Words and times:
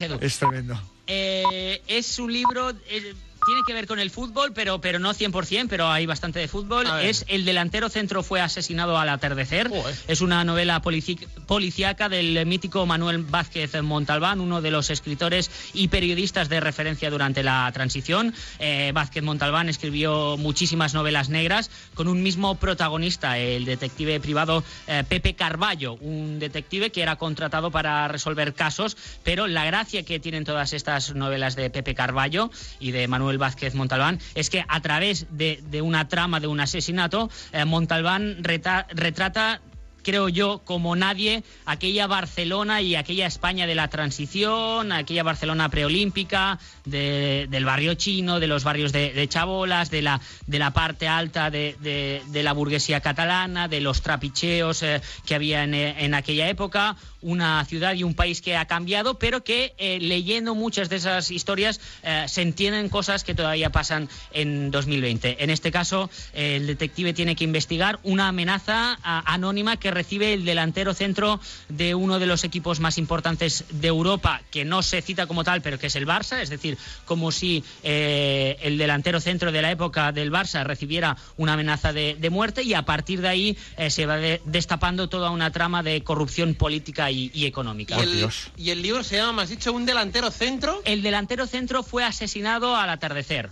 Es 0.00 0.38
tremendo. 0.38 0.80
Eh, 1.06 1.82
es 1.86 2.18
un 2.18 2.32
libro. 2.32 2.70
eh, 2.88 3.14
tiene 3.50 3.64
que 3.66 3.72
ver 3.72 3.88
con 3.88 3.98
el 3.98 4.10
fútbol, 4.10 4.52
pero, 4.52 4.80
pero 4.80 5.00
no 5.00 5.12
100%, 5.12 5.66
pero 5.68 5.90
hay 5.90 6.06
bastante 6.06 6.38
de 6.38 6.46
fútbol. 6.46 6.86
Es 7.02 7.24
El 7.26 7.44
delantero 7.44 7.88
centro 7.88 8.22
fue 8.22 8.40
asesinado 8.40 8.96
al 8.96 9.08
atardecer. 9.08 9.68
Joder. 9.68 9.96
Es 10.06 10.20
una 10.20 10.44
novela 10.44 10.80
policíaca 10.80 12.08
del 12.08 12.46
mítico 12.46 12.86
Manuel 12.86 13.18
Vázquez 13.18 13.82
Montalbán, 13.82 14.40
uno 14.40 14.60
de 14.62 14.70
los 14.70 14.88
escritores 14.90 15.50
y 15.74 15.88
periodistas 15.88 16.48
de 16.48 16.60
referencia 16.60 17.10
durante 17.10 17.42
la 17.42 17.68
transición. 17.72 18.32
Eh, 18.60 18.92
Vázquez 18.94 19.24
Montalbán 19.24 19.68
escribió 19.68 20.36
muchísimas 20.36 20.94
novelas 20.94 21.28
negras 21.28 21.72
con 21.94 22.06
un 22.06 22.22
mismo 22.22 22.54
protagonista, 22.54 23.36
el 23.38 23.64
detective 23.64 24.20
privado 24.20 24.62
eh, 24.86 25.02
Pepe 25.08 25.34
Carballo, 25.34 25.94
un 25.94 26.38
detective 26.38 26.92
que 26.92 27.02
era 27.02 27.16
contratado 27.16 27.72
para 27.72 28.06
resolver 28.06 28.54
casos, 28.54 28.96
pero 29.24 29.48
la 29.48 29.64
gracia 29.64 30.04
que 30.04 30.20
tienen 30.20 30.44
todas 30.44 30.72
estas 30.72 31.16
novelas 31.16 31.56
de 31.56 31.68
Pepe 31.68 31.96
Carballo 31.96 32.52
y 32.78 32.92
de 32.92 33.08
Manuel 33.08 33.39
Vázquez 33.40 33.74
Montalbán 33.74 34.20
es 34.36 34.48
que 34.50 34.64
a 34.68 34.80
través 34.80 35.26
de, 35.30 35.60
de 35.68 35.82
una 35.82 36.06
trama 36.06 36.38
de 36.38 36.46
un 36.46 36.60
asesinato, 36.60 37.28
eh, 37.52 37.64
Montalbán 37.64 38.44
retrata 38.44 39.60
creo 40.02 40.30
yo, 40.30 40.62
como 40.64 40.96
nadie, 40.96 41.44
aquella 41.66 42.06
Barcelona 42.06 42.80
y 42.80 42.94
aquella 42.94 43.26
España 43.26 43.66
de 43.66 43.74
la 43.74 43.88
transición, 43.88 44.92
aquella 44.92 45.22
Barcelona 45.22 45.68
preolímpica, 45.68 46.58
de- 46.86 47.46
del 47.50 47.66
barrio 47.66 47.92
chino, 47.94 48.40
de 48.40 48.46
los 48.46 48.64
barrios 48.64 48.92
de, 48.92 49.12
de 49.12 49.28
chabolas, 49.28 49.90
de 49.90 50.00
la, 50.00 50.18
de 50.46 50.58
la 50.58 50.70
parte 50.72 51.06
alta 51.06 51.50
de, 51.50 51.76
de- 51.80 52.42
la 52.42 52.52
burguesía 52.54 53.00
catalana, 53.02 53.68
de 53.68 53.82
los 53.82 54.00
trapicheos 54.00 54.82
eh, 54.82 55.02
que 55.26 55.34
había 55.34 55.64
en, 55.64 55.74
eh, 55.74 55.94
en 56.04 56.14
aquella 56.14 56.48
época, 56.48 56.96
una 57.22 57.64
ciudad 57.64 57.94
y 57.94 58.02
un 58.02 58.14
país 58.14 58.40
que 58.40 58.56
ha 58.56 58.64
cambiado, 58.66 59.18
pero 59.18 59.44
que 59.44 59.74
eh, 59.78 59.98
leyendo 60.00 60.54
muchas 60.54 60.88
de 60.88 60.96
esas 60.96 61.30
historias 61.30 61.80
eh, 62.02 62.24
se 62.28 62.42
entienden 62.42 62.88
cosas 62.88 63.24
que 63.24 63.34
todavía 63.34 63.70
pasan 63.70 64.08
en 64.32 64.70
2020. 64.70 65.42
En 65.42 65.50
este 65.50 65.70
caso, 65.70 66.10
eh, 66.32 66.56
el 66.56 66.66
detective 66.66 67.12
tiene 67.12 67.36
que 67.36 67.44
investigar 67.44 67.98
una 68.02 68.28
amenaza 68.28 68.98
anónima 69.02 69.76
que 69.76 69.90
recibe 69.90 70.32
el 70.32 70.44
delantero 70.44 70.94
centro 70.94 71.40
de 71.68 71.94
uno 71.94 72.18
de 72.18 72.26
los 72.26 72.44
equipos 72.44 72.80
más 72.80 72.98
importantes 72.98 73.64
de 73.70 73.88
Europa, 73.88 74.42
que 74.50 74.64
no 74.64 74.82
se 74.82 75.02
cita 75.02 75.26
como 75.26 75.44
tal, 75.44 75.62
pero 75.62 75.78
que 75.78 75.88
es 75.88 75.96
el 75.96 76.06
Barça, 76.06 76.40
es 76.40 76.50
decir, 76.50 76.78
como 77.04 77.32
si 77.32 77.64
el 77.82 78.78
delantero 78.78 79.20
centro 79.20 79.52
de 79.52 79.62
la 79.62 79.70
época 79.70 80.12
del 80.12 80.30
Barça 80.32 80.64
recibiera 80.64 81.16
una 81.36 81.54
amenaza 81.54 81.92
de, 81.92 82.30
muerte 82.30 82.62
y 82.62 82.74
a 82.74 82.82
partir 82.82 83.20
de 83.20 83.28
ahí 83.28 83.58
se 83.88 84.06
va 84.06 84.16
de- 84.16 84.40
destapando 84.44 85.08
toda 85.08 85.30
una 85.30 85.50
trama 85.50 85.82
de 85.82 86.02
corrupción 86.02 86.54
política 86.54 87.09
y, 87.10 87.30
y 87.34 87.46
económica. 87.46 87.96
Y 87.98 88.02
el, 88.02 88.16
Dios. 88.16 88.50
y 88.56 88.70
el 88.70 88.82
libro 88.82 89.02
se 89.02 89.16
llama, 89.16 89.32
me 89.32 89.42
has 89.42 89.48
dicho, 89.50 89.72
un 89.72 89.84
delantero 89.86 90.30
centro. 90.30 90.80
El 90.84 91.02
delantero 91.02 91.46
centro 91.46 91.82
fue 91.82 92.04
asesinado 92.04 92.76
al 92.76 92.90
atardecer. 92.90 93.50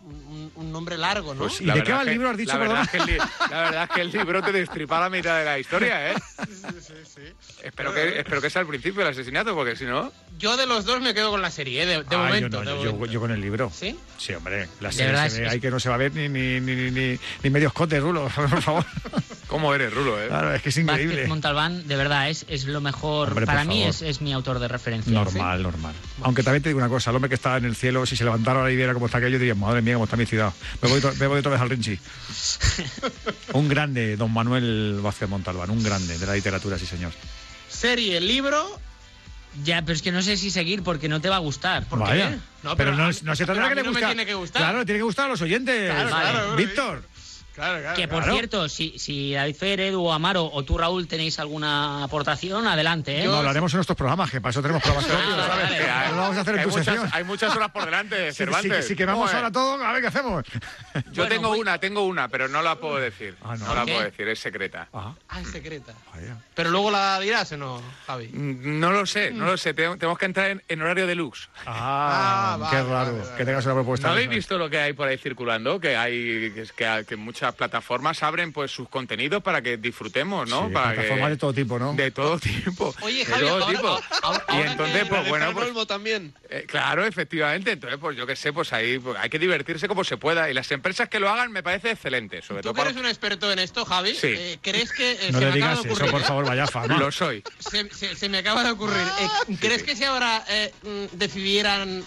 Un, 0.00 0.52
un 0.54 0.70
nombre 0.70 0.96
largo, 0.96 1.34
¿no? 1.34 1.40
Pues 1.48 1.60
¿Y 1.60 1.64
de 1.64 1.82
qué 1.82 1.92
va 1.92 2.02
el 2.02 2.10
libro, 2.10 2.30
has 2.30 2.36
dicho, 2.36 2.52
la 2.52 2.58
verdad, 2.58 2.82
es 2.84 2.90
que 2.90 2.96
el, 2.98 3.06
li- 3.06 3.18
la 3.50 3.60
verdad 3.62 3.82
es 3.84 3.90
que 3.90 4.00
el 4.02 4.12
libro 4.12 4.40
te 4.40 4.52
destripa 4.52 5.00
la 5.00 5.10
mitad 5.10 5.36
de 5.36 5.44
la 5.44 5.58
historia, 5.58 6.12
¿eh? 6.12 6.14
Espero 7.64 7.92
que, 7.92 8.20
espero 8.20 8.40
que 8.40 8.48
sea 8.50 8.62
el 8.62 8.68
principio 8.68 9.00
del 9.00 9.08
asesinato, 9.12 9.52
porque 9.56 9.74
si 9.74 9.84
no... 9.84 10.12
Yo 10.38 10.56
de 10.56 10.66
los 10.66 10.84
dos 10.84 11.00
me 11.00 11.12
quedo 11.14 11.30
con 11.32 11.42
la 11.42 11.50
serie, 11.50 11.82
¿eh? 11.82 11.86
de, 11.86 11.96
de 12.04 12.16
Ah, 12.16 12.18
momento. 12.18 12.58
yo, 12.58 12.64
no, 12.64 12.76
de 12.76 12.84
yo- 12.84 12.92
momento. 12.92 13.12
yo 13.12 13.20
con 13.20 13.30
el 13.32 13.40
libro. 13.40 13.72
¿Sí? 13.74 13.98
Sí, 14.18 14.32
hombre. 14.34 14.68
La 14.80 14.92
serie 14.92 15.28
se 15.30 15.40
ve 15.40 15.46
es- 15.46 15.52
ahí 15.52 15.60
que 15.60 15.70
no 15.70 15.80
se 15.80 15.88
va 15.88 15.96
a 15.96 15.98
ver 15.98 16.12
ni, 16.14 16.28
ni, 16.28 16.60
ni, 16.60 16.74
ni, 16.76 16.90
ni, 16.92 17.18
ni 17.42 17.50
medio 17.50 17.68
escote, 17.68 17.98
Rulo, 17.98 18.28
por 18.34 18.62
favor. 18.62 18.84
¿Cómo 19.46 19.72
eres, 19.72 19.94
Rulo, 19.94 20.20
eh? 20.20 20.26
Claro, 20.26 20.52
es 20.52 20.62
que 20.62 20.70
es 20.70 20.84
Vázquez 20.84 21.04
increíble. 21.04 21.28
Montalbán, 21.28 21.86
de 21.86 21.94
verdad, 21.96 22.28
es, 22.28 22.44
es 22.48 22.64
lo 22.64 22.80
mejor. 22.80 23.28
Hombre, 23.28 23.46
Para 23.46 23.64
mí 23.64 23.84
es, 23.84 24.02
es 24.02 24.20
mi 24.20 24.32
autor 24.32 24.58
de 24.58 24.66
referencia. 24.66 25.12
Normal, 25.12 25.62
normal. 25.62 25.94
Aunque 26.22 26.42
también 26.42 26.62
te 26.64 26.68
digo 26.70 26.78
una 26.78 26.88
cosa, 26.88 27.10
el 27.10 27.16
hombre 27.16 27.28
que 27.28 27.36
está 27.36 27.56
en 27.56 27.64
el 27.64 27.76
cielo, 27.76 28.04
si 28.06 28.16
se 28.16 28.24
levantara 28.24 28.58
ahora 28.58 28.72
y 28.72 28.76
viera 28.76 28.92
cómo 28.92 29.06
está 29.06 29.18
aquello, 29.18 29.38
diría, 29.38 29.54
madre 29.54 29.82
mía, 29.82 29.94
cómo 29.94 30.04
está 30.04 30.16
mi 30.16 30.26
ciudad. 30.26 30.52
Me 30.82 30.88
voy, 30.88 31.00
me 31.20 31.26
voy 31.28 31.38
otra 31.38 31.52
vez 31.52 31.60
al 31.60 31.70
Rinchi. 31.70 31.98
un 33.52 33.68
grande, 33.68 34.16
don 34.16 34.32
Manuel 34.32 34.98
Vázquez 35.00 35.28
Montalbán, 35.28 35.70
un 35.70 35.82
grande 35.82 36.18
de 36.18 36.26
la 36.26 36.34
literatura, 36.34 36.76
sí 36.78 36.86
señor. 36.86 37.12
Serie, 37.68 38.20
libro. 38.20 38.80
Ya, 39.64 39.80
pero 39.82 39.94
es 39.94 40.02
que 40.02 40.12
no 40.12 40.20
sé 40.22 40.36
si 40.36 40.50
seguir 40.50 40.82
porque 40.82 41.08
no 41.08 41.20
te 41.20 41.28
va 41.28 41.36
a 41.36 41.40
gustar. 41.40 41.86
¿Por 41.86 42.00
Vaya. 42.00 42.30
qué? 42.30 42.36
No, 42.62 42.76
pero, 42.76 42.90
pero 42.90 42.96
no, 42.96 43.06
no 43.06 43.12
se 43.12 43.22
pero 43.22 43.54
tendrá 43.54 43.66
a 43.66 43.68
que 43.70 43.74
le 43.76 43.82
no 43.84 43.92
me 43.92 44.02
tiene 44.02 44.26
que 44.26 44.34
gustar. 44.34 44.60
Claro, 44.60 44.84
tiene 44.84 44.98
que 44.98 45.04
gustar 45.04 45.26
a 45.26 45.28
los 45.28 45.40
oyentes. 45.40 45.90
Claro, 45.90 46.10
Vale. 46.10 46.30
claro. 46.30 46.56
Víctor. 46.56 47.02
Claro, 47.56 47.80
claro. 47.80 47.96
Que 47.96 48.06
por 48.06 48.18
Claro. 48.22 48.32
cierto, 48.34 48.68
si, 48.68 48.96
si 48.98 49.32
David 49.34 49.56
Fered 49.56 49.96
o 49.96 50.12
Amaro 50.12 50.44
o 50.44 50.62
tú, 50.64 50.78
Raúl, 50.78 51.08
tenéis 51.08 51.38
alguna 51.40 52.04
aportación, 52.04 52.66
adelante. 52.68 53.22
¿eh? 53.22 53.24
No, 53.24 53.42
lo 53.42 53.48
haremos 53.50 53.72
en 53.72 53.78
nuestros 53.78 53.96
programas, 53.96 54.30
que 54.30 54.40
para 54.40 54.50
eso 54.50 54.62
tenemos 54.62 54.82
programas 54.82 55.08
propios, 55.10 55.30
lo 55.30 56.16
vamos 56.20 56.36
a 56.36 56.40
hacer 56.42 56.54
en 56.54 56.60
hay 56.60 56.64
tu 56.66 56.70
muchas, 56.70 56.84
sección. 56.84 57.10
hay 57.12 57.24
muchas 57.24 57.56
horas 57.56 57.70
por 57.72 57.84
delante, 57.86 58.30
Si, 58.32 58.36
Cervantes. 58.36 58.84
si, 58.84 58.88
si 58.90 58.96
quemamos 58.96 59.24
Joder. 59.24 59.36
ahora 59.36 59.50
todo, 59.52 59.82
a 59.82 59.92
ver 59.92 60.02
qué 60.02 60.08
hacemos. 60.08 60.44
Yo 60.94 61.02
Bueno, 61.14 61.28
tengo 61.28 61.48
voy- 61.48 61.60
una, 61.60 61.78
tengo 61.78 62.02
una, 62.04 62.28
pero 62.28 62.46
no 62.48 62.62
la 62.62 62.76
puedo 62.76 62.96
decir. 62.96 63.34
Ah, 63.42 63.56
no. 63.58 63.64
no 63.66 63.74
la 63.74 63.82
puedo 63.84 64.02
decir, 64.02 64.28
es 64.28 64.38
secreta. 64.38 64.88
Ah, 64.92 65.14
Ah, 65.28 65.40
es 65.40 65.48
secreta. 65.48 65.94
vaya. 66.14 66.36
Pero 66.54 66.70
luego 66.70 66.90
la 66.90 67.18
dirás 67.20 67.50
o 67.52 67.56
no, 67.56 67.82
Javi. 68.06 68.28
Mm, 68.28 68.78
No 68.80 68.92
lo 68.92 69.06
sé, 69.06 69.30
no 69.30 69.46
lo 69.46 69.56
sé. 69.56 69.72
Tengo- 69.74 69.96
Tenemos 69.96 70.18
que 70.18 70.26
entrar 70.26 70.50
en, 70.50 70.62
en 70.68 70.82
horario 70.82 71.06
deluxe. 71.06 71.48
Ah, 71.64 72.58
Ah, 72.60 72.68
qué 72.70 72.76
vale, 72.76 72.88
raro 72.90 73.12
vale, 73.12 73.18
vale. 73.24 73.36
que 73.36 73.44
tengas 73.44 73.64
una 73.64 73.74
propuesta. 73.74 74.08
¿No 74.08 74.12
habéis 74.14 74.28
visto 74.28 74.58
lo 74.58 74.68
que 74.68 74.78
hay 74.78 74.92
por 74.92 75.08
ahí 75.08 75.16
circulando? 75.18 75.80
Que 75.80 75.96
hay 75.96 76.52
que, 76.52 76.62
es 76.62 76.72
que, 76.72 77.04
que 77.08 77.16
muchas 77.16 77.45
plataformas 77.54 78.22
abren 78.22 78.52
pues 78.52 78.70
sus 78.70 78.88
contenidos 78.88 79.42
para 79.42 79.62
que 79.62 79.76
disfrutemos, 79.76 80.48
¿no? 80.48 80.66
Sí, 80.68 80.72
para 80.74 80.94
plataformas 80.94 81.26
que- 81.26 81.30
de 81.30 81.36
todo 81.36 81.52
tipo, 81.54 81.78
¿no? 81.78 81.92
De 81.94 82.10
todo 82.10 82.38
tipo. 82.38 82.94
Oye, 83.02 83.18
de 83.18 83.24
Javi, 83.26 83.40
todo 83.46 83.62
ahora, 83.64 83.76
tipo. 83.76 84.00
ahora- 84.22 84.44
y 84.48 84.56
entonces, 84.62 85.04
pues 85.08 85.28
bueno, 85.28 85.52
pues, 85.54 85.86
también. 85.86 86.34
eh, 86.50 86.64
claro, 86.66 87.04
efectivamente. 87.04 87.72
Entonces, 87.72 87.98
pues 88.00 88.16
yo 88.16 88.26
qué 88.26 88.36
sé, 88.36 88.52
pues 88.52 88.72
ahí 88.72 88.98
pues, 88.98 89.16
hay 89.20 89.28
que 89.30 89.38
divertirse 89.38 89.88
como 89.88 90.04
se 90.04 90.16
pueda. 90.16 90.50
Y 90.50 90.54
las 90.54 90.70
empresas 90.72 91.08
que 91.08 91.20
lo 91.20 91.28
hagan 91.30 91.52
me 91.52 91.62
parece 91.62 91.90
excelente, 91.92 92.42
sobre 92.42 92.60
Tú 92.62 92.68
todo 92.68 92.74
que 92.74 92.78
para... 92.78 92.90
eres 92.90 93.00
un 93.00 93.06
experto 93.08 93.52
en 93.52 93.58
esto, 93.58 93.84
Javi, 93.84 94.14
Sí. 94.14 94.28
eh, 94.28 94.58
¿crees 94.62 94.92
que 94.92 95.12
eh, 95.12 95.16
No 95.16 95.20
se 95.20 95.32
le 95.32 95.32
me 95.32 95.36
acaba 95.38 95.54
digas 95.54 95.82
de 95.84 95.92
eso, 95.92 96.10
por 96.10 96.22
favor, 96.22 96.44
vaya 96.46 96.66
fama. 96.66 96.96
Lo 96.98 97.12
soy. 97.12 97.42
Se, 97.58 97.88
se- 97.94 98.14
se 98.16 98.28
me 98.28 98.38
acaba 98.38 98.64
de 98.64 98.70
ocurrir. 98.70 98.96
Eh, 99.48 99.56
¿Crees 99.60 99.82
que 99.82 99.94
si 99.96 100.04
ahora 100.04 100.44
eh, 100.48 100.72
mm, 100.82 101.16
decidieran 101.16 102.02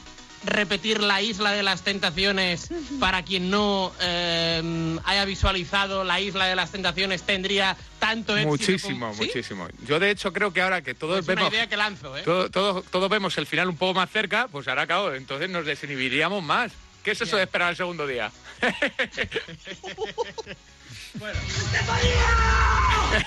repetir 0.45 1.01
la 1.01 1.21
isla 1.21 1.51
de 1.51 1.63
las 1.63 1.81
tentaciones 1.81 2.69
para 2.99 3.23
quien 3.23 3.49
no 3.49 3.91
eh, 3.99 4.97
haya 5.05 5.25
visualizado 5.25 6.03
la 6.03 6.19
isla 6.19 6.45
de 6.45 6.55
las 6.55 6.71
tentaciones 6.71 7.23
tendría 7.23 7.75
tanto 7.99 8.33
éxito? 8.37 8.49
Muchísimo, 8.49 9.07
como- 9.09 9.13
¿Sí? 9.21 9.25
muchísimo. 9.27 9.67
Yo 9.85 9.99
de 9.99 10.11
hecho 10.11 10.31
creo 10.33 10.53
que 10.53 10.61
ahora 10.61 10.81
que 10.81 10.93
todos 10.95 11.19
Es 11.19 11.25
una 11.27 11.35
vemos... 11.35 11.53
idea 11.53 11.67
que 11.67 11.77
lanzo, 11.77 12.17
¿eh? 12.17 12.21
todo- 12.23 12.49
todo- 12.49 12.81
todos 12.83 13.09
vemos 13.09 13.37
el 13.37 13.45
final 13.47 13.67
un 13.69 13.77
poco 13.77 13.93
más 13.95 14.09
cerca, 14.09 14.47
pues 14.49 14.67
ahora, 14.67 14.87
claro, 14.87 15.13
entonces 15.15 15.49
nos 15.49 15.65
desinhibiríamos 15.65 16.41
más. 16.43 16.71
¿Qué 17.03 17.11
es 17.11 17.21
eso 17.21 17.37
de 17.37 17.43
esperar 17.43 17.69
al 17.69 17.75
segundo 17.77 18.05
día? 18.07 18.31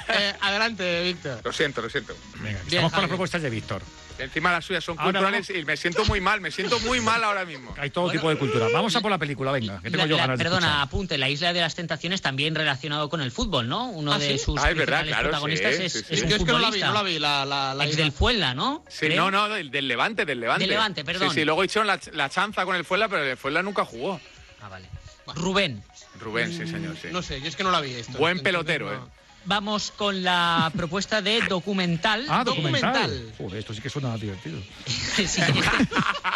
Eh, 0.08 0.34
adelante, 0.40 1.02
Víctor. 1.02 1.40
Lo 1.44 1.52
siento, 1.52 1.82
lo 1.82 1.90
siento. 1.90 2.14
Venga, 2.36 2.60
Bien, 2.60 2.66
estamos 2.84 2.92
con 2.92 3.00
las 3.02 3.08
propuestas 3.08 3.42
de 3.42 3.50
Víctor. 3.50 3.82
Encima 4.22 4.52
las 4.52 4.64
suyas 4.64 4.82
son 4.84 4.98
Ahora 4.98 5.20
culturales 5.20 5.50
y 5.50 5.64
me 5.64 5.76
siento 5.76 6.04
muy 6.04 6.20
mal, 6.20 6.40
me 6.40 6.50
siento 6.50 6.78
muy 6.80 7.00
mal 7.00 7.22
ahora 7.24 7.44
mismo. 7.44 7.74
Hay 7.78 7.90
todo 7.90 8.10
tipo 8.10 8.28
de 8.30 8.36
cultura. 8.36 8.68
Vamos 8.72 8.94
a 8.96 9.00
por 9.00 9.10
la 9.10 9.18
película, 9.18 9.52
venga, 9.52 9.80
que 9.82 9.90
tengo 9.90 10.04
La- 10.04 10.10
yo 10.10 10.16
la- 10.16 10.22
ganas 10.22 10.38
de 10.38 10.44
perdona, 10.44 10.82
apunte, 10.82 11.18
la 11.18 11.28
Isla 11.28 11.52
de 11.52 11.60
las 11.60 11.74
Tentaciones 11.74 12.22
también 12.22 12.54
relacionado 12.54 13.08
con 13.08 13.20
el 13.20 13.30
fútbol, 13.32 13.68
¿no? 13.68 13.88
Uno 13.90 14.12
¿Ah, 14.12 14.18
de 14.18 14.38
sí? 14.38 14.44
sus 14.44 14.60
Ah, 14.62 14.70
es 14.70 14.76
verdad, 14.76 15.00
principales 15.00 15.08
claro, 15.08 15.28
protagonistas 15.30 15.76
sí, 15.76 15.82
es, 15.84 15.92
sí, 15.92 15.98
sí. 16.00 16.14
es 16.14 16.22
un 16.22 16.28
Yo 16.28 16.36
es 16.36 16.44
que 16.44 16.52
no 16.52 16.58
la 16.58 16.70
vi, 16.70 16.80
futbolista. 16.80 16.86
no 16.88 16.92
la 16.94 17.02
vi, 17.02 17.18
la, 17.18 17.44
la, 17.44 17.74
la 17.74 17.86
Ex 17.86 17.96
del 17.96 18.12
Fuenla, 18.12 18.54
¿no? 18.54 18.84
Sí, 18.88 19.06
Creo. 19.06 19.30
no, 19.30 19.30
no, 19.30 19.48
del, 19.54 19.70
del 19.70 19.88
Levante, 19.88 20.24
del 20.24 20.40
Levante. 20.40 20.62
Del 20.62 20.70
Levante, 20.70 21.04
perdón. 21.04 21.30
Sí, 21.30 21.40
sí, 21.40 21.44
luego 21.44 21.64
hicieron 21.64 21.86
la, 21.86 21.98
la 22.12 22.28
chanza 22.28 22.64
con 22.64 22.76
el 22.76 22.84
Fuela, 22.84 23.08
pero 23.08 23.22
el 23.24 23.36
Fuela 23.36 23.62
nunca 23.62 23.84
jugó. 23.84 24.20
Ah, 24.60 24.68
vale. 24.68 24.86
Rubén, 25.34 25.82
Rubén, 26.20 26.50
sí, 26.52 26.66
señor, 26.66 26.96
sí. 27.00 27.08
No 27.10 27.22
sé, 27.22 27.40
yo 27.40 27.48
es 27.48 27.56
que 27.56 27.62
no 27.64 27.70
la 27.70 27.80
vi 27.80 27.92
esto. 27.94 28.18
Buen 28.18 28.40
pelotero. 28.40 28.92
¿eh? 28.92 28.98
Vamos 29.44 29.92
con 29.96 30.22
la 30.22 30.70
propuesta 30.76 31.20
de 31.22 31.40
documental. 31.48 32.24
Ah, 32.28 32.44
documental. 32.44 32.92
documental. 32.92 33.34
Joder, 33.38 33.58
esto 33.58 33.74
sí 33.74 33.80
que 33.80 33.90
suena 33.90 34.16
divertido. 34.16 34.58
Sí, 34.86 35.22
este, 35.24 35.42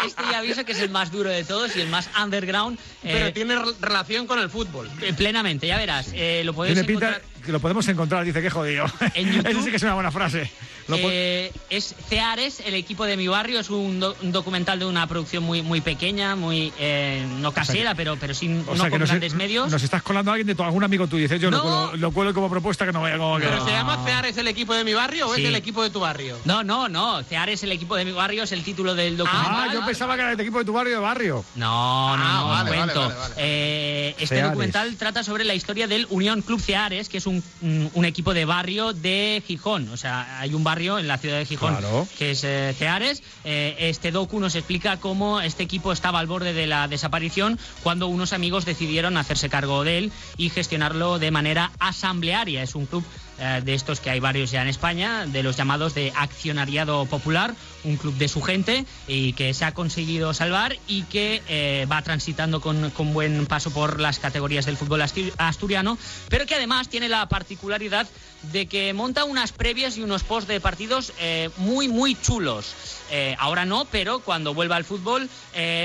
este 0.06 0.22
ya 0.30 0.38
aviso 0.38 0.64
que 0.64 0.72
es 0.72 0.78
el 0.80 0.90
más 0.90 1.10
duro 1.10 1.30
de 1.30 1.44
todos 1.44 1.74
y 1.76 1.80
el 1.80 1.88
más 1.88 2.08
underground. 2.22 2.78
Pero 3.02 3.26
eh, 3.26 3.32
tiene 3.32 3.56
re- 3.56 3.72
relación 3.80 4.26
con 4.26 4.38
el 4.38 4.50
fútbol. 4.50 4.90
eh, 5.00 5.12
plenamente, 5.14 5.66
ya 5.66 5.76
verás. 5.78 6.08
eh, 6.12 6.42
lo 6.44 6.52
podéis 6.54 6.74
Tiene 6.74 6.86
pinta 6.86 7.08
encontrar. 7.08 7.42
que 7.44 7.52
lo 7.52 7.60
podemos 7.60 7.88
encontrar, 7.88 8.24
dice 8.24 8.42
que 8.42 8.50
jodido. 8.50 8.86
En 9.14 9.32
YouTube. 9.32 9.50
Eso 9.50 9.62
sí 9.62 9.70
que 9.70 9.76
es 9.76 9.82
una 9.82 9.94
buena 9.94 10.10
frase. 10.10 10.50
Po- 10.86 11.08
Eh, 11.10 11.52
es 11.68 11.94
Ceares, 12.08 12.60
el 12.64 12.74
equipo 12.74 13.04
de 13.04 13.16
mi 13.16 13.26
barrio. 13.26 13.58
Es 13.60 13.70
un, 13.70 13.98
do- 13.98 14.14
un 14.22 14.30
documental 14.32 14.78
de 14.78 14.84
una 14.86 15.06
producción 15.06 15.42
muy 15.42 15.62
muy 15.62 15.80
pequeña, 15.80 16.36
muy 16.36 16.72
eh, 16.78 17.26
no 17.40 17.52
casera, 17.52 17.94
pero 17.94 18.16
pero 18.16 18.34
sin 18.34 18.60
o 18.68 18.74
no 18.74 18.76
sea, 18.82 18.90
con 18.90 19.00
nos, 19.00 19.08
grandes 19.08 19.34
medios. 19.34 19.70
nos 19.70 19.82
estás 19.82 20.02
colando 20.02 20.30
a 20.30 20.34
alguien 20.34 20.46
de 20.46 20.54
tu, 20.54 20.62
algún 20.62 20.84
amigo 20.84 21.06
tuyo. 21.08 21.22
Dices, 21.24 21.40
yo 21.40 21.50
lo, 21.50 21.56
No. 21.58 21.62
cuelo, 21.62 21.96
lo 21.96 22.10
cuelo 22.12 22.34
como 22.34 22.48
propuesta 22.48 22.86
que 22.86 22.92
no 22.92 23.00
vaya 23.02 23.18
como 23.18 23.36
¿Pero 23.38 23.56
no. 23.56 23.64
se 23.64 23.70
llama 23.72 24.04
Ceares 24.04 24.36
el 24.36 24.46
equipo 24.48 24.74
de 24.74 24.84
mi 24.84 24.94
barrio 24.94 25.28
o 25.28 25.34
Sí. 25.34 25.42
es 25.42 25.48
el 25.48 25.56
equipo 25.56 25.82
de 25.82 25.90
tu 25.90 26.00
barrio? 26.00 26.38
No, 26.44 26.62
no, 26.62 26.88
no. 26.88 27.22
Ceares, 27.24 27.62
el 27.64 27.72
equipo 27.72 27.96
de 27.96 28.04
mi 28.04 28.12
barrio, 28.12 28.44
es 28.44 28.52
el 28.52 28.62
título 28.62 28.94
del 28.94 29.16
documental. 29.16 29.68
Ah, 29.70 29.74
yo 29.74 29.84
pensaba 29.84 30.14
que 30.14 30.22
era 30.22 30.32
el 30.32 30.40
equipo 30.40 30.58
de 30.60 30.64
tu 30.64 30.72
barrio 30.72 30.94
de 30.94 31.00
barrio. 31.00 31.44
No, 31.56 32.16
no, 32.16 32.22
Ah, 32.24 32.38
no, 32.40 32.48
vale, 32.48 32.68
cuento. 32.70 33.00
vale, 33.00 33.14
vale, 33.14 33.20
vale. 33.30 33.34
Eh, 33.38 34.10
este 34.18 34.26
Ceares. 34.36 34.50
documental 34.50 34.96
trata 34.96 35.24
sobre 35.24 35.44
la 35.44 35.54
historia 35.54 35.86
del 35.88 36.06
Unión 36.10 36.42
Club 36.42 36.60
Ceares, 36.60 37.08
que 37.08 37.18
es 37.18 37.26
un- 37.26 37.42
un 37.60 38.04
equipo 38.04 38.32
de 38.34 38.44
barrio 38.44 38.92
de 38.92 39.42
Gijón. 39.46 39.88
O 39.88 39.96
sea, 39.96 40.38
hay 40.40 40.54
un 40.54 40.62
barrio 40.62 40.75
en 40.76 41.08
la 41.08 41.16
ciudad 41.16 41.38
de 41.38 41.46
Gijón 41.46 41.74
Claro. 41.74 42.06
que 42.18 42.32
es 42.32 42.44
eh, 42.44 42.74
Ceares. 42.78 43.22
Eh, 43.44 43.76
este 43.78 44.12
docu 44.12 44.38
nos 44.40 44.54
explica 44.54 44.98
cómo 44.98 45.40
este 45.40 45.62
equipo 45.62 45.90
estaba 45.90 46.18
al 46.18 46.26
borde 46.26 46.52
de 46.52 46.66
la 46.66 46.86
desaparición 46.86 47.58
cuando 47.82 48.08
unos 48.08 48.34
amigos 48.34 48.66
decidieron 48.66 49.16
hacerse 49.16 49.48
cargo 49.48 49.84
de 49.84 49.96
él 49.98 50.12
y 50.36 50.50
gestionarlo 50.50 51.18
de 51.18 51.30
manera 51.30 51.72
asamblearia. 51.78 52.62
Es 52.62 52.74
un 52.74 52.84
club 52.84 53.04
eh, 53.38 53.62
de 53.64 53.72
estos 53.74 54.00
que 54.00 54.10
hay 54.10 54.20
varios 54.20 54.50
ya 54.50 54.60
en 54.60 54.68
España, 54.68 55.24
de 55.26 55.42
los 55.42 55.56
llamados 55.56 55.94
de 55.94 56.12
accionariado 56.14 57.06
popular, 57.06 57.54
un 57.86 57.96
club 57.96 58.14
de 58.16 58.28
su 58.28 58.42
gente 58.42 58.84
y 59.08 59.32
que 59.32 59.54
se 59.54 59.64
ha 59.64 59.72
conseguido 59.72 60.34
salvar 60.34 60.76
y 60.86 61.02
que 61.04 61.42
eh, 61.48 61.86
va 61.90 62.02
transitando 62.02 62.60
con, 62.60 62.90
con 62.90 63.12
buen 63.14 63.46
paso 63.46 63.70
por 63.72 64.00
las 64.00 64.18
categorías 64.18 64.66
del 64.66 64.76
fútbol 64.76 65.02
asturiano, 65.38 65.96
pero 66.28 66.46
que 66.46 66.54
además 66.54 66.88
tiene 66.88 67.08
la 67.08 67.28
particularidad 67.28 68.06
de 68.52 68.66
que 68.66 68.92
monta 68.92 69.24
unas 69.24 69.52
previas 69.52 69.96
y 69.96 70.02
unos 70.02 70.22
post 70.22 70.46
de 70.48 70.60
partidos 70.60 71.12
eh, 71.18 71.50
muy, 71.56 71.88
muy 71.88 72.14
chulos. 72.20 72.74
Eh, 73.10 73.34
ahora 73.38 73.64
no, 73.64 73.84
pero 73.86 74.20
cuando 74.20 74.52
vuelva 74.54 74.76
al 74.76 74.84
fútbol 74.84 75.28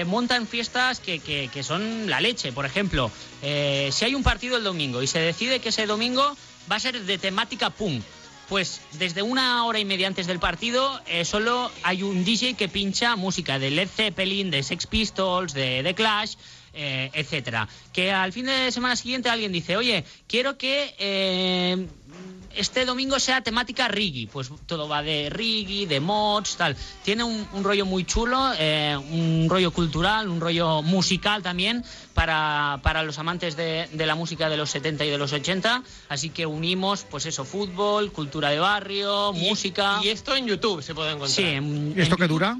montan 0.07 0.47
fiestas 0.47 0.99
que, 0.99 1.19
que- 1.19 1.49
que 1.53 1.63
son 1.63 2.09
la 2.09 2.19
leche. 2.21 2.51
Por 2.51 2.65
ejemplo, 2.65 3.11
si 3.41 4.05
hay 4.05 4.15
un 4.15 4.23
partido 4.23 4.57
el 4.57 4.63
domingo 4.63 5.01
y 5.01 5.07
se 5.07 5.19
decide 5.19 5.59
que 5.59 5.69
ese 5.69 5.85
domingo 5.85 6.35
va 6.71 6.75
a 6.75 6.79
ser 6.79 7.01
de 7.01 7.17
temática 7.17 7.69
punk, 7.69 8.03
pues 8.51 8.81
desde 8.99 9.21
una 9.21 9.63
hora 9.63 9.79
y 9.79 9.85
media 9.85 10.07
antes 10.07 10.27
del 10.27 10.37
partido 10.37 10.99
eh, 11.07 11.23
solo 11.23 11.71
hay 11.83 12.03
un 12.03 12.25
DJ 12.25 12.55
que 12.55 12.67
pincha 12.67 13.15
música 13.15 13.59
de 13.59 13.71
Led 13.71 13.87
Zeppelin, 13.87 14.51
de 14.51 14.61
Sex 14.61 14.87
Pistols, 14.87 15.53
de 15.53 15.79
The 15.85 15.95
Clash, 15.95 16.33
eh, 16.73 17.09
etcétera. 17.13 17.69
Que 17.93 18.11
al 18.11 18.33
fin 18.33 18.47
de 18.47 18.69
semana 18.73 18.97
siguiente 18.97 19.29
alguien 19.29 19.53
dice, 19.53 19.77
oye, 19.77 20.03
quiero 20.27 20.57
que 20.57 20.93
eh, 20.99 21.87
este 22.55 22.85
domingo 22.85 23.19
sea 23.19 23.41
temática 23.41 23.87
reggae. 23.87 24.27
Pues 24.31 24.49
todo 24.65 24.87
va 24.87 25.01
de 25.01 25.29
reggae, 25.29 25.87
de 25.87 25.99
mods, 25.99 26.55
tal. 26.57 26.75
Tiene 27.03 27.23
un, 27.23 27.47
un 27.53 27.63
rollo 27.63 27.85
muy 27.85 28.03
chulo, 28.05 28.51
eh, 28.57 28.95
un 28.97 29.47
rollo 29.49 29.71
cultural, 29.71 30.27
un 30.29 30.39
rollo 30.41 30.81
musical 30.81 31.41
también 31.43 31.83
para, 32.13 32.79
para 32.83 33.03
los 33.03 33.17
amantes 33.19 33.55
de, 33.55 33.87
de 33.91 34.05
la 34.05 34.15
música 34.15 34.49
de 34.49 34.57
los 34.57 34.69
70 34.69 35.05
y 35.05 35.09
de 35.09 35.17
los 35.17 35.31
80. 35.33 35.83
Así 36.09 36.29
que 36.29 36.45
unimos, 36.45 37.05
pues 37.09 37.25
eso, 37.25 37.45
fútbol, 37.45 38.11
cultura 38.11 38.49
de 38.49 38.59
barrio, 38.59 39.33
Y- 39.35 39.49
música. 39.49 39.99
Y 40.03 40.09
esto 40.09 40.35
en 40.35 40.47
YouTube 40.47 40.81
se 40.83 40.93
puede 40.93 41.09
encontrar. 41.11 41.29
Sí, 41.31 41.43
en- 41.43 41.93
¿Y 41.97 42.01
esto 42.01 42.15
en 42.15 42.19
qué 42.21 42.27
dura? 42.27 42.57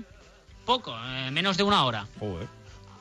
Poco, 0.66 0.96
eh, 0.96 1.32
menos 1.32 1.58
de 1.58 1.64
una 1.64 1.84
hora. 1.86 2.08
Joder. 2.20 2.48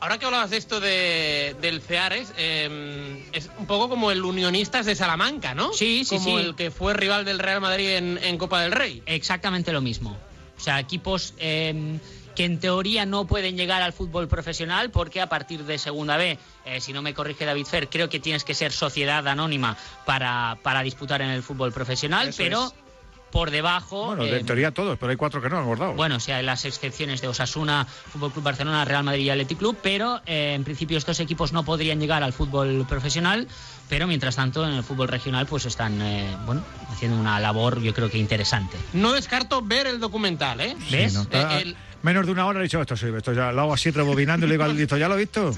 Ahora 0.00 0.18
que 0.18 0.24
hablabas 0.24 0.50
de 0.50 0.56
esto 0.56 0.80
de, 0.80 1.54
del 1.60 1.82
Ceares, 1.82 2.32
eh, 2.38 3.28
es 3.32 3.50
un 3.58 3.66
poco 3.66 3.90
como 3.90 4.10
el 4.10 4.24
Unionistas 4.24 4.86
de 4.86 4.94
Salamanca, 4.94 5.54
¿no? 5.54 5.74
Sí, 5.74 6.04
sí, 6.04 6.16
como 6.16 6.38
sí. 6.38 6.44
el 6.44 6.54
que 6.54 6.70
fue 6.70 6.94
rival 6.94 7.26
del 7.26 7.38
Real 7.38 7.60
Madrid 7.60 7.90
en, 7.90 8.18
en 8.22 8.38
Copa 8.38 8.62
del 8.62 8.72
Rey. 8.72 9.02
Exactamente 9.04 9.72
lo 9.72 9.82
mismo. 9.82 10.16
O 10.56 10.60
sea, 10.60 10.80
equipos 10.80 11.34
eh, 11.38 11.98
que 12.34 12.44
en 12.44 12.58
teoría 12.58 13.04
no 13.04 13.26
pueden 13.26 13.56
llegar 13.56 13.82
al 13.82 13.92
fútbol 13.92 14.28
profesional 14.28 14.90
porque 14.90 15.20
a 15.20 15.28
partir 15.28 15.64
de 15.64 15.78
segunda 15.78 16.16
B, 16.16 16.38
eh, 16.64 16.80
si 16.80 16.92
no 16.92 17.02
me 17.02 17.12
corrige 17.12 17.44
David 17.44 17.66
Fer, 17.66 17.88
creo 17.88 18.08
que 18.08 18.20
tienes 18.20 18.44
que 18.44 18.54
ser 18.54 18.72
sociedad 18.72 19.26
anónima 19.28 19.76
para, 20.06 20.58
para 20.62 20.82
disputar 20.82 21.20
en 21.22 21.28
el 21.28 21.42
fútbol 21.42 21.72
profesional, 21.72 22.28
Eso 22.28 22.38
pero 22.38 22.66
es. 22.66 22.89
Por 23.30 23.50
debajo... 23.50 24.06
Bueno, 24.06 24.24
eh, 24.24 24.38
en 24.40 24.46
teoría 24.46 24.70
todos, 24.72 24.98
pero 24.98 25.10
hay 25.10 25.16
cuatro 25.16 25.40
que 25.40 25.48
no 25.48 25.56
han 25.58 25.62
acordado. 25.64 25.94
bueno, 25.94 26.16
o 26.16 26.20
sea, 26.20 26.42
las 26.42 26.64
excepciones 26.64 27.20
de 27.20 27.28
Osasuna, 27.28 27.86
Fútbol 27.86 28.32
Club 28.32 28.44
Barcelona, 28.44 28.84
Real 28.84 29.04
Madrid 29.04 29.24
y 29.24 29.30
Athletic 29.30 29.58
Club, 29.58 29.78
pero 29.82 30.20
eh, 30.26 30.54
en 30.54 30.64
principio 30.64 30.98
estos 30.98 31.20
equipos 31.20 31.52
no 31.52 31.64
podrían 31.64 32.00
llegar 32.00 32.22
al 32.22 32.32
fútbol 32.32 32.84
profesional, 32.88 33.46
pero 33.88 34.06
mientras 34.06 34.36
tanto 34.36 34.64
en 34.66 34.72
el 34.74 34.82
fútbol 34.82 35.08
regional 35.08 35.46
pues 35.46 35.64
están, 35.66 36.00
eh, 36.02 36.36
bueno, 36.46 36.62
haciendo 36.90 37.16
una 37.18 37.38
labor 37.40 37.80
yo 37.80 37.94
creo 37.94 38.10
que 38.10 38.18
interesante. 38.18 38.76
No 38.92 39.12
descarto 39.12 39.62
ver 39.62 39.86
el 39.86 40.00
documental, 40.00 40.60
¿eh? 40.60 40.76
Sí, 40.88 40.96
¿Ves? 40.96 41.14
¿no? 41.14 41.22
Eh, 41.30 41.62
el- 41.62 41.76
Menos 42.02 42.24
de 42.24 42.32
una 42.32 42.46
hora 42.46 42.60
he 42.60 42.62
dicho 42.62 42.80
esto, 42.80 42.96
sí, 42.96 43.06
esto 43.14 43.34
ya 43.34 43.52
lo 43.52 43.60
hago 43.60 43.74
así 43.74 43.90
rebobinando 43.90 44.46
y 44.46 44.48
le 44.48 44.54
digo 44.54 44.64
al 44.64 44.74
listo, 44.76 44.96
¿ya 44.96 45.06
lo 45.06 45.16
he 45.16 45.18
visto? 45.18 45.52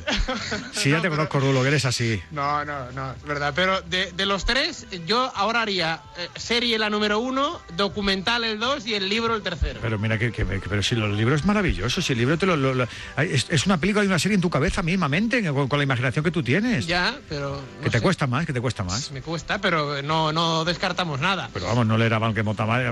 Sí, 0.72 0.90
ya 0.90 1.00
te 1.00 1.08
conozco, 1.08 1.38
Rulo, 1.38 1.62
que 1.62 1.68
eres 1.68 1.84
así. 1.84 2.20
No, 2.32 2.64
no, 2.64 2.90
no, 2.92 3.12
es 3.12 3.22
verdad. 3.22 3.52
Pero 3.54 3.80
de, 3.82 4.10
de 4.10 4.26
los 4.26 4.44
tres, 4.44 4.86
yo 5.06 5.30
ahora 5.36 5.62
haría 5.62 6.00
eh, 6.18 6.28
serie 6.36 6.78
la 6.78 6.90
número 6.90 7.20
uno, 7.20 7.60
documental 7.76 8.42
el 8.42 8.58
dos 8.58 8.86
y 8.88 8.94
el 8.94 9.08
libro 9.08 9.36
el 9.36 9.42
tercero. 9.42 9.78
Pero 9.80 9.98
mira, 10.00 10.18
que, 10.18 10.30
pero 10.68 10.82
si 10.82 10.96
los 10.96 11.16
libros 11.16 11.40
es 11.42 11.46
maravilloso, 11.46 12.02
si 12.02 12.12
el 12.12 12.18
libro 12.18 12.36
te 12.36 12.46
lo, 12.46 12.56
lo- 12.56 12.74
lo- 12.74 12.88
es, 13.18 13.46
es 13.48 13.66
una 13.66 13.78
película 13.78 14.02
y 14.04 14.08
una 14.08 14.18
serie 14.18 14.34
en 14.34 14.40
tu 14.40 14.50
cabeza 14.50 14.82
mismamente, 14.82 15.42
con, 15.52 15.68
con 15.68 15.78
la 15.78 15.84
imaginación 15.84 16.24
que 16.24 16.32
tú 16.32 16.42
tienes. 16.42 16.86
Ya, 16.88 17.14
pero. 17.28 17.50
no 17.78 17.84
que 17.84 17.90
te 17.90 17.98
sé. 17.98 18.02
cuesta 18.02 18.26
más, 18.26 18.46
que 18.46 18.52
te 18.52 18.60
cuesta 18.60 18.82
más. 18.82 19.12
Me 19.12 19.22
cuesta, 19.22 19.60
pero 19.60 20.02
no, 20.02 20.32
no 20.32 20.64
descartamos 20.64 21.20
nada. 21.20 21.50
Pero 21.54 21.66
vamos, 21.66 21.86
no 21.86 21.96
leer 21.96 22.14
a 22.14 22.18
Banque 22.18 22.42
Montamar, 22.42 22.82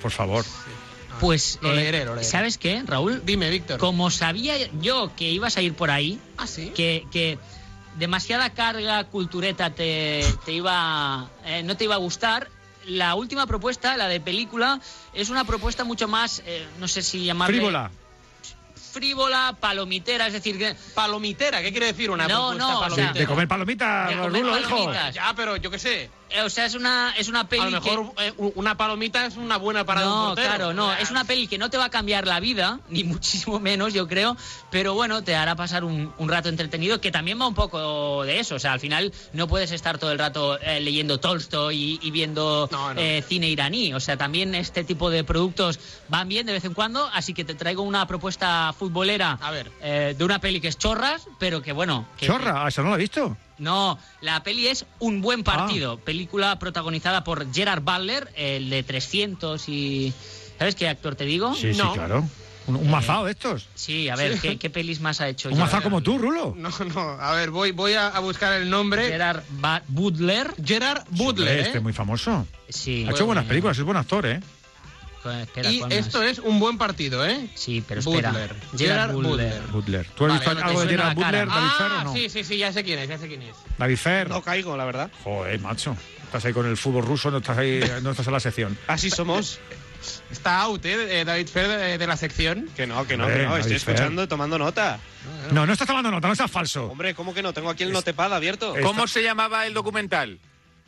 por 0.00 0.10
favor. 0.10 0.44
Pues, 1.20 1.58
Lo 1.62 1.72
eh, 1.72 1.76
leeré, 1.76 2.04
lo 2.04 2.14
leeré. 2.14 2.28
¿sabes 2.28 2.58
qué, 2.58 2.82
Raúl? 2.86 3.22
Dime, 3.24 3.50
Víctor. 3.50 3.78
Como 3.78 4.10
sabía 4.10 4.54
yo 4.80 5.12
que 5.16 5.30
ibas 5.30 5.56
a 5.56 5.62
ir 5.62 5.74
por 5.74 5.90
ahí, 5.90 6.20
Ah, 6.36 6.46
sí. 6.46 6.70
que, 6.74 7.06
que 7.10 7.38
demasiada 7.96 8.50
carga 8.50 9.04
cultureta 9.04 9.70
te, 9.70 10.24
te 10.44 10.52
iba, 10.52 11.28
eh, 11.44 11.62
no 11.62 11.76
te 11.76 11.84
iba 11.84 11.94
a 11.94 11.98
gustar, 11.98 12.48
la 12.86 13.14
última 13.14 13.46
propuesta, 13.46 13.96
la 13.96 14.06
de 14.08 14.20
película, 14.20 14.80
es 15.14 15.30
una 15.30 15.44
propuesta 15.44 15.82
mucho 15.84 16.06
más, 16.06 16.42
eh, 16.46 16.66
no 16.78 16.86
sé 16.88 17.02
si 17.02 17.24
llamarle... 17.24 17.56
Frívola. 17.56 17.90
Frívola, 18.92 19.56
palomitera, 19.60 20.26
es 20.26 20.32
decir, 20.32 20.56
que... 20.58 20.74
Palomitera, 20.94 21.60
¿qué 21.62 21.70
quiere 21.70 21.86
decir 21.86 22.10
una 22.10 22.26
No, 22.28 22.50
propuesta 22.50 22.58
no, 22.64 22.68
o 22.68 22.80
sea, 22.80 22.88
palomitera? 22.88 23.12
De 23.20 23.26
comer 23.26 23.48
palomitas, 23.48 24.08
De 24.10 24.16
comer 24.16 24.42
Rulo, 24.42 24.58
hijo. 24.58 24.70
palomitas. 24.70 25.14
Ya, 25.14 25.32
pero 25.36 25.56
yo 25.56 25.70
qué 25.70 25.78
sé. 25.78 26.10
Eh, 26.30 26.42
o 26.42 26.50
sea, 26.50 26.66
es 26.66 26.74
una, 26.74 27.14
es 27.16 27.28
una 27.28 27.48
peli 27.48 27.62
A 27.62 27.70
lo 27.70 27.80
que- 27.80 27.90
mejor 27.90 28.12
eh, 28.18 28.32
u- 28.36 28.52
una 28.56 28.76
palomita 28.76 29.26
es 29.26 29.36
una 29.36 29.56
buena 29.56 29.84
para 29.84 30.00
un 30.00 30.28
no, 30.30 30.34
claro, 30.34 30.72
no. 30.72 30.92
Es 30.94 31.10
una 31.10 31.24
peli 31.24 31.46
que 31.46 31.58
no 31.58 31.70
te 31.70 31.78
va 31.78 31.84
a 31.86 31.90
cambiar 31.90 32.26
la 32.26 32.40
vida, 32.40 32.80
ni 32.88 33.04
muchísimo 33.04 33.58
menos, 33.60 33.94
yo 33.94 34.06
creo. 34.08 34.36
Pero 34.70 34.94
bueno, 34.94 35.22
te 35.22 35.34
hará 35.36 35.54
pasar 35.56 35.84
un, 35.84 36.12
un 36.18 36.28
rato 36.28 36.48
entretenido, 36.48 37.00
que 37.00 37.10
también 37.10 37.40
va 37.40 37.46
un 37.46 37.54
poco 37.54 38.24
de 38.24 38.40
eso. 38.40 38.56
O 38.56 38.58
sea, 38.58 38.72
al 38.72 38.80
final 38.80 39.12
no 39.32 39.46
puedes 39.48 39.70
estar 39.72 39.98
todo 39.98 40.12
el 40.12 40.18
rato 40.18 40.58
eh, 40.60 40.80
leyendo 40.80 41.18
Tolstoy 41.20 41.98
y, 42.02 42.06
y 42.06 42.10
viendo 42.10 42.68
No, 42.70 42.94
no. 42.94 43.00
eh, 43.00 43.24
cine 43.26 43.48
iraní. 43.48 43.94
O 43.94 44.00
sea, 44.00 44.16
también 44.16 44.54
este 44.54 44.84
tipo 44.84 45.10
de 45.10 45.24
productos 45.24 45.78
van 46.08 46.28
bien 46.28 46.46
de 46.46 46.52
vez 46.52 46.64
en 46.64 46.74
cuando. 46.74 47.08
Así 47.14 47.34
que 47.34 47.44
te 47.44 47.54
traigo 47.54 47.82
una 47.82 48.06
propuesta 48.06 48.74
futbolera 48.78 49.38
A 49.40 49.50
ver. 49.50 49.70
eh, 49.80 50.14
de 50.16 50.24
una 50.24 50.38
peli 50.40 50.60
que 50.60 50.68
es 50.68 50.78
chorras, 50.78 51.26
pero 51.38 51.62
que 51.62 51.72
bueno. 51.72 52.06
Que, 52.18 52.26
Chorra, 52.26 52.66
¿eso 52.68 52.82
no 52.82 52.90
lo 52.90 52.94
he 52.96 52.98
visto? 52.98 53.36
No, 53.58 53.98
la 54.20 54.42
peli 54.42 54.66
es 54.68 54.86
Un 54.98 55.20
buen 55.22 55.40
Ah. 55.40 55.44
partido, 55.44 55.98
película 55.98 56.58
protagonizada 56.58 57.24
por 57.24 57.52
Gerard 57.52 57.82
Butler, 57.82 58.32
el 58.36 58.70
de 58.70 58.82
300 58.82 59.68
y... 59.68 60.12
¿Sabes 60.58 60.74
qué 60.74 60.88
actor 60.88 61.14
te 61.16 61.24
digo? 61.24 61.54
Sí, 61.54 61.74
sí, 61.74 61.80
claro. 61.94 62.26
Un, 62.66 62.76
un 62.76 62.90
mazao 62.90 63.26
de 63.26 63.32
estos. 63.32 63.68
Sí, 63.74 64.08
a 64.08 64.16
ver, 64.16 64.40
¿qué, 64.40 64.58
qué 64.58 64.70
pelis 64.70 65.00
más 65.00 65.20
ha 65.20 65.28
hecho 65.28 65.50
Un 65.50 65.58
mazao 65.58 65.82
como 65.82 66.00
tú, 66.00 66.18
Rulo. 66.18 66.54
No, 66.56 66.70
no. 66.94 67.00
A 67.20 67.32
ver, 67.34 67.50
voy, 67.50 67.70
voy 67.72 67.92
a, 67.92 68.08
a 68.08 68.18
buscar 68.20 68.54
el 68.54 68.68
nombre. 68.70 69.06
Gerard 69.06 69.42
Ba- 69.50 69.82
Butler. 69.86 70.52
Gerard 70.64 71.04
Butler, 71.10 71.58
Este 71.60 71.78
¿eh? 71.78 71.80
muy 71.80 71.92
famoso. 71.92 72.46
Sí. 72.68 73.04
Ha 73.06 73.12
hecho 73.12 73.26
buenas 73.26 73.44
eh, 73.44 73.48
películas, 73.48 73.78
es 73.78 73.84
buen 73.84 73.96
actor, 73.98 74.26
¿eh? 74.26 74.40
Espera, 75.30 75.70
Y 75.70 75.78
¿cuál 75.80 75.92
esto 75.92 76.22
es 76.22 76.38
un 76.38 76.58
buen 76.60 76.78
partido, 76.78 77.26
¿eh? 77.26 77.48
Sí, 77.54 77.82
pero 77.86 78.00
espera. 78.00 78.30
Butler. 78.30 78.54
Gerard 78.76 78.78
Gerard 78.78 79.12
Butler. 79.12 79.30
Butler. 79.36 79.62
Butler. 79.72 80.06
¿Tú 80.14 80.24
has 80.26 80.28
Vale, 80.32 80.50
visto 80.54 80.66
algo 80.66 80.80
de 80.82 80.88
Gerard. 80.88 81.14
Butler, 81.14 81.48
David 81.48 81.68
Fer, 81.78 81.86
Ah, 81.90 82.00
o 82.00 82.04
no? 82.04 82.12
sí, 82.14 82.28
sí, 82.28 82.44
sí, 82.44 82.58
ya 82.58 82.72
sé 82.72 82.84
quién 82.84 82.98
es, 82.98 83.08
ya 83.08 83.18
sé 83.18 83.28
quién 83.28 83.42
es. 83.42 83.56
David 83.78 83.96
Fer. 83.96 84.28
No 84.28 84.42
caigo, 84.42 84.76
la 84.76 84.84
verdad. 84.84 85.10
Joder, 85.24 85.60
macho. 85.60 85.96
Estás 86.24 86.44
ahí 86.44 86.52
con 86.52 86.66
el 86.66 86.76
fútbol 86.76 87.04
ruso, 87.06 87.30
no 87.30 87.38
estás 87.38 87.56
ahí, 87.58 87.80
no 88.02 88.10
estás 88.10 88.26
en 88.26 88.32
la 88.32 88.40
sección. 88.40 88.78
Así 88.88 89.10
somos. 89.10 89.60
Está 90.30 90.60
out, 90.62 90.84
¿eh? 90.84 91.24
David 91.24 91.48
Fer 91.48 91.68
de, 91.68 91.98
de 91.98 92.06
la 92.06 92.16
sección. 92.16 92.68
Que 92.76 92.86
no, 92.86 93.06
que 93.06 93.16
no, 93.16 93.24
Hombre, 93.24 93.40
que 93.40 93.46
no. 93.46 93.56
Estoy 93.56 93.72
David 93.72 93.82
Fer. 93.84 93.94
escuchando 93.94 94.22
y 94.24 94.26
tomando 94.26 94.58
nota. 94.58 94.98
No, 95.52 95.66
no 95.66 95.72
estás 95.72 95.86
tomando 95.86 96.10
nota, 96.10 96.28
no 96.28 96.34
seas 96.36 96.50
falso. 96.50 96.86
Hombre, 96.86 97.14
¿cómo 97.14 97.32
que 97.34 97.42
no? 97.42 97.52
Tengo 97.52 97.70
aquí 97.70 97.82
el 97.84 97.92
notepad 97.92 98.32
abierto. 98.34 98.74
¿Cómo 98.82 99.06
se 99.06 99.22
llamaba 99.22 99.66
el 99.66 99.74
documental? 99.74 100.38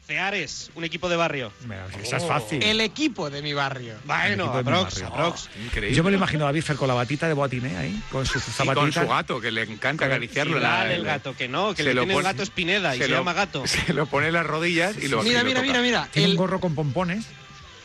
Ceares, 0.08 0.70
un 0.74 0.84
equipo 0.84 1.10
de 1.10 1.16
barrio. 1.16 1.52
Mira, 1.64 1.86
esa 2.02 2.16
es 2.16 2.24
fácil. 2.24 2.62
El 2.62 2.80
equipo 2.80 3.28
de 3.28 3.42
mi 3.42 3.52
barrio. 3.52 3.94
Bueno, 4.06 4.46
aprox, 4.46 5.02
barrio. 5.02 5.06
aprox. 5.08 5.50
Increíble. 5.62 5.94
Yo 5.94 6.02
me 6.02 6.10
lo 6.10 6.16
imagino 6.16 6.44
a 6.44 6.46
David 6.46 6.62
Fer 6.62 6.76
con 6.76 6.88
la 6.88 6.94
batita 6.94 7.28
de 7.28 7.34
boatiné 7.34 7.76
ahí, 7.76 8.02
con 8.10 8.24
sus 8.24 8.42
Y 8.58 8.66
con 8.68 8.90
su 8.90 9.06
gato, 9.06 9.38
que 9.38 9.50
le 9.50 9.64
encanta 9.64 10.06
acariciarlo. 10.06 10.56
Sí, 10.56 10.62
la- 10.62 10.68
dale 10.78 10.94
el 10.94 11.04
gato, 11.04 11.36
que 11.36 11.46
no, 11.46 11.72
que 11.74 11.82
se 11.82 11.88
le 11.90 11.94
lo 11.94 12.00
tiene 12.02 12.14
el 12.14 12.18
pone- 12.20 12.24
gato 12.32 12.42
Espineda 12.42 12.96
y 12.96 13.00
se, 13.00 13.08
lo- 13.08 13.18
llama 13.18 13.34
gato. 13.34 13.66
Se 13.66 13.92
lo 13.92 14.06
pone 14.06 14.28
en 14.28 14.32
las 14.32 14.46
rodillas 14.46 14.96
y 14.96 15.08
lo 15.08 15.22
Mira, 15.22 15.42
y 15.42 15.44
mira, 15.44 15.60
mira, 15.60 15.82
mira. 15.82 16.08
Tiene 16.10 16.28
un 16.28 16.32
El, 16.32 16.38
gorro 16.38 16.58
con 16.58 16.74
pompones. 16.74 17.26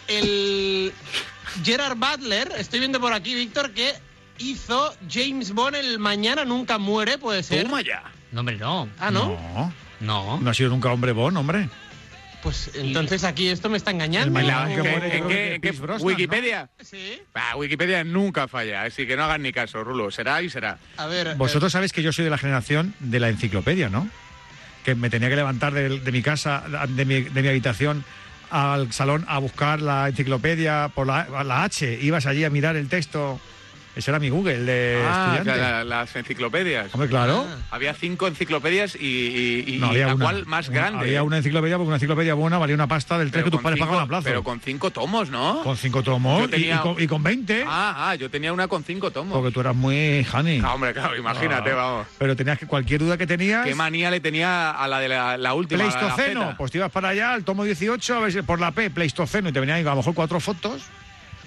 el 0.08 0.94
Gerard 1.66 1.98
Butler, 1.98 2.54
estoy 2.58 2.80
viendo 2.80 3.02
por 3.02 3.12
aquí, 3.12 3.36
Víctor, 3.36 3.72
que 3.72 3.94
hizo 4.38 4.96
James 5.12 5.52
Bond 5.52 5.76
el 5.76 6.00
Mañana 6.00 6.46
Nunca 6.46 6.78
Muere, 6.78 7.18
puede 7.18 7.44
ser. 7.44 7.64
Toma 7.66 7.82
ya. 7.82 8.02
No, 8.32 8.40
hombre, 8.40 8.56
no. 8.56 8.88
Ah, 8.98 9.12
¿no? 9.12 9.26
No, 9.28 9.74
No. 10.00 10.40
no 10.40 10.50
ha 10.50 10.54
sido 10.54 10.70
nunca 10.70 10.90
hombre 10.90 11.12
bon, 11.12 11.36
hombre. 11.36 11.68
Pues 12.44 12.72
entonces 12.76 13.24
aquí 13.24 13.48
esto 13.48 13.70
me 13.70 13.78
está 13.78 13.92
engañando. 13.92 14.32
Mañana 14.32 14.70
¿En 14.72 14.78
Nunca 14.78 14.84
qué- 14.84 14.98
Muere, 14.98 15.10
yo 15.10 15.16
en 15.16 15.24
creo 15.24 15.28
qué- 15.30 15.34
que 15.36 15.46
en 15.48 15.54
qué- 15.54 15.60
Pierce 15.62 15.82
Brosnan, 15.82 16.06
Wikipedia? 16.08 16.70
Sí. 16.82 17.22
Ah, 17.34 17.56
Wikipedia 17.56 18.04
nunca 18.04 18.48
falla, 18.50 18.84
así 18.84 19.08
que 19.08 19.16
no 19.16 19.24
hagan 19.24 19.42
ni 19.42 19.52
caso, 19.54 19.84
Rulo. 19.84 20.12
Será 20.12 20.42
y 20.42 20.50
será. 20.50 20.78
A 20.98 21.08
ver. 21.08 21.36
Vosotros 21.36 21.72
sabéis 21.72 21.94
que 21.94 22.04
yo 22.04 22.12
soy 22.12 22.26
de 22.26 22.32
la 22.32 22.38
generación 22.38 22.94
de 23.00 23.20
la 23.20 23.30
enciclopedia, 23.30 23.90
¿no? 23.90 24.08
que 24.84 24.96
me 24.96 25.10
tenía 25.10 25.30
que 25.30 25.38
levantar 25.38 25.74
de, 25.74 26.00
de 26.02 26.12
mi 26.12 26.22
casa, 26.22 26.66
de 26.90 27.06
mi, 27.06 27.22
de 27.22 27.42
mi 27.42 27.48
habitación 27.48 28.04
al 28.52 28.92
salón 28.92 29.24
a 29.30 29.38
buscar 29.40 29.82
la 29.82 30.10
enciclopedia 30.10 30.92
por 30.94 31.08
la, 31.08 31.26
la 31.46 31.64
H. 31.64 32.00
Ibas 32.02 32.26
allí 32.26 32.44
a 32.44 32.50
mirar 32.50 32.76
el 32.76 32.90
texto. 32.90 33.40
Ese 33.96 34.10
era 34.10 34.20
mi 34.20 34.30
Google 34.30 34.60
de 34.64 35.04
Ah, 35.06 35.36
estudiante. 35.38 35.62
la- 35.62 35.84
las 35.84 36.16
enciclopedias. 36.16 36.94
Hombre, 36.96 37.10
claro. 37.10 37.46
Había 37.70 37.94
cinco 37.94 38.26
enciclopedias 38.28 38.96
y, 38.96 39.06
y- 39.06 39.76
y- 39.76 39.78
No, 39.78 39.88
y 39.88 39.90
había 39.92 40.08
la 40.08 40.16
una. 40.16 40.26
cual 40.26 40.46
más 40.48 40.68
Una- 40.70 40.78
grande. 40.80 41.00
Había 41.06 41.22
una 41.22 41.38
enciclopedia 41.38 41.78
porque 41.78 41.88
una 41.90 41.98
enciclopedia 41.98 42.34
buena 42.34 42.58
valía 42.58 42.74
una 42.76 42.88
pasta 42.88 43.20
del 43.20 43.30
tres 43.30 43.44
que 43.44 43.52
tus 43.52 43.62
padres 43.62 43.78
cinco- 43.78 43.88
pagaban 43.90 44.06
a 44.06 44.08
plazo. 44.08 44.24
Pero 44.24 44.44
con 44.44 44.60
cinco 44.62 44.90
tomos, 44.90 45.30
¿no? 45.30 45.62
Con 45.62 45.78
cinco 45.78 46.02
tomos 46.02 46.46
y- 46.46 46.48
tenía- 46.48 46.82
con, 46.82 47.00
y 47.00 47.06
con 47.08 47.22
20. 47.22 47.66
Ah, 47.68 48.10
ah, 48.10 48.16
yo 48.16 48.32
tenía 48.32 48.52
una 48.52 48.68
con 48.68 48.84
cinco 48.84 49.12
tomos. 49.12 49.32
Porque 49.38 49.52
tú 49.52 49.60
eras 49.60 49.76
muy 49.76 50.26
honey. 50.34 50.60
Ah, 50.66 50.74
hombre, 50.74 50.92
claro, 50.94 51.16
imagínate, 51.16 51.72
Ah. 51.72 51.76
vamos. 51.76 52.08
Pero 52.18 52.36
tenías 52.36 52.58
que 52.58 52.66
cualquier 52.66 53.00
duda 53.02 53.18
que 53.18 53.28
tenías. 53.28 53.66
Qué 53.66 53.76
manía 53.76 54.10
le 54.10 54.20
tenía 54.22 54.72
a 54.72 54.88
la 54.88 55.00
de 55.00 55.10
la, 55.10 55.38
la 55.38 55.54
última. 55.54 55.84
la- 55.84 55.90
Pleistoceno, 55.92 56.56
pues 56.58 56.72
te 56.72 56.80
ibas 56.80 56.92
para 56.92 57.10
allá, 57.10 57.34
al 57.34 57.44
tomo 57.44 57.64
18, 57.64 58.16
a 58.16 58.20
ver 58.22 58.32
si 58.34 58.42
por 58.42 58.60
la 58.60 58.72
P, 58.72 58.90
Pleistoceno, 58.90 59.50
y 59.50 59.52
te 59.52 59.60
venían 59.60 59.86
a 59.86 59.92
lo 59.92 59.98
mejor 59.98 60.14
cuatro 60.16 60.40
fotos. 60.40 60.84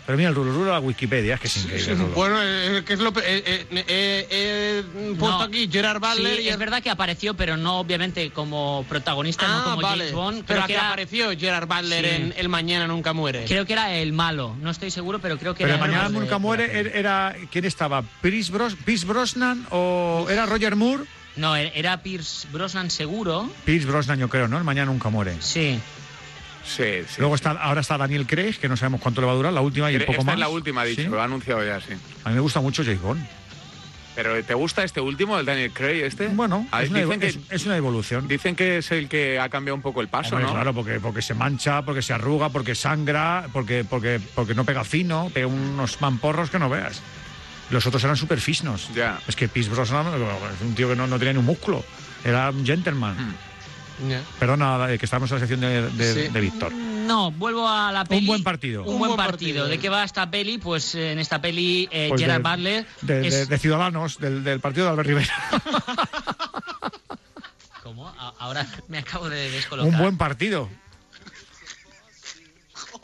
Pero 0.06 0.16
mira, 0.18 0.28
el 0.30 0.36
rulo, 0.36 0.52
rulo, 0.52 0.70
la 0.70 0.78
Wikipedia, 0.78 1.34
es 1.34 1.40
que 1.40 1.46
es 1.48 1.56
increíble. 1.56 1.92
el 1.92 1.98
rulo. 1.98 2.14
Bueno, 2.14 2.36
eh, 2.40 2.82
que 2.86 2.92
es 2.92 3.00
lo. 3.00 3.12
pe- 3.12 3.22
eh, 3.26 3.42
eh, 3.44 3.66
eh, 3.72 4.26
eh, 4.30 4.82
he 4.96 5.14
puesto 5.16 5.38
No. 5.38 5.42
aquí 5.42 5.68
Gerard 5.70 5.98
Butler 6.00 6.36
Sí, 6.36 6.42
y 6.44 6.48
es 6.48 6.56
verdad 6.58 6.80
que 6.80 6.90
apareció, 6.90 7.34
pero 7.34 7.56
no 7.56 7.80
obviamente 7.80 8.30
como 8.30 8.84
protagonista, 8.88 9.48
no 9.48 9.58
Ah, 9.58 9.62
como 9.64 9.82
vale. 9.82 10.04
James 10.04 10.12
Bond. 10.12 10.44
Pero 10.46 10.60
Creo 10.60 10.66
que, 10.68 10.72
era, 10.74 10.86
apareció 10.88 11.30
Gerard 11.36 11.66
Butler 11.66 12.04
Sí. 12.04 12.10
en 12.22 12.34
El 12.36 12.48
Mañana 12.48 12.86
Nunca 12.86 13.12
Muere. 13.12 13.44
creo 13.46 13.66
que 13.66 13.72
era 13.72 13.92
el 13.94 14.12
malo. 14.12 14.54
No 14.62 14.70
estoy 14.70 14.92
seguro, 14.92 15.18
pero 15.18 15.38
creo 15.38 15.54
que 15.54 15.64
Pero 15.64 15.74
era 15.76 15.84
el 15.84 15.90
mañana 15.90 16.08
nunca 16.08 16.38
muere, 16.38 16.72
er- 16.72 16.92
era. 16.94 17.34
¿Quién 17.50 17.64
estaba? 17.64 18.02
¿Pierce, 18.22 18.52
Bros, 18.52 18.76
Pierce 18.84 19.04
Brosnan 19.06 19.66
o 19.70 20.28
era 20.30 20.46
Roger 20.46 20.76
Moore? 20.76 21.02
No, 21.34 21.54
e- 21.56 21.72
era 21.74 22.02
Pierce 22.02 22.46
Brosnan 22.52 22.90
seguro. 22.90 23.50
Pierce 23.64 23.86
Brosnan, 23.86 24.18
yo 24.20 24.28
creo, 24.28 24.46
¿no? 24.48 24.56
El 24.56 24.64
mañana 24.64 24.86
nunca 24.90 25.08
muere. 25.10 25.36
Sí. 25.40 25.78
Sí, 26.66 26.82
sí. 27.08 27.16
Luego 27.18 27.34
está, 27.36 27.52
ahora 27.52 27.80
está 27.80 27.96
Daniel 27.96 28.26
Craig, 28.26 28.56
que 28.58 28.68
no 28.68 28.76
sabemos 28.76 29.00
cuánto 29.00 29.20
le 29.20 29.26
va 29.28 29.32
a 29.32 29.36
durar, 29.36 29.52
la 29.52 29.60
última 29.60 29.90
y 29.90 29.94
un 29.96 30.00
Esta 30.02 30.12
poco 30.12 30.24
más. 30.24 30.34
es 30.34 30.40
la 30.40 30.48
última, 30.48 30.80
ha 30.82 30.84
dicho, 30.84 31.02
¿Sí? 31.02 31.08
lo 31.08 31.20
ha 31.20 31.24
anunciado 31.24 31.64
ya, 31.64 31.80
sí. 31.80 31.92
A 32.24 32.28
mí 32.30 32.34
me 32.34 32.40
gusta 32.40 32.60
mucho 32.60 32.82
James 32.84 33.00
Bond. 33.00 33.24
Pero 34.16 34.42
¿te 34.42 34.54
gusta 34.54 34.82
este 34.82 35.00
último, 35.00 35.38
el 35.38 35.44
Daniel 35.44 35.70
Craig, 35.72 36.00
este? 36.02 36.28
Bueno, 36.28 36.66
Ah, 36.72 36.82
es 36.82 36.88
una, 36.90 37.00
dicen, 37.02 37.20
que, 37.20 37.26
es- 37.26 37.38
es 37.50 37.66
una 37.66 37.76
evolución. 37.76 38.26
dicen 38.26 38.56
que 38.56 38.78
es 38.78 38.90
el 38.90 39.08
que 39.10 39.38
ha 39.38 39.50
cambiado 39.50 39.74
un 39.76 39.82
poco 39.82 40.00
el 40.00 40.08
paso, 40.08 40.34
Hombre, 40.36 40.46
¿no? 40.46 40.54
Claro, 40.54 40.72
porque, 40.72 40.98
porque 41.00 41.20
se 41.20 41.34
mancha, 41.34 41.82
porque 41.82 42.00
se 42.00 42.14
arruga, 42.14 42.48
porque 42.48 42.74
sangra, 42.74 43.46
porque, 43.52 43.84
porque, 43.84 44.18
porque 44.34 44.54
no 44.54 44.64
pega 44.64 44.84
fino, 44.84 45.30
pega 45.34 45.46
unos 45.46 46.00
mamporros 46.00 46.48
que 46.48 46.58
no 46.58 46.70
veas. 46.70 47.02
Los 47.68 47.86
otros 47.86 48.02
eran 48.04 48.16
súper 48.16 48.40
fisnos. 48.40 48.88
Ya. 48.94 49.20
Es 49.28 49.36
que 49.36 49.48
Pierce 49.48 49.70
Brosnan 49.70 50.06
es 50.06 50.60
un 50.62 50.74
tío 50.74 50.88
que 50.88 50.96
no, 50.96 51.06
no 51.06 51.18
tenía 51.18 51.34
ni 51.34 51.38
un 51.40 51.44
músculo. 51.44 51.84
Era 52.24 52.48
un 52.50 52.64
gentleman. 52.64 53.16
Hmm. 53.18 53.34
Ya. 54.08 54.22
Perdona, 54.38 54.92
eh, 54.92 54.98
que 54.98 55.06
estamos 55.06 55.30
en 55.30 55.36
la 55.36 55.40
sección 55.40 55.60
de, 55.60 55.90
de- 55.90 56.26
Sí. 56.26 56.32
de 56.32 56.40
Víctor. 56.40 56.72
No, 56.72 57.30
vuelvo 57.30 57.66
a 57.68 57.92
la 57.92 58.04
peli. 58.04 58.20
Un 58.22 58.26
buen 58.26 58.42
partido. 58.44 58.82
Un, 58.84 58.98
buen 58.98 59.16
partido. 59.16 59.66
¿De 59.68 59.78
qué 59.78 59.88
va 59.88 60.04
esta 60.04 60.30
peli? 60.30 60.58
Pues 60.58 60.94
eh, 60.94 61.12
en 61.12 61.18
esta 61.18 61.40
peli 61.40 61.88
eh, 61.90 62.06
Pues 62.10 62.20
Gerard 62.20 62.42
de- 62.42 62.50
Butler 62.50 62.86
De, 63.02 63.26
es... 63.28 63.34
de- 63.34 63.46
de 63.46 63.58
Ciudadanos, 63.58 64.18
del, 64.18 64.44
del 64.44 64.60
partido 64.60 64.84
de 64.86 64.90
Albert 64.90 65.08
Rivera. 65.08 65.34
¿Cómo? 67.82 68.08
A- 68.08 68.34
Ahora 68.38 68.66
me 68.88 68.98
acabo 68.98 69.28
de 69.30 69.50
descolocar. 69.50 69.90
un 69.92 69.98
buen 69.98 70.16
partido. 70.18 70.68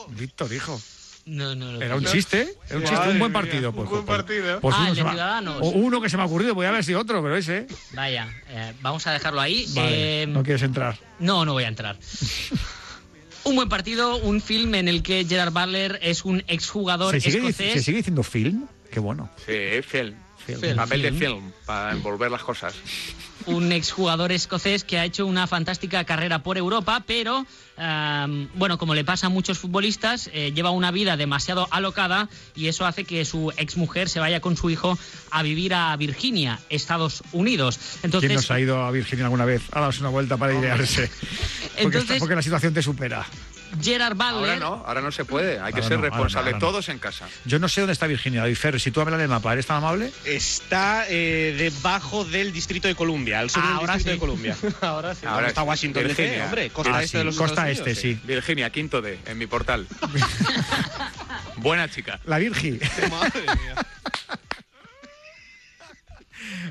Víctor, 0.08 0.52
hijo. 0.52 0.80
No, 1.24 1.54
no, 1.54 1.72
no. 1.72 1.80
Era 1.80 1.94
un 1.96 2.04
chiste, 2.04 2.48
era 2.68 2.78
un 2.78 2.84
chiste, 2.84 3.08
un 3.10 3.18
buen 3.20 3.30
mía, 3.30 3.40
partido. 3.40 3.68
un 3.70 3.76
Pues, 3.76 3.88
buen 3.90 4.04
pues- 4.04 4.16
partido. 4.18 4.60
pues 4.60 4.74
Ah, 4.76 4.80
uno 4.80 4.88
el 4.90 4.96
de 4.96 5.02
Ciudadanos. 5.02 5.56
o 5.60 5.66
uno 5.68 6.00
que 6.00 6.08
se 6.10 6.16
me 6.16 6.24
ha 6.24 6.26
ocurrido, 6.26 6.54
podía 6.54 6.70
haber 6.70 6.82
sido 6.84 7.00
otro, 7.00 7.22
pero 7.22 7.36
ese. 7.36 7.66
Vaya, 7.92 8.28
eh, 8.48 8.72
vamos 8.82 9.06
a 9.06 9.12
dejarlo 9.12 9.40
ahí. 9.40 9.66
Vale, 9.74 10.22
Eh, 10.22 10.26
no 10.26 10.42
quieres 10.42 10.62
entrar. 10.62 10.98
No, 11.20 11.44
no 11.44 11.52
voy 11.52 11.62
a 11.64 11.68
entrar. 11.68 11.96
un 13.44 13.56
buen 13.56 13.68
partido, 13.68 14.16
un 14.16 14.40
film 14.40 14.74
en 14.74 14.88
el 14.88 15.02
que 15.02 15.24
Gerard 15.24 15.52
Butler 15.52 15.98
es 16.02 16.24
un 16.24 16.42
exjugador 16.48 17.12
¿Se 17.14 17.20
sigue, 17.20 17.38
escocés. 17.48 17.72
¿Se 17.74 17.82
sigue 17.82 17.98
diciendo 17.98 18.22
film? 18.22 18.66
Qué 18.90 19.00
bueno. 19.00 19.30
Sí, 19.46 19.82
film. 19.86 20.14
Film. 20.46 20.76
Papel 20.76 21.00
Film. 21.02 21.14
de 21.14 21.26
film, 21.26 21.52
para 21.66 21.92
envolver 21.92 22.30
las 22.30 22.42
cosas. 22.42 22.74
un 23.46 23.72
exjugador 23.72 24.30
escocés 24.30 24.84
que 24.84 24.98
ha 24.98 25.04
hecho 25.04 25.26
una 25.26 25.46
fantástica 25.48 26.04
carrera 26.04 26.44
por 26.44 26.58
Europa, 26.58 27.02
pero 27.06 27.44
am, 27.76 28.48
bueno, 28.54 28.78
como 28.78 28.94
le 28.94 29.04
pasa 29.04 29.26
a 29.26 29.30
muchos 29.30 29.58
futbolistas, 29.58 30.30
eh, 30.32 30.52
lleva 30.54 30.70
una 30.70 30.92
vida 30.92 31.16
demasiado 31.16 31.66
alocada 31.72 32.28
y 32.54 32.68
eso 32.68 32.86
hace 32.86 33.04
que 33.04 33.24
su 33.24 33.52
exmujer 33.56 34.08
se 34.08 34.20
vaya 34.20 34.40
con 34.40 34.56
su 34.56 34.70
hijo 34.70 34.96
a 35.32 35.42
vivir 35.42 35.74
a 35.74 35.96
Virginia, 35.96 36.60
Estados 36.70 37.24
Unidos. 37.32 37.80
Entonces, 38.04 38.28
¿Quién 38.28 38.36
nos 38.36 38.50
ha 38.52 38.60
ido 38.60 38.84
a 38.84 38.90
Virginia 38.92 39.24
alguna 39.24 39.44
vez 39.44 39.62
a 39.72 39.80
darse 39.80 40.00
una 40.00 40.10
vuelta 40.10 40.36
para 40.36 40.54
idearse? 40.54 41.08
Porque, 41.08 41.82
Entonces- 41.82 42.02
está- 42.10 42.18
porque 42.20 42.34
la 42.36 42.42
situación 42.42 42.74
te 42.74 42.82
supera. 42.82 43.26
Gerard 43.80 44.14
Butler 44.16 44.32
Ahora 44.34 44.56
no, 44.56 44.82
ahora 44.86 45.00
no 45.00 45.12
se 45.12 45.24
puede. 45.24 45.60
Hay 45.60 45.72
que 45.72 45.80
Ahora 45.80 45.88
ser 45.88 45.90
no, 45.98 46.04
ahora 46.04 46.08
no, 46.08 46.14
responsable 46.14 46.52
no. 46.52 46.58
todos 46.58 46.88
en 46.88 46.98
casa. 46.98 47.26
Yo 47.44 47.58
no 47.58 47.68
sé 47.68 47.80
dónde 47.80 47.92
está 47.94 48.06
Virginia. 48.06 48.44
Ferrer, 48.54 48.80
si 48.80 48.90
tú 48.90 49.00
hablas 49.00 49.18
del 49.18 49.28
mapa, 49.28 49.52
¿eres 49.52 49.66
tan 49.66 49.78
amable? 49.78 50.12
Está 50.24 51.04
eh, 51.08 51.54
debajo 51.56 52.24
del 52.24 52.52
Distrito 52.52 52.88
de 52.88 52.94
Columbia, 52.94 53.38
al 53.40 53.50
sur 53.50 53.62
Ah, 53.64 53.68
del 53.68 53.76
ahora 53.78 53.94
Distrito 53.94 54.10
sí. 54.10 54.14
de 54.14 54.20
Columbia. 54.20 54.56
Ahora 54.82 55.14
sí. 55.14 55.26
Ahora 55.26 55.48
está 55.48 55.62
sí. 55.62 55.66
Washington 55.68 56.02
DC, 56.08 56.22
Virginia. 56.22 56.44
hombre, 56.44 56.70
costa 56.70 56.96
Ah, 56.96 57.02
este 57.02 57.12
sí, 57.12 57.18
de 57.18 57.24
los 57.24 57.36
costa 57.36 57.70
Estados 57.70 57.88
este, 57.88 58.06
Unidos, 58.06 58.20
sí. 58.22 58.26
Virginia, 58.26 58.70
quinto 58.70 59.00
D, 59.02 59.18
en 59.26 59.38
mi 59.38 59.46
portal. 59.46 59.86
Buena 61.56 61.88
chica. 61.88 62.20
La 62.26 62.38
Virgi. 62.38 62.78
Madre 63.10 63.40
mía. 63.42 63.74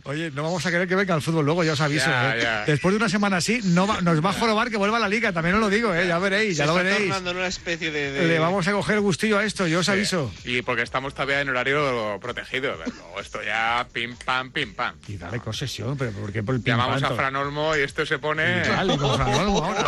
Oye, 0.04 0.32
no 0.32 0.44
vamos 0.44 0.66
a 0.66 0.72
querer 0.72 0.88
que 0.88 0.96
venga 0.96 1.14
al 1.14 1.22
fútbol 1.22 1.46
luego, 1.46 1.64
ya 1.64 1.74
os 1.74 1.82
aviso. 1.82 2.10
Ya, 2.10 2.36
¿eh? 2.38 2.42
ya. 2.42 2.66
Después 2.66 2.94
de 2.94 2.98
una 2.98 3.10
semana 3.10 3.38
así, 3.38 3.60
no 3.64 3.88
va- 3.88 4.02
nos 4.02 4.24
va 4.24 4.30
a 4.30 4.34
jorobar 4.34 4.70
que 4.70 4.78
vuelva 4.78 4.98
a 4.98 5.00
la 5.00 5.08
liga, 5.10 5.32
también 5.32 5.56
os 5.56 5.62
lo 5.62 5.70
digo, 5.70 5.94
¿eh? 5.94 6.08
ya 6.08 6.18
veréis, 6.20 6.58
ya 6.58 6.66
Se 6.66 6.72
lo 6.72 6.78
está 6.80 6.90
veréis. 6.98 7.16
en 7.16 7.28
una 7.38 7.48
especie 7.48 7.92
de... 7.92 8.12
de- 8.12 8.28
Le 8.28 8.40
vamos 8.40 8.68
a 8.68 8.72
coger 8.72 8.96
el 8.96 9.02
gustillo 9.02 9.38
a 9.40 9.44
esto, 9.44 9.68
yo 9.68 9.80
os 9.80 9.90
aviso. 9.90 10.32
Y 10.46 10.62
porque 10.62 10.82
estamos 10.84 11.14
todavía 11.14 11.42
en 11.42 11.50
horario 11.50 12.20
protegido. 12.22 12.76
Luego 12.76 13.20
esto 13.22 13.42
ya 13.44 13.88
pim 13.94 14.16
pam, 14.26 14.52
pim 14.52 14.74
pam. 14.74 14.96
Y 15.08 15.18
dale 15.18 15.40
concesión, 15.40 15.98
pero 15.98 16.12
¿por 16.12 16.32
qué 16.32 16.44
por 16.44 16.56
el 16.56 16.62
pim 16.62 16.72
Llamamos 16.74 17.02
a 17.04 17.08
pam? 17.10 17.18
Fran 17.18 17.36
Olmo 17.36 17.76
y 17.76 17.82
esto 17.82 18.06
se 18.06 18.20
pone. 18.20 18.62
Dale, 18.62 18.98
con 18.98 19.16
Fran 19.16 19.34
Olmo 19.34 19.64
ahora. 19.64 19.86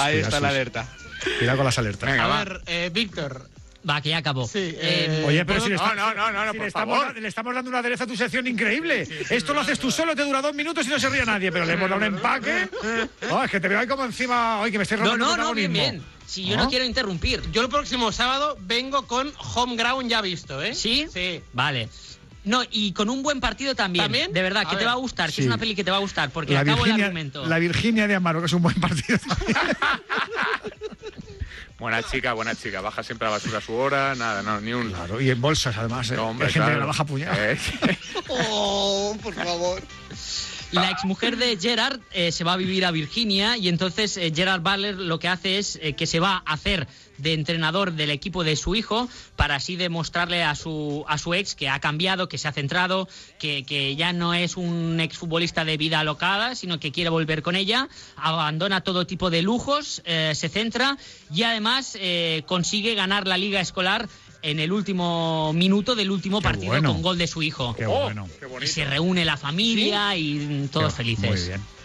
Ahí 0.00 0.18
está 0.18 0.40
la 0.40 0.48
alerta. 0.48 0.88
Cuidado 1.38 1.56
con 1.58 1.66
las 1.66 1.78
alertas. 1.78 2.10
Venga, 2.10 2.24
A 2.24 2.44
ver, 2.44 2.60
eh, 2.66 2.90
Víctor. 2.92 3.48
Va, 3.88 4.00
que 4.00 4.08
ya 4.08 4.18
acabó. 4.18 4.46
Sí, 4.48 4.58
Eh, 4.58 4.76
eh, 4.80 5.24
Oye, 5.26 5.44
pero 5.44 5.60
si 5.60 5.68
le, 5.68 5.76
No, 5.76 5.82
está- 5.84 5.94
no, 5.94 6.12
no, 6.14 6.32
no, 6.32 6.44
no, 6.46 6.52
si 6.52 6.58
le 6.58 6.66
estamos, 6.66 7.14
le 7.14 7.28
estamos 7.28 7.54
dando 7.54 7.68
una 7.70 7.78
aderezo 7.78 8.04
a 8.04 8.06
tu 8.06 8.16
sección 8.16 8.46
increíble. 8.46 9.06
Esto 9.30 9.54
lo 9.54 9.60
haces 9.60 9.78
tú 9.78 9.90
solo, 9.90 10.16
te 10.16 10.24
dura 10.24 10.42
dos 10.42 10.54
minutos 10.54 10.86
y 10.86 10.90
no 10.90 10.98
se 10.98 11.08
ríe 11.08 11.24
nadie, 11.24 11.52
pero 11.52 11.64
le 11.64 11.74
hemos 11.74 11.88
dado 11.88 11.98
un 12.00 12.14
empaque. 12.14 12.68
Oh, 13.30 13.42
es 13.44 13.50
que 13.50 13.60
te 13.60 13.68
veo 13.68 13.78
ahí 13.78 13.86
como 13.86 14.04
encima, 14.04 14.58
oye, 14.60 14.72
que 14.72 14.78
me 14.78 14.82
estoy 14.82 14.98
no, 14.98 15.04
robando 15.04 15.26
no, 15.26 15.36
no, 15.36 15.54
bien, 15.54 15.72
bien. 15.72 16.02
Si 16.26 16.44
yo 16.44 16.56
no, 16.56 16.64
¿No? 16.64 16.68
quiero 16.70 16.84
interrumpir. 16.84 17.40
Yo 17.52 17.62
el 17.62 17.68
próximo 17.68 18.10
sábado 18.10 18.56
vengo 18.60 19.06
con 19.06 19.32
Home 19.54 19.76
Ground 19.76 20.10
ya 20.10 20.20
visto, 20.20 20.60
¿eh? 20.60 20.74
¿Sí? 20.74 21.06
Sí. 21.12 21.40
Vale. 21.52 21.88
No, 22.42 22.62
y 22.70 22.92
con 22.92 23.10
un 23.10 23.22
buen 23.22 23.40
partido 23.40 23.74
también. 23.76 24.04
¿También? 24.04 24.32
De 24.32 24.42
verdad, 24.42 24.62
A 24.66 24.70
que 24.70 24.76
te 24.76 24.84
va 24.84 24.92
a 24.92 24.96
gustar, 24.96 25.26
que 25.30 25.36
Sí. 25.36 25.40
es 25.42 25.46
una 25.48 25.58
peli 25.58 25.74
que 25.76 25.82
te 25.84 25.90
va 25.92 25.96
a 25.98 26.00
gustar, 26.00 26.30
porque 26.30 26.54
La 26.54 26.60
acabo 26.60 26.84
el 26.86 26.92
argumento. 26.92 27.44
la 27.46 27.58
Virginia 27.58 28.06
de 28.08 28.14
Amaro, 28.16 28.40
que 28.40 28.46
es 28.46 28.52
un 28.52 28.62
buen 28.62 28.74
partido. 28.80 29.18
Buena 31.78 32.02
chica, 32.02 32.32
buena 32.32 32.54
chica. 32.54 32.80
Baja 32.80 33.02
siempre 33.02 33.26
a 33.26 33.30
la 33.30 33.36
basura 33.36 33.58
a 33.58 33.60
su 33.60 33.74
hora. 33.74 34.14
Nada, 34.14 34.42
no, 34.42 34.60
ni 34.60 34.72
un. 34.72 34.90
claro, 34.90 35.20
y 35.20 35.30
en 35.30 35.40
bolsas 35.40 35.76
además. 35.76 36.10
¿eh? 36.10 36.16
No, 36.16 36.28
hombre, 36.28 36.46
Hay 36.46 36.52
gente 36.52 36.64
que 36.64 36.70
claro. 36.70 36.80
la 36.80 36.86
baja 36.86 37.04
puñal. 37.04 37.36
Eh, 37.38 37.58
Oh, 38.28 39.16
por 39.22 39.34
favor. 39.34 39.82
La 40.72 40.90
exmujer 40.90 41.36
de 41.36 41.56
Gerard 41.58 42.00
eh, 42.12 42.32
se 42.32 42.42
va 42.42 42.54
a 42.54 42.56
vivir 42.56 42.84
a 42.84 42.90
Virginia 42.90 43.56
y 43.56 43.68
entonces 43.68 44.16
eh, 44.16 44.32
Gerard 44.34 44.62
Butler 44.62 44.96
lo 44.96 45.18
que 45.18 45.28
hace 45.28 45.58
es 45.58 45.78
eh, 45.80 45.92
que 45.94 46.06
se 46.06 46.18
va 46.18 46.42
a 46.44 46.52
hacer 46.54 46.88
de 47.18 47.32
entrenador 47.32 47.92
del 47.92 48.10
equipo 48.10 48.44
de 48.44 48.56
su 48.56 48.74
hijo 48.74 49.08
para 49.36 49.56
así 49.56 49.76
demostrarle 49.76 50.42
a 50.42 50.54
su, 50.54 51.04
a 51.08 51.18
su 51.18 51.34
ex 51.34 51.54
que 51.54 51.68
ha 51.68 51.80
cambiado, 51.80 52.28
que 52.28 52.38
se 52.38 52.48
ha 52.48 52.52
centrado, 52.52 53.08
que, 53.38 53.64
que 53.64 53.96
ya 53.96 54.12
no 54.12 54.34
es 54.34 54.56
un 54.56 55.00
exfutbolista 55.00 55.64
de 55.64 55.76
vida 55.76 56.00
alocada, 56.00 56.54
sino 56.54 56.78
que 56.80 56.92
quiere 56.92 57.10
volver 57.10 57.42
con 57.42 57.56
ella, 57.56 57.88
abandona 58.16 58.80
todo 58.82 59.06
tipo 59.06 59.30
de 59.30 59.42
lujos, 59.42 60.02
eh, 60.04 60.32
se 60.34 60.48
centra 60.48 60.96
y 61.32 61.42
además 61.42 61.96
eh, 62.00 62.42
consigue 62.46 62.94
ganar 62.94 63.26
la 63.26 63.36
liga 63.38 63.60
escolar 63.60 64.08
en 64.42 64.60
el 64.60 64.70
último 64.72 65.52
minuto 65.54 65.96
del 65.96 66.10
último 66.10 66.38
Qué 66.40 66.44
partido 66.44 66.66
bueno. 66.68 66.92
con 66.92 67.02
gol 67.02 67.18
de 67.18 67.26
su 67.26 67.42
hijo. 67.42 67.74
Qué 67.74 67.86
oh, 67.86 68.02
bueno. 68.04 68.28
qué 68.38 68.46
Y 68.64 68.68
se 68.68 68.84
reúne 68.84 69.24
la 69.24 69.36
familia 69.36 70.16
y 70.16 70.68
todos 70.70 70.92
Qué- 70.92 70.98
felices. 70.98 71.30
Muy 71.30 71.48
bien. 71.48 71.75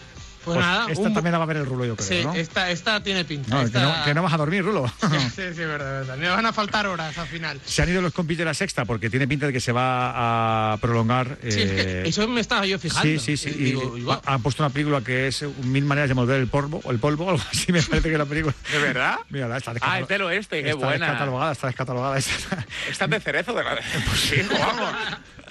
Pues, 0.44 0.56
Pues 0.56 0.58
nada, 0.66 0.86
esta 0.90 1.02
un- 1.08 1.14
también 1.14 1.32
la 1.32 1.38
va 1.38 1.44
a 1.44 1.46
ver 1.46 1.56
el 1.58 1.66
Rulo, 1.66 1.84
yo 1.84 1.94
creo, 1.96 2.08
Sí, 2.08 2.24
¿no? 2.24 2.34
esta, 2.34 2.70
esta 2.70 3.02
tiene 3.02 3.24
pinta. 3.24 3.48
No, 3.54 3.60
que 3.60 3.66
esta- 3.66 3.80
no, 3.82 4.04
que 4.04 4.14
no 4.14 4.22
vas 4.24 4.32
a 4.32 4.36
dormir, 4.36 4.64
Rulo. 4.64 4.86
Sí, 5.00 5.42
sí, 5.54 5.60
verdad, 5.60 6.00
verdad. 6.00 6.16
Me 6.16 6.28
van 6.28 6.46
a 6.46 6.52
faltar 6.52 6.86
horas 6.86 7.16
al 7.16 7.28
final. 7.28 7.60
Se 7.64 7.82
han 7.82 7.88
ido 7.88 8.02
los 8.02 8.12
compis 8.12 8.38
de 8.38 8.44
la 8.44 8.54
sexta 8.54 8.84
porque 8.84 9.08
tiene 9.08 9.28
pinta 9.28 9.46
de 9.46 9.52
que 9.52 9.60
se 9.60 9.70
va 9.72 10.72
a 10.72 10.76
prolongar. 10.78 11.38
Sí, 11.42 11.48
es 11.48 11.54
que 11.70 11.80
eh, 11.80 12.02
eso 12.08 12.26
me 12.28 12.40
estaba 12.40 12.66
yo 12.66 12.78
fijando. 12.78 13.02
Sí, 13.02 13.18
sí, 13.18 13.36
sí. 13.36 13.50
Y 13.56 13.62
y 13.62 13.64
digo, 13.66 13.92
"Uy, 13.92 14.02
va". 14.02 14.20
han 14.26 14.42
puesto 14.42 14.62
una 14.64 14.70
película 14.70 15.00
que 15.00 15.28
es 15.28 15.42
Mil 15.64 15.84
maneras 15.84 16.08
de 16.08 16.14
morder 16.14 16.40
el 16.40 16.48
polvo, 16.48 16.80
o 16.84 16.90
el 16.90 16.98
polvo, 16.98 17.28
algo 17.30 17.42
así 17.52 17.72
me 17.72 17.82
parece 17.82 18.08
que 18.08 18.14
es 18.14 18.18
la 18.18 18.26
película. 18.26 18.54
¿De 18.72 18.78
verdad? 18.78 19.16
Mira, 19.30 19.56
está 19.56 19.70
Ah, 19.70 19.74
descatalogada. 19.74 20.00
es 20.02 20.08
del 20.08 20.22
oeste, 20.22 20.62
qué 20.62 20.70
está 20.70 20.84
buena. 20.86 21.06
descatalogada, 21.06 21.52
está 21.52 21.66
descatalogada. 21.68 22.18
está- 22.18 22.66
Está 22.90 23.06
de 23.06 23.20
cerezo 23.20 23.52
de 23.54 23.64
la. 23.64 23.74
Pues 23.76 24.20
sí, 24.20 24.36
vamos. 24.50 24.92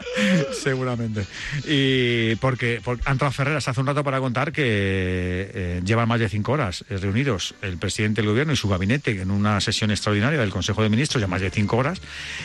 Seguramente. 0.54 1.26
Y 1.66 2.36
porque, 2.36 2.82
porque 2.84 3.04
han 3.06 3.20
Ferreras 3.32 3.68
hace 3.68 3.80
un 3.80 3.88
rato 3.88 4.04
para 4.04 4.20
contar 4.20 4.52
que 4.52 4.64
eh, 4.66 5.82
llevan 5.86 6.08
más 6.08 6.20
de 6.20 6.30
cinco 6.30 6.54
horas 6.54 6.84
eh, 6.90 6.98
reunidos 6.98 7.56
el 7.62 7.78
presidente 7.78 8.22
del 8.22 8.30
gobierno 8.30 8.54
y 8.54 8.56
su 8.56 8.68
gabinete 8.68 9.22
en 9.22 9.32
una 9.32 9.62
sesión 9.62 9.92
extraordinaria 9.92 10.40
del 10.40 10.50
Consejo 10.50 10.84
de 10.84 10.90
Ministros, 10.90 11.22
ya 11.22 11.28
más 11.28 11.42
de 11.42 11.50
cinco 11.50 11.78
horas, 11.78 12.02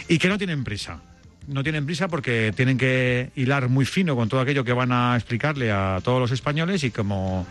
y 0.08 0.18
que 0.18 0.28
no 0.28 0.38
tienen 0.38 0.64
prisa. 0.64 1.00
No 1.48 1.62
tienen 1.62 1.86
prisa 1.86 2.08
porque 2.08 2.52
tienen 2.56 2.76
que 2.76 3.30
hilar 3.36 3.68
muy 3.68 3.84
fino 3.84 4.16
con 4.16 4.28
todo 4.28 4.40
aquello 4.40 4.64
que 4.64 4.72
van 4.72 4.90
a 4.90 5.14
explicarle 5.16 5.70
a 5.70 6.00
todos 6.02 6.20
los 6.20 6.32
españoles 6.32 6.82
y 6.82 6.90
como 6.90 7.46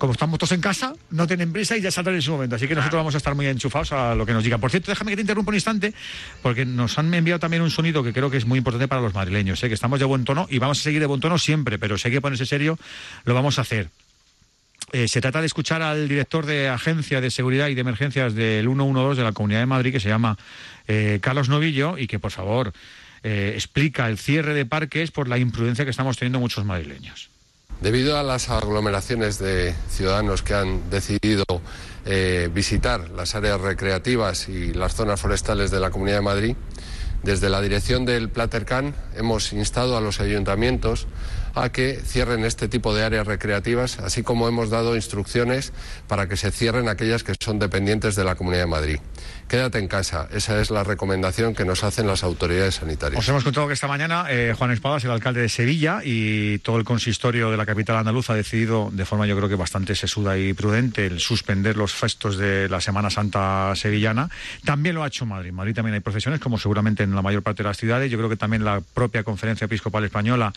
como 0.00 0.14
estamos 0.14 0.38
todos 0.38 0.50
en 0.52 0.60
casa, 0.60 0.94
no 1.10 1.26
tienen 1.28 1.52
prisa 1.52 1.76
y 1.76 1.80
ya 1.80 1.92
saldrán 1.92 2.16
en 2.16 2.22
su 2.22 2.32
momento. 2.32 2.56
Así 2.56 2.66
que 2.66 2.74
nosotros 2.74 2.98
vamos 2.98 3.14
a 3.14 3.18
estar 3.18 3.36
muy 3.36 3.46
enchufados 3.46 3.92
a 3.92 4.16
lo 4.16 4.26
que 4.26 4.32
nos 4.32 4.42
digan. 4.42 4.58
Por 4.58 4.70
cierto, 4.70 4.90
déjame 4.90 5.12
que 5.12 5.16
te 5.16 5.20
interrumpa 5.20 5.50
un 5.50 5.54
instante, 5.54 5.94
porque 6.42 6.64
nos 6.64 6.98
han 6.98 7.12
enviado 7.14 7.38
también 7.38 7.62
un 7.62 7.70
sonido 7.70 8.02
que 8.02 8.12
creo 8.12 8.30
que 8.30 8.38
es 8.38 8.46
muy 8.46 8.58
importante 8.58 8.88
para 8.88 9.00
los 9.00 9.14
madrileños. 9.14 9.62
¿eh? 9.62 9.68
Que 9.68 9.74
estamos 9.74 10.00
de 10.00 10.06
buen 10.06 10.24
tono 10.24 10.48
y 10.50 10.58
vamos 10.58 10.80
a 10.80 10.82
seguir 10.82 11.00
de 11.00 11.06
buen 11.06 11.20
tono 11.20 11.38
siempre, 11.38 11.78
pero 11.78 11.96
si 11.98 12.08
hay 12.08 12.14
que 12.14 12.20
ponerse 12.20 12.46
serio, 12.46 12.78
lo 13.24 13.34
vamos 13.34 13.58
a 13.58 13.62
hacer. 13.62 13.90
Eh, 14.92 15.06
se 15.06 15.20
trata 15.20 15.40
de 15.40 15.46
escuchar 15.46 15.82
al 15.82 16.08
director 16.08 16.46
de 16.46 16.68
Agencia 16.68 17.20
de 17.20 17.30
Seguridad 17.30 17.68
y 17.68 17.74
de 17.74 17.82
Emergencias 17.82 18.34
del 18.34 18.66
112 18.66 19.20
de 19.20 19.24
la 19.24 19.32
Comunidad 19.32 19.60
de 19.60 19.66
Madrid, 19.66 19.92
que 19.92 20.00
se 20.00 20.08
llama 20.08 20.36
eh, 20.88 21.18
Carlos 21.22 21.48
Novillo, 21.48 21.96
y 21.98 22.06
que, 22.06 22.18
por 22.18 22.32
favor, 22.32 22.72
eh, 23.22 23.52
explica 23.54 24.08
el 24.08 24.18
cierre 24.18 24.54
de 24.54 24.66
parques 24.66 25.10
por 25.10 25.28
la 25.28 25.38
imprudencia 25.38 25.84
que 25.84 25.90
estamos 25.90 26.16
teniendo 26.16 26.40
muchos 26.40 26.64
madrileños. 26.64 27.30
Debido 27.80 28.18
a 28.18 28.22
las 28.22 28.50
aglomeraciones 28.50 29.38
de 29.38 29.74
ciudadanos 29.88 30.42
que 30.42 30.52
han 30.52 30.90
decidido 30.90 31.44
eh, 32.04 32.50
visitar 32.52 33.08
las 33.08 33.34
áreas 33.34 33.58
recreativas 33.58 34.50
y 34.50 34.74
las 34.74 34.94
zonas 34.94 35.18
forestales 35.18 35.70
de 35.70 35.80
la 35.80 35.90
Comunidad 35.90 36.18
de 36.18 36.22
Madrid, 36.22 36.56
desde 37.22 37.48
la 37.48 37.62
dirección 37.62 38.04
del 38.04 38.28
Platercan 38.28 38.94
hemos 39.16 39.54
instado 39.54 39.96
a 39.96 40.02
los 40.02 40.20
ayuntamientos 40.20 41.06
a 41.54 41.70
que 41.70 42.00
cierren 42.04 42.44
este 42.44 42.68
tipo 42.68 42.94
de 42.94 43.02
áreas 43.02 43.26
recreativas, 43.26 43.98
así 43.98 44.22
como 44.22 44.46
hemos 44.46 44.70
dado 44.70 44.94
instrucciones 44.94 45.72
para 46.06 46.28
que 46.28 46.36
se 46.36 46.50
cierren 46.50 46.88
aquellas 46.88 47.24
que 47.24 47.34
son 47.40 47.58
dependientes 47.58 48.14
de 48.14 48.24
la 48.24 48.34
Comunidad 48.34 48.64
de 48.64 48.70
Madrid. 48.70 48.98
Quédate 49.50 49.80
en 49.80 49.88
casa, 49.88 50.28
esa 50.30 50.60
es 50.60 50.70
la 50.70 50.84
recomendación 50.84 51.56
que 51.56 51.64
nos 51.64 51.82
hacen 51.82 52.06
las 52.06 52.22
autoridades 52.22 52.76
sanitarias. 52.76 53.18
Os 53.18 53.28
hemos 53.28 53.42
contado 53.42 53.66
que 53.66 53.72
esta 53.72 53.88
mañana 53.88 54.26
eh, 54.30 54.54
Juan 54.56 54.70
Espadas, 54.70 55.02
el 55.02 55.10
alcalde 55.10 55.40
de 55.40 55.48
Sevilla, 55.48 56.02
y 56.04 56.58
todo 56.58 56.76
el 56.76 56.84
consistorio 56.84 57.50
de 57.50 57.56
la 57.56 57.66
capital 57.66 57.96
andaluza 57.96 58.34
ha 58.34 58.36
decidido, 58.36 58.90
de 58.92 59.04
forma 59.04 59.26
yo 59.26 59.36
creo 59.36 59.48
que 59.48 59.56
bastante 59.56 59.96
sesuda 59.96 60.38
y 60.38 60.52
prudente, 60.52 61.04
el 61.04 61.18
suspender 61.18 61.76
los 61.76 61.92
festos 61.92 62.38
de 62.38 62.68
la 62.68 62.80
Semana 62.80 63.10
Santa 63.10 63.72
sevillana. 63.74 64.30
También 64.64 64.94
lo 64.94 65.02
ha 65.02 65.08
hecho 65.08 65.26
Madrid. 65.26 65.50
Madrid 65.50 65.74
también 65.74 65.94
hay 65.94 66.00
procesiones, 66.00 66.38
como 66.38 66.56
seguramente 66.56 67.02
en 67.02 67.12
la 67.12 67.20
mayor 67.20 67.42
parte 67.42 67.64
de 67.64 67.70
las 67.70 67.76
ciudades. 67.76 68.08
Yo 68.08 68.18
creo 68.18 68.30
que 68.30 68.36
también 68.36 68.64
la 68.64 68.80
propia 68.94 69.24
Conferencia 69.24 69.64
Episcopal 69.64 70.04
Española, 70.04 70.52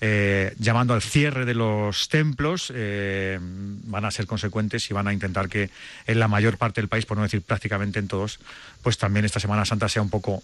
eh, 0.00 0.54
llamando 0.58 0.94
al 0.94 1.02
cierre 1.02 1.44
de 1.44 1.52
los 1.52 2.08
templos, 2.08 2.72
eh, 2.74 3.38
van 3.42 4.06
a 4.06 4.10
ser 4.10 4.26
consecuentes 4.26 4.90
y 4.90 4.94
van 4.94 5.06
a 5.06 5.12
intentar 5.12 5.50
que 5.50 5.68
en 6.06 6.18
la 6.18 6.28
mayor 6.28 6.56
parte 6.56 6.80
del 6.80 6.88
país, 6.88 7.04
por 7.04 7.18
no 7.18 7.24
decir 7.24 7.42
prácticamente 7.42 7.98
en 7.98 8.08
todos, 8.08 8.37
pues 8.82 8.98
también 8.98 9.24
esta 9.24 9.40
Semana 9.40 9.64
Santa 9.64 9.88
sea 9.88 10.02
un 10.02 10.10
poco 10.10 10.42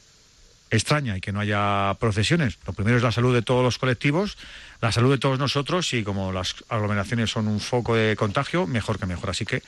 extraña 0.71 1.17
y 1.17 1.21
que 1.21 1.33
no 1.33 1.41
haya 1.41 1.95
procesiones. 2.01 2.59
Lo 2.67 2.73
primero 2.73 2.97
es 2.97 3.03
la 3.03 3.13
salud 3.13 3.35
de 3.35 3.43
todos 3.43 3.63
los 3.63 3.79
colectivos, 3.79 4.37
la 4.81 4.93
salud 4.93 5.11
de 5.11 5.19
todos 5.19 5.39
nosotros 5.39 5.93
y 5.95 6.03
como 6.03 6.33
las 6.33 6.57
aglomeraciones 6.69 7.31
son 7.31 7.49
un 7.49 7.61
foco 7.61 7.95
de 7.95 8.17
contagio, 8.17 8.67
mejor 8.67 8.99
que 8.99 9.07
mejor. 9.07 9.31
Así 9.31 9.45
que 9.45 9.63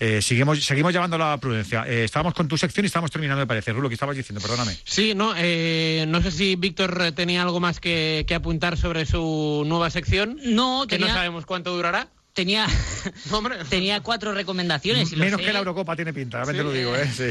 eh, 0.00 0.20
seguimos, 0.22 0.64
seguimos 0.64 0.92
llevando 0.92 1.18
la 1.18 1.36
prudencia. 1.38 1.84
Eh, 1.86 2.04
estábamos 2.04 2.34
con 2.34 2.48
tu 2.48 2.56
sección 2.56 2.84
y 2.84 2.88
estábamos 2.88 3.10
terminando 3.10 3.40
de 3.40 3.46
parecer. 3.46 3.74
Rulo, 3.74 3.88
que 3.88 3.94
estabas 3.94 4.16
diciendo? 4.16 4.40
Perdóname. 4.40 4.76
Sí, 4.84 5.14
no, 5.14 5.34
eh, 5.36 6.04
no 6.08 6.22
sé 6.22 6.30
si 6.30 6.56
Víctor 6.56 7.12
tenía 7.12 7.42
algo 7.42 7.60
más 7.60 7.80
que, 7.80 8.24
que 8.26 8.34
apuntar 8.34 8.76
sobre 8.76 9.06
su 9.06 9.64
nueva 9.66 9.90
sección. 9.90 10.38
No, 10.42 10.86
que 10.88 10.96
tenía, 10.96 11.08
no 11.08 11.14
sabemos 11.14 11.46
cuánto 11.46 11.74
durará. 11.74 12.08
Tenía, 12.34 12.66
Hombre. 13.30 13.56
tenía 13.68 14.00
cuatro 14.00 14.32
recomendaciones. 14.32 15.12
y 15.12 15.16
lo 15.16 15.24
Menos 15.24 15.40
sé. 15.40 15.46
que 15.46 15.52
la 15.52 15.58
Eurocopa 15.60 15.96
tiene 15.96 16.12
pinta, 16.12 16.38
realmente 16.38 16.62
lo 16.62 16.72
digo, 16.72 16.94
¿eh? 16.96 17.10
Sí. 17.10 17.30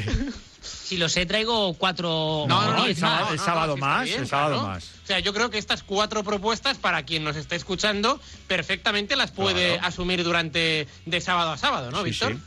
Si 0.61 0.97
lo 0.97 1.07
sé, 1.07 1.25
traigo 1.25 1.73
cuatro. 1.75 2.45
No, 2.47 2.61
no, 2.65 2.73
no, 2.77 2.85
el 2.85 2.95
sábado- 2.95 3.23
más. 3.25 3.31
el 3.33 3.39
sábado 3.39 3.75
sí 3.75 3.81
más, 3.81 4.03
bien, 4.05 4.19
el 4.21 4.27
sábado 4.27 4.53
claro. 4.55 4.67
más. 4.67 4.83
O 5.03 5.07
sea, 5.07 5.19
yo 5.19 5.33
creo 5.33 5.49
que 5.49 5.57
estas 5.57 5.83
cuatro 5.83 6.23
propuestas, 6.23 6.77
para 6.77 7.03
quien 7.03 7.23
nos 7.23 7.35
esté 7.37 7.55
escuchando, 7.55 8.19
perfectamente 8.47 9.15
las 9.15 9.31
puede 9.31 9.75
Claro. 9.75 9.87
asumir 9.87 10.23
durante 10.23 10.87
de 11.05 11.21
sábado 11.21 11.51
a 11.51 11.57
sábado, 11.57 11.91
¿no, 11.91 11.99
Sí, 11.99 12.03
Víctor? 12.09 12.37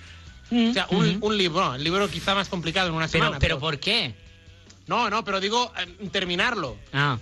Mm, 0.51 0.71
O 0.71 0.73
sea, 0.75 0.87
un, 0.91 1.19
un 1.23 1.39
libro, 1.39 1.65
no, 1.71 1.75
el 1.75 1.83
libro 1.85 2.09
quizá 2.11 2.35
más 2.35 2.49
complicado 2.51 2.89
en 2.89 2.95
una 2.95 3.09
Pero, 3.09 3.25
semana. 3.25 3.39
pero 3.39 3.59
¿por 3.59 3.79
qué? 3.81 4.15
No, 4.87 5.09
no, 5.09 5.25
pero 5.25 5.41
digo 5.41 5.73
eh, 5.79 6.09
terminarlo. 6.11 6.77
Ah, 6.93 7.19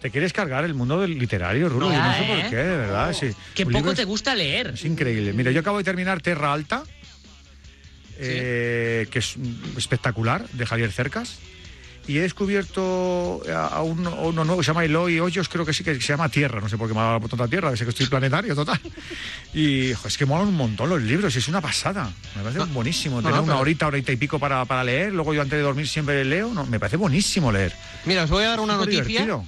¿Te 0.00 0.10
quieres 0.10 0.32
cargar 0.32 0.64
el 0.64 0.72
mundo 0.74 1.00
del 1.00 1.18
literario, 1.18 1.68
Rulo? 1.68 1.90
No, 1.90 1.96
no 2.02 2.14
sé 2.14 2.22
¿eh? 2.24 2.40
por 2.40 2.50
qué, 2.50 2.56
de 2.56 2.76
verdad. 2.76 3.12
Sí. 3.12 3.30
que 3.54 3.64
Un 3.64 3.72
poco 3.72 3.94
te 3.94 4.04
gusta 4.04 4.34
leer. 4.34 4.68
Es 4.74 4.84
increíble. 4.84 5.32
Mira, 5.34 5.50
yo 5.50 5.60
acabo 5.60 5.78
de 5.78 5.84
terminar 5.84 6.22
Terra 6.22 6.52
Alta, 6.54 6.84
eh, 8.18 9.06
que 9.10 9.18
es 9.18 9.36
espectacular, 9.76 10.48
de 10.50 10.66
Javier 10.66 10.90
Cercas. 10.92 11.38
Y 12.08 12.16
he 12.16 12.22
descubierto 12.22 13.42
a, 13.54 13.82
uno, 13.82 14.08
a 14.10 14.20
uno 14.22 14.42
nuevo 14.44 14.60
que 14.60 14.64
se 14.64 14.70
llama 14.70 14.84
Eloy 14.84 15.20
Hoyos, 15.20 15.48
creo 15.48 15.64
que 15.66 15.72
sí, 15.72 15.84
que 15.84 15.94
se 15.94 16.00
llama 16.00 16.28
Tierra. 16.30 16.60
No 16.60 16.68
sé 16.68 16.76
por 16.78 16.88
qué 16.88 16.94
me 16.94 17.00
ha 17.00 17.04
dado 17.04 17.14
la 17.20 17.20
puta 17.20 17.46
Tierra, 17.46 17.76
sé 17.76 17.84
que 17.84 17.90
estoy 17.90 18.06
planetario 18.06 18.54
total. 18.56 18.80
Y 19.54 19.92
jo, 19.92 20.08
es 20.08 20.16
que 20.16 20.24
molan 20.24 20.48
un 20.48 20.56
montón 20.56 20.88
los 20.88 21.00
libros, 21.02 21.36
es 21.36 21.46
una 21.46 21.60
pasada. 21.60 22.10
Me 22.34 22.42
parece 22.42 22.64
buenísimo. 22.72 23.16
no, 23.16 23.22
Tener 23.28 23.36
no, 23.36 23.42
una 23.42 23.52
pero- 23.52 23.60
horita, 23.60 23.86
horita 23.86 24.12
y 24.12 24.16
pico 24.16 24.38
para, 24.40 24.64
para 24.64 24.82
leer. 24.82 25.12
Luego 25.12 25.34
yo 25.34 25.42
antes 25.42 25.58
de 25.58 25.62
dormir 25.62 25.86
siempre 25.86 26.24
leo. 26.24 26.52
No, 26.52 26.64
me 26.66 26.80
parece 26.80 26.96
buenísimo 26.96 27.52
leer. 27.52 27.74
Mira, 28.06 28.24
os 28.24 28.30
voy 28.30 28.44
a 28.44 28.48
dar 28.48 28.60
una 28.60 28.76
noticia 28.76 29.04
divertido. 29.04 29.44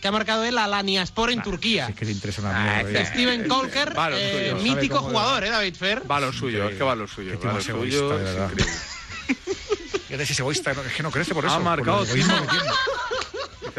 Que 0.00 0.08
ha 0.08 0.12
marcado 0.12 0.44
él 0.44 0.56
a 0.58 0.66
Laniaspor 0.66 1.30
en 1.30 1.40
Ah, 1.40 1.42
Turquía. 1.42 1.86
sí, 1.86 1.92
Es 1.92 1.98
que 1.98 2.04
le 2.04 2.12
interesa 2.12 2.40
una 2.42 2.50
Ah, 2.50 2.62
mierda. 2.62 2.80
este 2.80 2.92
ya. 3.04 3.06
Steven 3.06 3.48
Colker, 3.48 3.94
eh, 4.12 4.50
suyo. 4.58 4.62
Mítico 4.62 4.98
jugador, 5.00 5.44
¿eh, 5.44 5.50
David 5.50 5.74
Fer? 5.74 6.10
Va 6.10 6.20
lo 6.20 6.32
suyo, 6.32 6.68
es 6.68 6.76
que 6.76 6.84
va 6.84 6.94
lo 6.94 7.06
suyo. 7.08 7.38
Qué 7.38 7.46
Va 7.46 7.54
lo 7.54 7.60
suyo, 7.60 8.18
es 8.18 8.36
increíble. 8.36 8.64
Ese 10.08 10.22
egoísta, 10.40 10.70
es 10.72 10.78
que 10.96 11.02
no 11.02 11.10
crece 11.10 11.34
por 11.34 11.44
eso. 11.44 11.54
Ha 11.54 11.58
por 11.58 11.64
marcado 11.64 12.02
el 12.02 12.08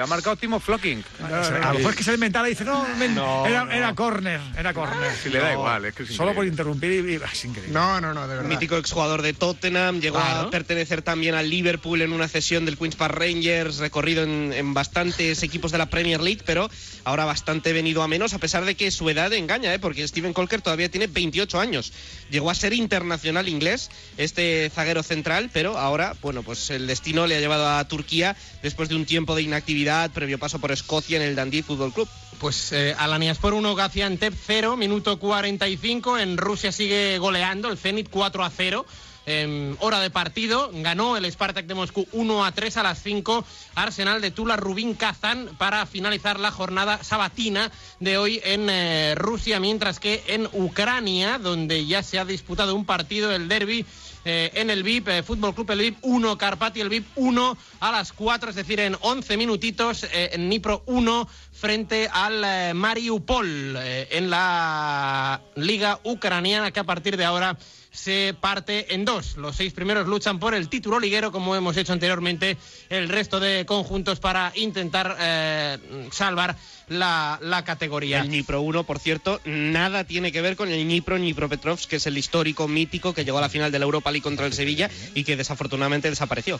ha 0.01 0.07
marcado 0.07 0.35
Timo 0.35 0.59
Flocking. 0.59 1.03
a 1.21 1.71
lo 1.73 1.77
mejor 1.79 1.91
es 1.91 1.97
que 1.97 2.03
se 2.03 2.11
le 2.11 2.15
inventara 2.15 2.47
y 2.47 2.51
dice, 2.51 2.65
no, 2.65 2.85
men- 2.97 3.15
No, 3.15 3.45
era, 3.45 3.65
no. 3.65 3.71
era 3.71 3.93
córner, 3.95 4.39
era 4.57 4.73
córner. 4.73 5.11
Si 5.21 5.29
le 5.29 5.39
da 5.39 5.53
igual, 5.53 5.85
es 5.85 5.93
que 5.95 6.03
es 6.03 6.09
Solo 6.15 6.33
por 6.33 6.45
interrumpir 6.45 6.91
y, 6.91 7.13
y- 7.13 7.15
es 7.15 7.45
increíble. 7.45 7.73
No, 7.73 7.99
no, 8.01 8.13
no, 8.13 8.27
de 8.27 8.35
verdad. 8.35 8.49
Mítico 8.49 8.77
exjugador 8.77 9.21
de 9.21 9.33
Tottenham, 9.33 9.99
llegó 10.01 10.19
a 10.19 10.49
pertenecer 10.49 11.01
también 11.01 11.35
al 11.35 11.49
Liverpool 11.49 12.01
en 12.01 12.13
una 12.13 12.27
cesión 12.27 12.65
del 12.65 12.77
Queen's 12.77 12.95
Park 12.95 13.15
Rangers, 13.15 13.77
recorrido 13.77 14.23
en, 14.23 14.53
en 14.53 14.73
bastantes 14.73 15.43
equipos 15.43 15.71
de 15.71 15.77
la 15.77 15.87
Premier 15.89 16.21
League, 16.21 16.41
pero 16.45 16.69
ahora 17.03 17.25
bastante 17.25 17.73
venido 17.73 18.01
a 18.03 18.07
menos, 18.07 18.33
a 18.33 18.39
pesar 18.39 18.65
de 18.65 18.75
que 18.75 18.91
su 18.91 19.09
edad 19.09 19.31
engaña, 19.33 19.73
¿eh? 19.73 19.79
porque 19.79 20.07
Steven 20.07 20.33
Colker 20.33 20.61
todavía 20.61 20.89
tiene 20.89 21.07
28 21.07 21.59
años. 21.59 21.91
Llegó 22.29 22.49
a 22.51 22.55
ser 22.55 22.73
internacional 22.73 23.47
inglés, 23.47 23.89
este 24.17 24.69
zaguero 24.73 25.03
central, 25.03 25.49
pero 25.51 25.77
ahora, 25.77 26.15
bueno, 26.21 26.43
pues 26.43 26.69
el 26.69 26.87
destino 26.87 27.25
le 27.27 27.35
ha 27.35 27.39
llevado 27.39 27.67
a 27.69 27.87
Turquía 27.87 28.35
después 28.61 28.89
de 28.89 28.95
un 28.95 29.05
tiempo 29.05 29.35
de 29.35 29.41
inactividad, 29.43 29.69
previo 30.13 30.37
paso 30.37 30.59
por 30.59 30.71
Escocia 30.71 31.17
en 31.17 31.23
el 31.23 31.35
Dundee 31.35 31.63
Football 31.63 31.93
Club. 31.93 32.07
Pues 32.39 32.71
eh, 32.71 32.95
Alaniaspor 32.97 33.53
1, 33.53 33.75
Gaziantep 33.75 34.33
0, 34.45 34.77
minuto 34.77 35.19
45. 35.19 36.19
En 36.19 36.37
Rusia 36.37 36.71
sigue 36.71 37.17
goleando 37.17 37.69
el 37.69 37.77
Zenit 37.77 38.09
4 38.09 38.43
a 38.43 38.49
0. 38.49 38.85
En 39.29 39.77
hora 39.79 39.99
de 39.99 40.09
partido, 40.09 40.71
ganó 40.73 41.15
el 41.15 41.31
Spartak 41.31 41.67
de 41.67 41.75
Moscú 41.75 42.07
1 42.13 42.45
a 42.45 42.51
3 42.51 42.77
a 42.77 42.83
las 42.83 43.03
5. 43.03 43.45
Arsenal 43.75 44.21
de 44.21 44.31
Tula 44.31 44.57
Rubín 44.57 44.95
Kazán 44.95 45.51
para 45.59 45.85
finalizar 45.85 46.39
la 46.39 46.49
jornada 46.49 47.03
sabatina 47.03 47.69
de 47.99 48.17
hoy 48.17 48.41
en 48.43 48.71
eh, 48.71 49.13
Rusia, 49.15 49.59
mientras 49.59 49.99
que 49.99 50.23
en 50.25 50.49
Ucrania, 50.51 51.37
donde 51.37 51.85
ya 51.85 52.01
se 52.01 52.17
ha 52.17 52.25
disputado 52.25 52.73
un 52.73 52.85
partido, 52.85 53.31
el 53.31 53.47
derby 53.47 53.85
eh, 54.25 54.49
en 54.55 54.71
el 54.71 54.81
VIP, 54.81 55.07
eh, 55.09 55.21
Fútbol 55.21 55.53
Club 55.53 55.69
el 55.71 55.79
VIP 55.79 55.97
1, 56.01 56.37
Carpati 56.37 56.81
el 56.81 56.89
VIP 56.89 57.07
1 57.15 57.57
a 57.81 57.91
las 57.91 58.11
4, 58.11 58.49
es 58.49 58.55
decir, 58.55 58.79
en 58.79 58.97
11 58.99 59.37
minutitos, 59.37 60.05
eh, 60.05 60.31
en 60.33 60.49
Nipro 60.49 60.81
1 60.87 61.27
frente 61.59 62.09
al 62.11 62.41
eh, 62.45 62.73
Mariupol 62.73 63.75
eh, 63.77 64.07
en 64.11 64.29
la 64.29 65.41
liga 65.55 65.99
ucraniana 66.03 66.71
que 66.71 66.79
a 66.79 66.85
partir 66.85 67.17
de 67.17 67.25
ahora 67.25 67.57
se 67.91 68.35
parte 68.39 68.93
en 68.93 69.05
dos. 69.05 69.37
Los 69.37 69.55
seis 69.55 69.73
primeros 69.73 70.07
luchan 70.07 70.39
por 70.39 70.53
el 70.53 70.69
título 70.69 70.99
liguero, 70.99 71.31
como 71.31 71.55
hemos 71.55 71.77
hecho 71.77 71.93
anteriormente, 71.93 72.57
el 72.89 73.09
resto 73.09 73.39
de 73.39 73.65
conjuntos 73.65 74.19
para 74.19 74.51
intentar 74.55 75.15
eh, 75.19 75.77
salvar 76.11 76.55
la, 76.87 77.39
la 77.41 77.63
categoría. 77.63 78.21
El 78.21 78.27
Dnipro 78.27 78.61
1, 78.61 78.83
por 78.83 78.99
cierto, 78.99 79.41
nada 79.45 80.03
tiene 80.03 80.31
que 80.31 80.41
ver 80.41 80.55
con 80.55 80.69
el 80.69 80.83
Dnipro 80.83 81.17
Dnipropetrovsk, 81.17 81.89
que 81.89 81.95
es 81.97 82.07
el 82.07 82.17
histórico 82.17 82.67
mítico 82.67 83.13
que 83.13 83.25
llegó 83.25 83.37
a 83.39 83.41
la 83.41 83.49
final 83.49 83.71
de 83.71 83.79
la 83.79 83.85
Europa 83.85 84.11
League 84.11 84.23
contra 84.23 84.45
el 84.45 84.53
Sevilla 84.53 84.89
y 85.15 85.23
que 85.23 85.35
desafortunadamente 85.35 86.09
desapareció. 86.09 86.59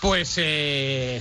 Pues 0.00 0.34
eh, 0.36 1.20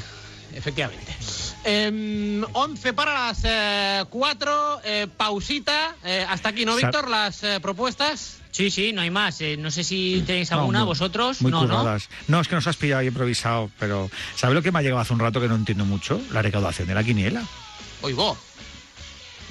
efectivamente. 0.56 1.16
Em, 1.64 2.44
11 2.54 2.94
para 2.94 3.14
las 3.34 4.08
4, 4.10 4.82
pausita. 5.18 5.96
eh, 6.04 6.26
hasta 6.30 6.50
aquí, 6.50 6.66
¿no, 6.66 6.76
Víctor? 6.76 7.10
Las 7.10 7.44
eh, 7.44 7.60
propuestas. 7.62 8.38
Sí, 8.52 8.72
sí, 8.72 8.92
no 8.94 9.02
hay 9.02 9.10
más. 9.12 9.40
Eh, 9.42 9.58
no 9.58 9.70
sé 9.70 9.84
si 9.84 10.24
tenéis 10.26 10.50
No, 10.52 10.60
alguna 10.60 10.80
muy- 10.80 10.88
vosotros. 10.88 11.42
Muy 11.42 11.52
no, 11.52 11.66
no. 11.66 11.78
curradas. 11.78 12.10
No, 12.28 12.40
es 12.40 12.48
que 12.48 12.56
nos 12.56 12.66
has 12.68 12.76
pillado 12.78 13.02
ahí 13.02 13.08
improvisado, 13.08 13.70
pero 13.80 14.10
¿sabes 14.36 14.56
lo 14.56 14.62
que 14.64 14.72
me 14.72 14.80
ha 14.80 14.82
llegado 14.82 15.02
hace 15.02 15.14
un 15.14 15.20
rato 15.20 15.40
que 15.42 15.48
no 15.48 15.56
entiendo 15.56 15.86
mucho? 15.86 16.20
La 16.32 16.42
recaudación 16.42 16.88
de 16.88 16.96
la 16.96 17.04
quiniela. 17.04 17.44
Vos. 18.02 18.38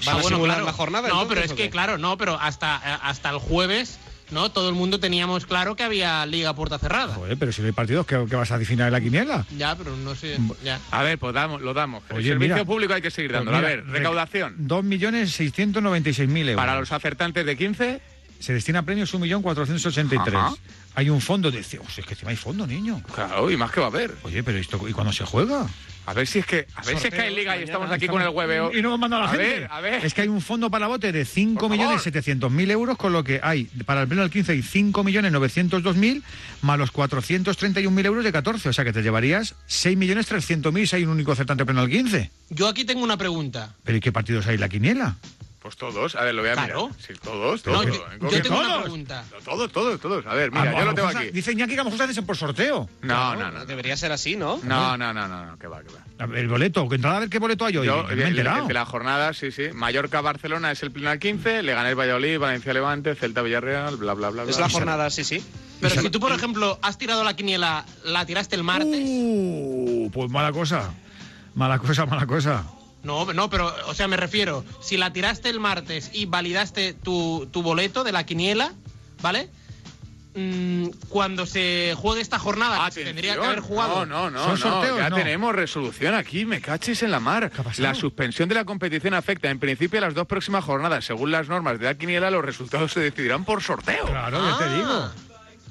¿Van 0.04 0.18
a 0.18 0.22
simular 0.22 0.62
la 0.62 0.72
jornada, 0.72 1.08
No, 1.08 1.22
entonces, 1.22 1.28
pero 1.44 1.46
es 1.46 1.52
que, 1.58 1.70
claro, 1.70 1.96
no, 1.98 2.18
pero 2.18 2.38
hasta, 2.40 2.76
eh, 2.84 2.98
hasta 3.02 3.30
el 3.30 3.38
jueves, 3.38 3.98
¿no? 4.30 4.50
Todo 4.50 4.68
el 4.68 4.74
mundo 4.74 4.98
teníamos 5.00 5.46
claro 5.46 5.76
que 5.76 5.82
había 5.84 6.24
liga 6.26 6.54
puerta 6.54 6.78
cerrada. 6.78 7.14
Joder, 7.14 7.36
pero 7.38 7.52
si 7.52 7.60
no 7.62 7.66
hay 7.68 7.72
partidos, 7.72 8.06
¿qué, 8.06 8.24
qué 8.28 8.36
vas 8.36 8.50
a 8.50 8.56
adivinar 8.56 8.88
en 8.88 8.92
la 8.92 9.00
quiniela? 9.00 9.46
Ya, 9.56 9.74
pero 9.76 9.96
no 9.96 10.14
sé. 10.14 10.38
Ya. 10.64 10.80
A 10.90 11.02
ver, 11.02 11.18
pues 11.18 11.34
damos, 11.34 11.62
lo 11.62 11.74
damos. 11.74 12.02
El 12.10 12.16
Oye, 12.16 12.28
servicio 12.30 12.54
mira. 12.54 12.64
público 12.64 12.94
hay 12.94 13.02
que 13.02 13.10
seguir 13.10 13.30
Pues 13.30 13.38
dándolo. 13.44 13.56
mira, 13.58 13.68
a 13.68 13.76
ver, 13.76 13.86
recaudación. 13.86 14.56
2.696.000 14.68 16.38
euros. 16.48 16.56
Para 16.56 16.78
los 16.78 16.92
acertantes 16.92 17.44
de 17.46 17.56
15, 17.56 18.00
Se 18.38 18.52
destina 18.52 18.80
a 18.80 18.82
premios 18.82 19.14
1.483. 19.14 20.34
Ajá. 20.34 20.54
Hay 20.94 21.08
un 21.10 21.20
fondo 21.20 21.50
de... 21.50 21.60
Oh, 21.60 21.62
si 21.90 22.00
es 22.00 22.06
que 22.06 22.14
encima 22.14 22.30
hay 22.30 22.36
fondo, 22.36 22.66
niño. 22.66 23.02
claro, 23.14 23.50
y 23.50 23.56
más 23.56 23.70
que 23.70 23.80
va 23.80 23.86
a 23.86 23.88
haber. 23.90 24.14
Oye, 24.22 24.42
pero 24.42 24.58
esto... 24.58 24.86
¿Y 24.88 24.92
cuándo 24.92 25.12
se 25.12 25.24
juega? 25.24 25.66
A 26.06 26.12
ver 26.14 26.26
si 26.26 26.38
es 26.38 26.46
que, 26.46 26.66
a 26.74 26.82
ver 26.82 26.98
si 26.98 27.08
es 27.08 27.14
que 27.14 27.20
hay 27.20 27.34
liga 27.34 27.58
y 27.58 27.64
estamos 27.64 27.90
aquí 27.90 28.06
con 28.06 28.22
el 28.22 28.28
hueveo. 28.28 28.70
Y 28.72 28.80
no 28.80 28.88
hemos 28.88 29.00
mandado 29.00 29.24
a 29.24 29.26
la 29.26 29.32
a 29.32 29.34
gente. 29.34 29.60
ver, 29.60 29.68
a 29.70 29.80
ver. 29.80 30.04
Es 30.04 30.14
que 30.14 30.22
hay 30.22 30.28
un 30.28 30.40
fondo 30.40 30.70
para 30.70 30.86
bote 30.86 31.10
de 31.10 31.24
Por 31.24 31.76
favor. 31.76 31.98
5.700.000 31.98 32.70
euros, 32.70 32.96
con 32.96 33.12
lo 33.12 33.24
que 33.24 33.40
hay 33.42 33.64
para 33.84 34.02
el 34.02 34.08
pleno 34.08 34.22
del 34.22 34.30
15 34.30 34.52
hay 34.52 34.60
5.902.000 34.60 36.22
más 36.62 36.78
los 36.78 36.92
431.000 36.92 38.06
euros 38.06 38.24
de 38.24 38.32
14. 38.32 38.68
O 38.68 38.72
sea 38.72 38.84
que 38.84 38.92
te 38.92 39.02
llevarías 39.02 39.54
6.300.000 39.68 40.86
si 40.86 40.96
hay 40.96 41.04
un 41.04 41.10
único 41.10 41.32
acertante 41.32 41.64
pleno 41.64 41.82
del 41.82 41.90
15. 41.90 42.30
Yo 42.50 42.68
aquí 42.68 42.84
tengo 42.84 43.02
una 43.02 43.16
pregunta. 43.16 43.74
¿Pero 43.82 43.98
y 43.98 44.00
qué 44.00 44.12
partidos 44.12 44.46
hay 44.46 44.54
en 44.54 44.60
la 44.60 44.68
quiniela? 44.68 45.16
Pues 45.66 45.76
todos, 45.76 46.14
a 46.14 46.22
ver, 46.22 46.32
lo 46.32 46.42
voy 46.42 46.52
a 46.52 46.54
Claro. 46.54 46.86
mirar. 46.90 47.00
Sí, 47.04 47.12
todos, 47.20 47.66
No, 47.66 47.72
todos. 47.72 47.86
yo, 47.86 48.40
tengo 48.40 48.56
una 48.60 48.68
todos? 48.68 48.82
pregunta. 48.82 49.24
Todos, 49.44 49.72
todos, 49.72 50.00
todos. 50.00 50.24
A 50.26 50.34
ver, 50.34 50.52
mira, 50.52 50.70
lo 50.70 50.78
yo 50.78 50.84
lo 50.84 50.94
tengo 50.94 51.08
aquí. 51.08 51.30
Dice 51.32 51.50
Iñaki 51.50 51.74
que 51.74 51.80
a 51.80 51.82
lo 51.82 51.90
mejor 51.90 52.06
se 52.06 52.12
hacen 52.12 52.24
por 52.24 52.36
sorteo. 52.36 52.88
No, 53.02 53.34
no, 53.34 53.50
no. 53.50 53.58
no. 53.58 53.66
Debería 53.66 53.96
ser 53.96 54.12
así, 54.12 54.36
¿no? 54.36 54.60
No, 54.62 54.96
no, 54.96 55.12
no, 55.12 55.26
no, 55.26 55.44
no, 55.44 55.58
que 55.58 55.66
va, 55.66 55.80
que 55.82 55.88
va. 55.88 56.36
El 56.38 56.46
boleto, 56.46 56.88
que 56.88 56.94
entrada 56.94 57.16
a 57.16 57.20
ver 57.20 57.28
qué 57.30 57.40
boleto 57.40 57.64
hay 57.64 57.78
hoy. 57.78 57.86
Yo, 57.88 58.08
el- 58.08 58.20
el 58.20 58.28
enterado. 58.28 58.68
de 58.68 58.74
la 58.74 58.84
jornada, 58.84 59.32
sí, 59.32 59.50
sí. 59.50 59.70
Mallorca-Barcelona 59.74 60.70
es 60.70 60.84
el 60.84 60.92
pleno 60.92 61.10
al 61.10 61.18
15, 61.18 61.64
Leganés 61.64 61.96
Valladolid, 61.98 62.38
Valencia-Levante, 62.38 63.16
Celta-Villarreal, 63.16 63.96
bla, 63.96 64.14
bla, 64.14 64.30
bla. 64.30 64.42
Es 64.44 64.56
bla. 64.58 64.66
la 64.68 64.72
jornada, 64.72 65.10
sí, 65.10 65.24
sí. 65.24 65.44
Pero 65.80 66.00
si 66.00 66.10
tú, 66.10 66.20
por 66.20 66.30
ejemplo, 66.30 66.78
has 66.80 66.96
tirado 66.96 67.24
la 67.24 67.34
quiniela, 67.34 67.84
la 68.04 68.24
tiraste 68.24 68.54
el 68.54 68.62
martes. 68.62 69.00
Uh, 69.02 70.10
pues 70.12 70.30
mala 70.30 70.52
cosa. 70.52 70.92
Mala 71.56 71.80
cosa, 71.80 72.06
mala 72.06 72.24
cosa. 72.24 72.64
No, 73.06 73.32
no, 73.32 73.48
pero, 73.48 73.74
o 73.86 73.94
sea, 73.94 74.08
me 74.08 74.16
refiero, 74.16 74.64
si 74.82 74.96
la 74.96 75.12
tiraste 75.12 75.48
el 75.48 75.60
martes 75.60 76.10
y 76.12 76.26
validaste 76.26 76.92
tu, 76.92 77.48
tu 77.52 77.62
boleto 77.62 78.04
de 78.04 78.12
la 78.12 78.26
quiniela, 78.26 78.72
¿vale? 79.22 79.48
Mm, 80.38 80.88
cuando 81.08 81.46
se 81.46 81.94
juegue 81.96 82.20
esta 82.20 82.38
jornada, 82.38 82.76
que 82.76 82.82
Atención. 82.82 83.06
tendría 83.06 83.36
que 83.36 83.44
haber 83.46 83.60
jugado. 83.60 84.04
No, 84.04 84.28
no, 84.28 84.48
no, 84.48 84.56
¿Son 84.58 84.70
no, 84.70 84.98
ya 84.98 85.08
No. 85.08 85.16
tenemos 85.16 85.54
resolución 85.54 86.14
aquí, 86.14 86.44
me 86.44 86.60
cachis 86.60 87.02
en 87.02 87.10
la 87.10 87.20
mar. 87.20 87.50
La 87.78 87.94
suspensión 87.94 88.46
de 88.48 88.54
la 88.54 88.66
competición 88.66 89.14
afecta 89.14 89.48
en 89.48 89.58
principio 89.58 89.98
a 89.98 90.02
las 90.02 90.14
dos 90.14 90.26
próximas 90.26 90.62
jornadas. 90.62 91.06
Según 91.06 91.30
las 91.30 91.48
normas 91.48 91.78
de 91.78 91.86
la 91.86 91.94
quiniela, 91.94 92.30
los 92.30 92.44
resultados 92.44 92.92
se 92.92 93.00
decidirán 93.00 93.46
por 93.46 93.62
sorteo. 93.62 94.04
Claro, 94.04 94.38
ya 94.46 94.58
te 94.58 94.64
Ah. 94.64 94.76
digo. 94.76 95.25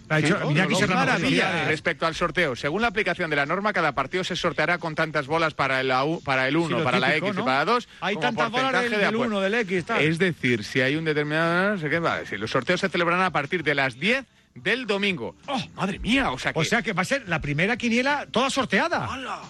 Ha 0.09 0.19
Sí, 0.21 0.29
no, 0.29 0.77
Serrano 0.77 0.99
maravilla. 0.99 1.65
Respecto 1.67 2.05
al 2.05 2.15
sorteo, 2.15 2.55
según 2.55 2.81
la 2.81 2.87
aplicación 2.87 3.29
de 3.29 3.35
la 3.35 3.45
norma, 3.45 3.73
cada 3.73 3.93
partido 3.93 4.23
se 4.23 4.35
sorteará 4.35 4.77
con 4.77 4.95
tantas 4.95 5.27
bolas 5.27 5.53
para 5.53 5.81
el, 5.81 5.91
AU 5.91 6.21
para 6.21 6.47
el 6.47 6.57
1, 6.57 6.77
Sí, 6.77 6.83
para 6.83 6.99
la 6.99 7.07
típico, 7.07 7.27
X 7.27 7.35
¿no? 7.35 7.41
y 7.41 7.45
para 7.45 7.57
la 7.59 7.65
2. 7.65 7.87
Hay 8.01 8.17
tantas 8.17 8.51
bolas 8.51 8.73
del, 8.73 8.91
de 8.91 8.97
del 8.97 9.05
apuesta. 9.07 9.27
1, 9.27 9.41
del 9.41 9.53
X, 9.55 9.85
tal. 9.85 10.01
Es 10.01 10.19
decir, 10.19 10.63
si 10.63 10.81
hay 10.81 10.95
un 10.95 11.05
determinado. 11.05 11.75
No 11.75 11.77
sé 11.79 11.89
qué, 11.89 12.01
si 12.27 12.37
los 12.37 12.51
sorteos 12.51 12.79
se 12.79 12.89
celebrarán 12.89 13.25
a 13.25 13.31
partir 13.31 13.63
de 13.63 13.75
las 13.75 13.99
10 13.99 14.25
del 14.55 14.85
domingo. 14.85 15.35
¡Oh, 15.47 15.61
madre 15.75 15.99
mía! 15.99 16.31
O 16.31 16.39
sea 16.39 16.53
que. 16.53 16.59
O 16.59 16.63
sea 16.63 16.81
que 16.81 16.93
va 16.93 17.01
a 17.01 17.05
ser 17.05 17.27
la 17.27 17.41
primera 17.41 17.75
quiniela 17.77 18.27
toda 18.29 18.49
sorteada. 18.49 19.05
¡Hala! 19.05 19.41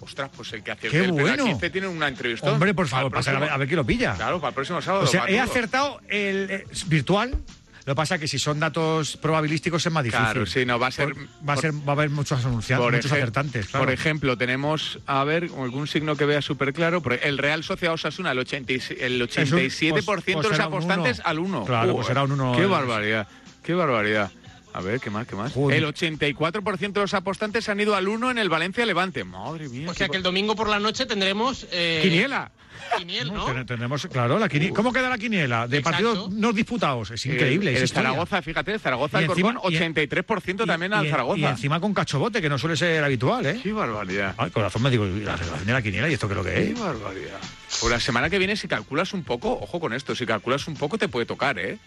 Ostras, 0.00 0.30
pues 0.36 0.52
el 0.52 0.64
que 0.64 0.72
hace 0.72 0.88
¡Qué 0.88 1.04
el 1.04 1.12
bueno! 1.12 1.44
15 1.44 1.70
tiene 1.70 1.86
una 1.86 2.08
entrevista. 2.08 2.50
Hombre, 2.50 2.74
por 2.74 2.88
favor, 2.88 3.10
Para 3.12 3.20
el 3.20 3.24
pasa 3.24 3.36
a 3.36 3.40
ver, 3.40 3.50
a 3.50 3.56
ver 3.56 3.68
quién 3.68 3.76
lo 3.76 3.86
pilla. 3.86 4.14
Claro, 4.14 4.40
para 4.40 4.48
el 4.48 4.54
próximo 4.54 4.82
sábado. 4.82 5.04
o 5.04 5.06
sea, 5.06 5.26
he 5.28 5.38
acertado 5.38 6.00
el 6.08 6.50
eh, 6.50 6.64
virtual. 6.86 7.36
Lo 7.84 7.94
que 7.94 7.96
pasa 7.96 8.14
es 8.14 8.20
que 8.20 8.28
si 8.28 8.38
son 8.38 8.60
datos 8.60 9.16
probabilísticos 9.16 9.84
es 9.84 9.92
más 9.92 10.04
difícil. 10.04 10.24
Claro, 10.24 10.46
sí, 10.46 10.64
no, 10.64 10.78
va 10.78 10.86
a 10.86 10.90
ser. 10.92 11.12
Por- 11.14 11.26
va, 11.48 11.54
a 11.54 11.56
ser 11.56 11.72
va 11.74 11.88
a 11.88 11.92
haber 11.92 12.10
muchos 12.10 12.44
anunciados, 12.44 12.84
por, 12.84 12.94
muchos 12.94 13.10
acertantes. 13.10 13.66
Claro. 13.66 13.84
por 13.86 13.92
ejemplo, 13.92 14.38
tenemos, 14.38 15.00
a 15.06 15.24
ver, 15.24 15.44
algún 15.58 15.88
signo 15.88 16.14
que 16.16 16.24
vea 16.24 16.42
súper 16.42 16.72
claro. 16.72 17.02
El 17.22 17.38
Real 17.38 17.64
Sociedad 17.64 17.94
Osasuna, 17.94 18.30
el, 18.32 18.38
86 18.38 18.98
el 19.00 19.20
87% 19.20 19.90
pues- 19.90 20.06
pues 20.14 20.24
de 20.26 20.34
los 20.34 20.52
un 20.58 20.60
apostantes 20.60 21.18
uno. 21.18 21.28
al 21.28 21.38
1. 21.40 21.64
Claro, 21.64 21.94
pues 21.94 22.06
será 22.06 22.22
un 22.22 22.32
uno 22.32 22.52
Qué 22.54 22.60
de- 22.62 22.66
barbaridad, 22.68 23.28
qué 23.64 23.74
barbaridad. 23.74 24.30
A 24.74 24.80
ver, 24.80 25.00
¿qué 25.00 25.10
más, 25.10 25.26
qué 25.26 25.36
más? 25.36 25.52
Joder. 25.52 25.76
El 25.78 25.84
84% 25.84 26.92
de 26.92 27.00
los 27.00 27.14
apostantes 27.14 27.68
han 27.68 27.78
ido 27.80 27.94
al 27.94 28.08
1 28.08 28.30
en 28.30 28.38
el 28.38 28.48
Valencia 28.48 28.86
Levante. 28.86 29.22
Madre 29.24 29.68
mía. 29.68 29.90
O 29.90 29.94
sea 29.94 30.06
qué 30.06 30.12
que 30.12 30.16
el 30.18 30.22
domingo 30.22 30.56
por 30.56 30.68
la 30.68 30.78
noche 30.80 31.04
tendremos. 31.06 31.66
eh, 31.72 32.00
Quiniela. 32.02 32.50
Quiniel, 32.98 33.32
¿no? 33.32 33.64
Tenemos, 33.64 34.06
claro, 34.06 34.38
la 34.38 34.48
quiniela. 34.48 34.74
¿Cómo 34.74 34.92
queda 34.92 35.08
la 35.08 35.16
quiniela? 35.16 35.66
De 35.68 35.78
Exacto. 35.78 35.98
partidos 36.14 36.30
no 36.32 36.52
disputados. 36.52 37.10
Es 37.10 37.24
increíble. 37.24 37.70
El, 37.70 37.76
es 37.76 37.80
el 37.82 37.84
historia. 37.84 38.10
Zaragoza, 38.10 38.42
fíjate, 38.42 38.72
el 38.72 38.80
Zaragoza, 38.80 39.20
Y 39.22 39.24
encima- 39.26 39.54
Corcón, 39.54 39.72
y- 39.72 39.76
83% 39.76 40.66
también 40.66 40.92
Y- 40.92 40.94
al 40.96 41.06
y- 41.06 41.10
Zaragoza. 41.10 41.38
Y 41.40 41.44
encima 41.44 41.80
con 41.80 41.94
cachobote, 41.94 42.42
que 42.42 42.48
no 42.48 42.58
suele 42.58 42.76
ser 42.76 43.02
habitual, 43.04 43.46
¿eh? 43.46 43.60
Qué 43.62 43.72
barbaridad. 43.72 44.34
Ay, 44.36 44.50
corazón 44.50 44.82
me 44.82 44.90
digo, 44.90 45.06
¿y 45.06 45.20
la 45.20 45.36
relación 45.36 45.64
de 45.66 45.72
la 45.72 45.80
quiniela 45.82 46.08
y 46.08 46.14
esto 46.14 46.26
qué 46.28 46.32
es 46.34 46.36
lo 46.38 46.44
que 46.44 46.50
Qué 46.54 46.70
es? 46.72 46.80
barbaridad. 46.80 47.38
Pues 47.80 47.90
la 47.92 48.00
semana 48.00 48.28
que 48.28 48.38
viene, 48.38 48.56
si 48.56 48.68
calculas 48.68 49.12
un 49.14 49.22
poco, 49.22 49.52
ojo 49.52 49.80
con 49.80 49.92
esto, 49.94 50.14
si 50.14 50.26
calculas 50.26 50.66
un 50.68 50.74
poco 50.74 50.98
te 50.98 51.08
puede 51.08 51.24
tocar, 51.24 51.58
¿eh? 51.58 51.78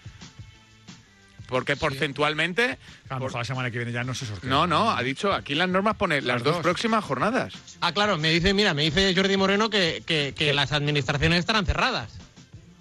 Porque 1.48 1.76
porcentualmente... 1.76 2.78
A 3.10 3.14
lo 3.16 3.20
por- 3.20 3.28
mejor 3.30 3.40
la 3.42 3.46
semana 3.46 3.72
que 3.72 3.78
viene 3.78 3.92
ya 3.92 4.04
no 4.04 4.14
se 4.14 4.26
sortea. 4.26 4.50
No, 4.50 4.66
no, 4.68 4.90
ha 4.92 5.02
dicho, 5.04 5.32
aquí 5.34 5.54
las 5.56 5.70
normas 5.70 5.96
pone 5.96 6.16
las, 6.18 6.26
Las 6.36 6.44
dos, 6.44 6.54
dos. 6.56 6.64
próximas 6.64 7.04
jornadas. 7.04 7.54
Ah, 7.82 7.92
claro, 7.94 8.18
me 8.18 8.30
dice, 8.32 8.54
mira, 8.54 8.74
me 8.74 8.84
dice 8.84 9.14
Jordi 9.16 9.38
Moreno 9.38 9.70
que, 9.70 10.04
que- 10.06 10.34
que 10.36 10.54
las 10.54 10.72
administraciones 10.72 11.40
estarán 11.40 11.66
cerradas. 11.66 12.18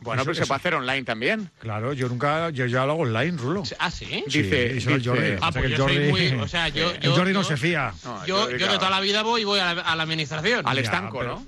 Bueno, 0.01 0.21
Eso- 0.21 0.27
pero 0.27 0.35
se 0.35 0.41
eso- 0.43 0.49
puede 0.49 0.59
hacer 0.59 0.75
online 0.75 1.03
también. 1.05 1.51
Claro, 1.59 1.93
yo 1.95 2.09
nunca, 2.09 2.51
yo 2.51 2.67
ya 2.67 2.85
lo 2.85 2.93
hago 2.93 3.03
online, 3.03 3.39
Rulo. 3.39 3.63
Ah, 3.79 3.91
sí. 3.91 4.25
Sí, 4.29 4.43
Dice- 4.43 5.01
Jordi. 5.05 5.37
Ah, 5.41 5.51
pues 5.51 5.71
yo 5.71 5.77
soy 5.79 5.95
Jordi, 5.97 6.11
muy- 6.11 6.27
o 6.43 6.49
sea, 6.49 6.69
yo- 6.69 6.93
Jordi 7.03 7.33
no 7.33 7.41
yo- 7.43 7.49
se 7.49 7.57
fía. 7.57 7.93
No, 8.05 8.27
Yo, 8.27 8.47
de 8.47 8.59
toda 8.59 8.91
la 8.91 9.01
vida 9.01 9.23
voy 9.23 9.45
voy 9.45 9.61
a 9.61 9.75
la, 9.75 9.81
a 9.83 9.97
la 9.97 10.03
administración. 10.03 10.67
Al 10.67 10.77
Ya, 10.77 10.83
estanco, 10.83 11.19
pero- 11.21 11.35
¿no? 11.37 11.47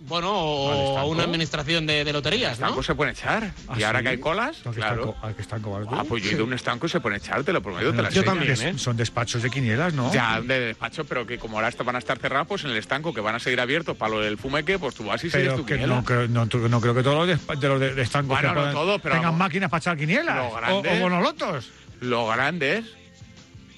Bueno, 0.00 0.30
o 0.32 0.96
a 0.96 1.04
una 1.06 1.24
administración 1.24 1.84
de, 1.84 2.04
de 2.04 2.12
loterías, 2.12 2.60
¿no? 2.60 2.66
Estanco 2.66 2.82
se 2.84 2.94
puede 2.94 3.10
echar. 3.10 3.50
¿Ah, 3.66 3.74
y 3.76 3.82
ahora 3.82 3.98
sí? 3.98 4.04
que 4.04 4.08
hay 4.10 4.18
colas, 4.18 4.56
¿Tú 4.62 4.68
a 4.68 4.72
claro. 4.72 5.02
estanco- 5.16 5.26
¿A 5.26 5.32
qué 5.34 5.42
estanco 5.42 5.70
vas 5.72 5.88
tú? 5.88 5.94
Ah, 5.96 6.04
pues 6.08 6.22
yo 6.22 6.30
he 6.30 6.32
ido 6.34 6.42
a 6.42 6.46
un 6.46 6.52
estanco 6.52 6.86
y 6.86 6.88
se 6.88 7.00
pone 7.00 7.16
echar, 7.16 7.42
te 7.42 7.52
lo 7.52 7.60
prometo, 7.60 7.92
te 7.92 8.02
la 8.02 8.08
Yo 8.10 8.22
también, 8.22 8.52
¿eh? 8.62 8.78
Son 8.78 8.96
despachos 8.96 9.42
de 9.42 9.50
quinielas, 9.50 9.94
¿no? 9.94 10.12
Ya, 10.14 10.40
de 10.40 10.60
despacho, 10.60 11.04
pero 11.04 11.26
que 11.26 11.38
como 11.38 11.56
ahora 11.56 11.68
esto 11.68 11.82
van 11.82 11.96
a 11.96 11.98
estar 11.98 12.16
cerrados, 12.18 12.46
pues 12.46 12.62
en 12.64 12.70
el 12.70 12.76
estanco, 12.76 13.12
que 13.12 13.20
van 13.20 13.34
a 13.34 13.38
seguir 13.40 13.60
abiertos 13.60 13.96
para 13.96 14.12
lo 14.12 14.20
del 14.20 14.38
fumeque, 14.38 14.78
pues 14.78 14.94
tú 14.94 15.04
vas 15.04 15.22
y 15.24 15.30
sigues 15.30 15.46
Pero 15.48 15.56
tu 15.56 15.66
que 15.66 15.74
quiniela. 15.74 15.96
no, 15.96 16.04
creo, 16.04 16.28
no, 16.28 16.46
tú- 16.46 16.68
no 16.68 16.80
creo 16.80 16.94
que 16.94 17.02
todos 17.02 17.26
los 17.26 17.36
despa- 17.36 17.58
de 17.58 17.68
los 17.68 17.80
de, 17.80 17.94
de 17.96 18.02
estancos 18.02 18.28
Bueno, 18.28 18.48
que 18.50 18.54
no 18.54 18.60
puedan- 18.60 18.74
todos, 18.74 19.00
pero 19.02 19.14
tengan 19.16 19.30
vamos. 19.32 19.38
máquinas 19.40 19.68
para 19.68 19.80
echar 19.80 19.96
quinielas. 19.98 20.52
O, 20.70 20.78
o 20.78 20.98
bonolotos. 21.00 21.70
Lo 22.00 22.28
grande 22.28 22.78
es, 22.78 22.84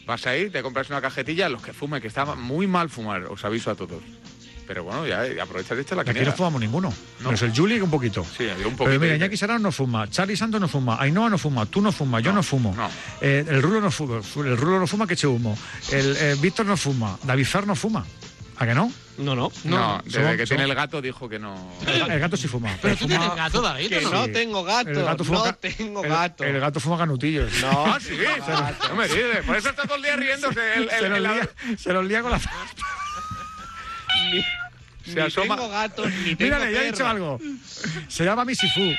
vas 0.06 0.26
a 0.26 0.36
ir, 0.36 0.52
te 0.52 0.62
compras 0.62 0.90
una 0.90 1.00
cajetilla, 1.00 1.48
los 1.48 1.62
que 1.62 1.72
fumen, 1.72 2.02
que 2.02 2.08
está 2.08 2.26
muy 2.34 2.66
mal 2.66 2.90
fumar, 2.90 3.22
os 3.24 3.42
aviso 3.44 3.70
a 3.70 3.74
todos. 3.74 4.02
Pero 4.70 4.84
bueno, 4.84 5.04
ya 5.04 5.24
aprovechas 5.42 5.74
de 5.76 5.80
esta 5.82 5.96
la 5.96 6.02
Aquí 6.02 6.20
no 6.20 6.30
fumamos 6.30 6.60
ninguno. 6.60 6.94
No. 7.18 7.24
Menos 7.24 7.42
el 7.42 7.52
Juli 7.52 7.80
un 7.80 7.90
poquito. 7.90 8.24
Sí, 8.24 8.44
un 8.46 8.76
poquito. 8.76 8.84
Pero 8.84 9.00
mira, 9.00 9.16
Iñaki 9.16 9.36
Serrano 9.36 9.58
no 9.58 9.72
fuma, 9.72 10.08
Charlie 10.08 10.36
Santos 10.36 10.60
no 10.60 10.68
fuma, 10.68 10.96
Ainhoa 11.02 11.28
no 11.28 11.38
fuma, 11.38 11.66
tú 11.66 11.80
no 11.82 11.90
fumas, 11.90 12.22
yo 12.22 12.30
No, 12.30 12.36
no 12.36 12.42
fumo. 12.44 12.72
no. 12.76 12.88
Eh, 13.20 13.44
el 13.48 13.60
Rulo 13.62 13.80
no 13.80 13.90
fuma, 13.90 14.18
el 14.46 14.56
Rulo 14.56 14.78
no 14.78 14.86
fuma 14.86 15.08
que 15.08 15.14
eche 15.14 15.26
humo. 15.26 15.58
El 15.90 16.16
eh, 16.16 16.36
Víctor 16.40 16.66
no 16.66 16.76
fuma, 16.76 17.18
David 17.24 17.46
Fer 17.46 17.66
no 17.66 17.74
fuma. 17.74 18.06
¿A 18.58 18.64
que 18.64 18.72
no? 18.72 18.92
No, 19.18 19.34
no. 19.34 19.50
No, 19.64 19.76
No, 19.96 20.02
desde 20.04 20.20
somos- 20.20 20.36
que 20.36 20.46
tiene 20.46 20.62
el 20.62 20.74
gato 20.76 21.02
dijo 21.02 21.28
que 21.28 21.40
no. 21.40 21.72
El, 21.88 22.08
el 22.08 22.20
gato 22.20 22.36
sí 22.36 22.46
fuma. 22.46 22.70
Pero 22.80 22.94
tú 22.94 23.06
fuma- 23.06 23.18
tienes 23.18 23.34
gato, 23.34 23.60
David, 23.62 23.88
Que 23.88 24.06
¿o 24.06 24.10
no? 24.12 24.24
Sí. 24.26 24.32
tengo 24.32 24.62
gato. 24.62 24.90
El 24.90 25.02
gato 25.04 25.24
fuma 25.24 25.46
no 25.46 25.54
tengo 25.54 26.02
gato. 26.02 26.44
El, 26.44 26.60
gato 26.60 26.78
fuma 26.78 26.96
canutillos. 26.96 27.50
No, 27.60 27.86
Ah, 27.86 27.98
sí. 28.00 28.16
No 28.88 28.94
me 28.94 29.08
dices. 29.08 29.44
Por 29.44 29.56
eso 29.56 29.70
está 29.70 29.82
todo 29.82 29.96
el 29.96 30.02
día 30.02 30.14
riéndose. 30.14 30.60
El, 30.76 30.82
el- 30.84 30.90
se, 30.90 31.08
los 31.08 31.16
el- 31.18 31.22
lía, 31.24 31.50
se 31.76 31.92
los 31.92 32.04
lía 32.06 32.22
con 32.22 32.30
la... 32.30 32.40
se 35.10 35.20
ni 35.20 35.26
asoma- 35.26 35.56
tengo 35.56 35.68
gato, 35.68 36.06
ni 36.08 36.34
tengo 36.36 36.44
Mírale, 36.56 36.72
ya 36.72 36.82
he 36.82 36.86
dicho 36.92 37.06
algo. 37.06 37.38
Se 38.08 38.24
llama 38.24 38.44
Misifu. 38.44 38.92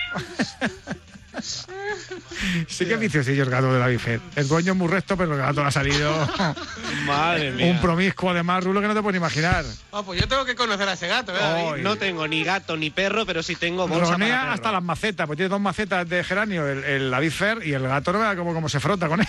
Sí 2.67 2.85
que 2.85 2.95
es 2.95 2.99
viciosillo 2.99 3.43
el 3.43 3.49
gato 3.49 3.71
de 3.71 3.79
David 3.79 3.99
Fer. 3.99 4.19
El 4.35 4.47
dueño 4.49 4.73
es 4.73 4.77
muy 4.77 4.87
recto, 4.89 5.15
pero 5.15 5.31
el 5.33 5.39
gato 5.39 5.61
le 5.61 5.67
ha 5.67 5.71
salido 5.71 6.29
Madre 7.05 7.51
mía. 7.51 7.67
un 7.67 7.79
promiscuo 7.79 8.31
además, 8.31 8.63
Rulo, 8.65 8.81
que 8.81 8.87
no 8.87 8.93
te 8.93 9.01
puedes 9.01 9.13
ni 9.13 9.17
imaginar. 9.25 9.63
Ah, 9.93 10.03
pues 10.05 10.19
yo 10.19 10.27
tengo 10.27 10.43
que 10.43 10.55
conocer 10.55 10.87
a 10.89 10.93
ese 10.93 11.07
gato. 11.07 11.31
Ay. 11.39 11.81
No 11.81 11.95
tengo 11.95 12.27
ni 12.27 12.43
gato 12.43 12.75
ni 12.75 12.89
perro, 12.89 13.25
pero 13.25 13.41
sí 13.43 13.55
tengo 13.55 13.87
bolsa 13.87 14.03
para 14.05 14.17
Ronea 14.17 14.39
perro. 14.41 14.51
hasta 14.53 14.71
las 14.73 14.83
macetas, 14.83 15.25
pues 15.25 15.37
tiene 15.37 15.49
dos 15.49 15.61
macetas 15.61 16.07
de 16.09 16.23
geranio, 16.23 16.67
el, 16.67 16.83
el 16.83 17.11
David 17.11 17.31
Fer 17.31 17.65
y 17.65 17.73
el 17.73 17.83
gato 17.83 18.11
no 18.11 18.19
vea 18.19 18.35
cómo, 18.35 18.53
cómo 18.53 18.67
se 18.67 18.79
frota 18.81 19.07
con 19.07 19.21
él. 19.21 19.27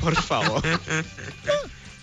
Por 0.00 0.14
favor. 0.16 0.62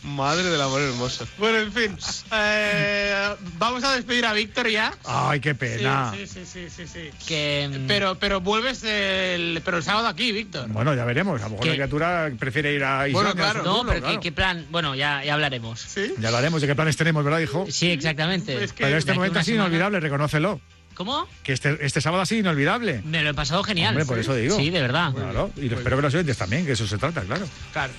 Madre 0.07 0.43
del 0.49 0.61
amor 0.61 0.81
hermoso. 0.81 1.27
Bueno, 1.37 1.59
en 1.59 1.71
fin. 1.73 1.97
eh, 2.31 3.35
vamos 3.57 3.83
a 3.83 3.93
despedir 3.95 4.25
a 4.25 4.33
Víctor 4.33 4.69
ya. 4.69 4.93
Ay, 5.05 5.39
qué 5.39 5.53
pena. 5.53 6.13
sí, 6.15 6.25
sí, 6.25 6.45
sí, 6.45 6.69
sí, 6.69 6.87
sí. 6.87 7.09
Que, 7.27 7.69
mm, 7.71 7.87
Pero, 7.87 8.15
pero 8.17 8.39
vuelves 8.41 8.83
el, 8.83 9.61
pero 9.65 9.77
el 9.77 9.83
sábado 9.83 10.07
aquí, 10.07 10.31
Víctor. 10.31 10.69
Bueno, 10.69 10.93
ya 10.95 11.03
veremos. 11.05 11.41
A 11.41 11.45
lo 11.45 11.49
mejor 11.51 11.63
¿Qué? 11.63 11.69
la 11.71 11.75
criatura 11.75 12.31
prefiere 12.39 12.73
ir 12.73 12.83
a 12.83 12.99
Bueno, 13.11 13.29
Islandia, 13.31 13.43
claro. 13.43 13.59
a 13.59 13.63
no, 13.63 13.85
pero 13.85 13.99
claro. 13.99 14.15
¿qué, 14.15 14.19
qué 14.21 14.31
plan? 14.31 14.65
Bueno, 14.69 14.95
ya, 14.95 15.23
ya 15.23 15.33
hablaremos. 15.33 15.79
¿Sí? 15.81 16.13
Ya 16.19 16.29
hablaremos 16.29 16.61
de 16.61 16.67
qué 16.67 16.75
planes 16.75 16.95
tenemos, 16.97 17.23
¿verdad, 17.23 17.39
hijo? 17.39 17.65
Sí, 17.69 17.91
exactamente. 17.91 18.63
Es 18.63 18.71
que- 18.73 18.83
Pero 18.85 18.97
este 18.97 19.13
momento 19.13 19.33
una 19.33 19.41
ha 19.41 19.43
sido 19.43 19.55
semana- 19.57 19.67
inolvidable, 19.69 19.99
reconócelo. 19.99 20.61
¿Cómo? 20.97 21.27
Que 21.43 21.53
este, 21.53 21.77
este 21.85 22.01
sábado 22.01 22.23
ha 22.23 22.25
sido 22.25 22.39
inolvidable. 22.41 23.03
Me 23.05 23.21
lo 23.21 23.29
he 23.29 23.33
pasado 23.35 23.63
genial. 23.63 23.89
Hombre, 23.89 24.05
por 24.07 24.17
eso 24.17 24.33
digo. 24.33 24.57
Sí, 24.57 24.71
de 24.71 24.81
verdad. 24.81 25.13
Claro, 25.13 25.51
y 25.55 25.69
lo 25.69 25.77
espero 25.77 25.95
que 25.97 26.01
los 26.01 26.13
oyentes 26.15 26.35
también, 26.37 26.65
que 26.65 26.71
eso 26.71 26.87
se 26.87 26.97
trata, 26.97 27.21
claro. 27.21 27.47
Claro. 27.71 27.93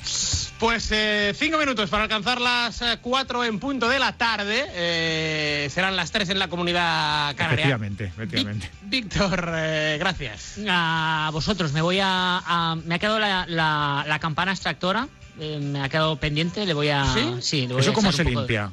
Pues 0.58 0.88
eh, 0.90 1.32
cinco 1.38 1.58
minutos 1.58 1.88
para 1.90 2.02
alcanzar 2.02 2.40
las 2.40 2.82
eh, 2.82 2.98
cuatro 3.00 3.44
en 3.44 3.60
punto 3.60 3.88
de 3.88 4.00
la 4.00 4.16
tarde. 4.16 4.64
Eh, 4.72 5.68
serán 5.72 5.94
las 5.94 6.10
tres 6.10 6.28
en 6.30 6.40
la 6.40 6.48
comunidad 6.48 7.36
canaria. 7.36 7.66
Efectivamente, 7.66 8.04
efectivamente. 8.06 8.70
Víctor, 8.82 9.48
eh, 9.54 9.96
gracias. 10.00 10.56
A 10.68 11.30
vosotros, 11.32 11.72
me 11.72 11.80
voy 11.82 12.00
a. 12.00 12.42
a- 12.44 12.74
me 12.84 12.96
ha 12.96 12.98
quedado 12.98 13.20
la, 13.20 13.46
la- 13.46 14.04
la 14.08 14.18
campana 14.18 14.50
extractora. 14.50 15.06
eh, 15.38 15.60
me 15.62 15.80
ha 15.84 15.88
quedado 15.88 16.16
pendiente, 16.16 16.66
le 16.66 16.74
voy 16.74 16.88
a. 16.88 17.04
¿Sí? 17.40 17.68
le 17.68 17.74
voy 17.74 17.80
¿Eso 17.82 17.92
a 17.92 17.94
cómo 17.94 18.10
se 18.10 18.24
de- 18.24 18.30
limpia? 18.30 18.72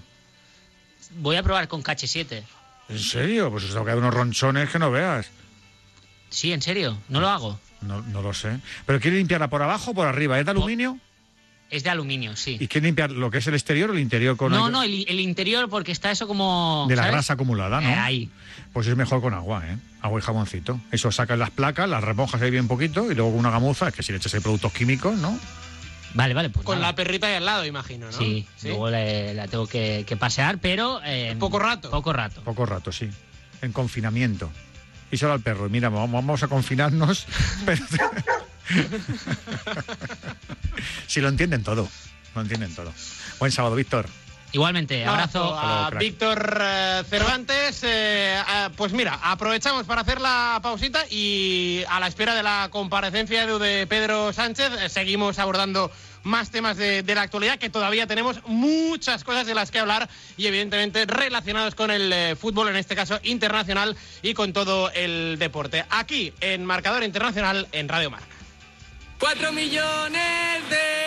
Voy 1.18 1.36
a 1.36 1.44
probar 1.44 1.68
con 1.68 1.84
KH7. 1.84 2.42
¿En 2.90 3.00
serio? 3.00 3.50
Pues 3.52 3.64
os 3.66 3.72
tengo 3.72 3.84
que 3.86 3.92
dar 3.92 3.98
unos 4.00 4.14
ronchones 4.14 4.70
que 4.70 4.80
no 4.80 4.92
veas. 4.92 5.28
Sí, 6.30 6.52
en 6.52 6.62
serio, 6.62 6.98
no 7.10 7.20
lo 7.22 7.30
hago. 7.30 7.60
No, 7.82 8.02
no 8.02 8.22
lo 8.22 8.34
sé. 8.34 8.60
¿Pero 8.86 9.00
quiere 9.00 9.18
limpiarla 9.18 9.50
por 9.50 9.62
abajo 9.62 9.92
o 9.92 9.94
por 9.94 10.08
arriba? 10.08 10.40
¿Es 10.40 10.46
de 10.46 10.52
aluminio? 10.52 11.00
Es 11.70 11.84
de 11.84 11.90
aluminio, 11.90 12.36
sí. 12.36 12.58
¿Y 12.60 12.68
quiere 12.68 12.86
limpiar 12.88 13.12
lo 13.12 13.32
que 13.32 13.40
es 13.40 13.48
el 13.48 13.56
exterior 13.56 13.90
o 13.90 13.94
el 13.94 14.00
interior 14.00 14.38
con 14.38 14.52
No, 14.52 14.66
algo- 14.66 14.70
no, 14.70 14.84
el, 14.84 15.06
el 15.08 15.20
interior 15.20 15.68
porque 15.70 15.92
está 15.92 16.12
eso 16.12 16.28
como. 16.28 16.86
de 16.88 16.96
la 16.96 17.04
¿sabes? 17.04 17.14
grasa 17.14 17.34
acumulada, 17.34 17.82
¿no? 17.82 17.90
Eh, 17.90 17.94
ahí. 17.96 18.30
Pues 18.72 18.86
es 18.88 18.96
mejor 18.96 19.22
con 19.22 19.34
agua, 19.34 19.64
¿eh? 19.68 19.78
Agua 20.02 20.20
y 20.20 20.24
jaboncito. 20.24 20.80
Eso 20.92 21.12
sacas 21.12 21.40
las 21.40 21.50
placas, 21.50 21.90
las 21.90 22.04
remojas 22.04 22.42
ahí 22.42 22.52
bien 22.52 22.68
poquito 22.68 23.12
y 23.12 23.16
luego 23.16 23.32
con 23.32 23.40
una 23.40 23.50
gamuza, 23.50 23.88
es 23.88 23.96
que 23.96 24.04
si 24.04 24.12
le 24.12 24.20
echas 24.20 24.34
ahí 24.36 24.42
productos 24.42 24.72
químicos, 24.74 25.16
¿no? 25.18 25.38
Vale, 26.16 26.34
vale. 26.34 26.50
Pues 26.50 26.66
Con 26.66 26.80
nada. 26.80 26.92
la 26.92 26.96
perrita 26.96 27.28
ahí 27.28 27.36
al 27.36 27.46
lado, 27.46 27.66
imagino, 27.66 28.08
¿no? 28.08 28.12
Sí, 28.12 28.48
luego 28.64 28.90
le- 28.90 29.34
la 29.36 29.48
tengo 29.48 29.68
que, 29.68 30.04
que 30.08 30.18
pasear, 30.18 30.58
pero. 30.58 31.00
eh, 31.06 31.36
Poco 31.40 31.60
rato. 31.60 31.92
Poco 31.92 32.12
rato. 32.14 32.42
Poco 32.42 32.66
rato, 32.66 32.92
sí. 32.92 33.08
En 33.62 33.72
confinamiento. 33.72 34.50
Y 35.12 35.18
solo 35.18 35.34
al 35.34 35.42
perro. 35.42 35.70
Mira, 35.70 35.90
vamos, 35.90 36.12
vamos 36.12 36.42
a 36.42 36.48
confinarnos. 36.48 37.28
pero- 37.66 37.86
si 41.08 41.22
lo 41.22 41.30
entienden 41.30 41.64
todo. 41.64 41.88
Lo 42.34 42.42
entienden 42.42 42.74
todo. 42.74 42.92
Buen 43.40 43.52
sábado, 43.52 43.76
Víctor. 43.76 44.08
Igualmente, 44.56 45.06
abrazo. 45.06 45.54
A. 45.54 45.90
Víctor 46.00 46.62
eh, 46.62 47.04
Cervantes. 47.10 47.84
eh, 47.84 48.40
eh, 48.40 48.70
pues 48.78 48.94
mira, 48.94 49.20
aprovechamos 49.22 49.86
para 49.86 50.00
hacer 50.00 50.22
la 50.22 50.62
pausita 50.64 51.04
y 51.10 51.84
a 51.90 52.00
la 52.00 52.08
espera 52.08 52.34
de 52.34 52.42
la 52.42 52.70
comparecencia 52.72 53.46
de, 53.46 53.60
de 53.60 53.86
Pedro 53.86 54.32
Sánchez 54.32 54.72
eh, 54.80 54.88
seguimos 54.88 55.40
abordando 55.40 55.92
más 56.24 56.52
temas 56.52 56.78
de, 56.78 57.04
de 57.04 57.16
la 57.16 57.24
actualidad 57.24 57.60
que 57.60 57.70
todavía 57.70 58.08
tenemos 58.08 58.40
muchas 58.46 59.26
cosas 59.26 59.46
de 59.46 59.56
las 59.56 59.72
que 59.72 59.80
hablar 59.80 60.08
y 60.38 60.48
evidentemente 60.48 61.06
relacionados 61.06 61.76
con 61.76 61.92
el 61.92 62.14
eh, 62.14 62.38
fútbol, 62.38 62.70
en 62.70 62.78
este 62.78 62.96
caso 62.96 63.20
internacional 63.24 63.98
y 64.22 64.34
con 64.34 64.54
todo 64.54 64.90
el 64.92 65.36
deporte. 65.38 65.84
Aquí 65.90 66.32
en 66.40 66.64
Marcador 66.64 67.04
Internacional 67.04 67.68
en 67.74 67.90
Radio 67.90 68.10
Marca. 68.10 68.28
¡Cuatro 69.20 69.52
millones 69.52 70.70
de! 70.70 71.05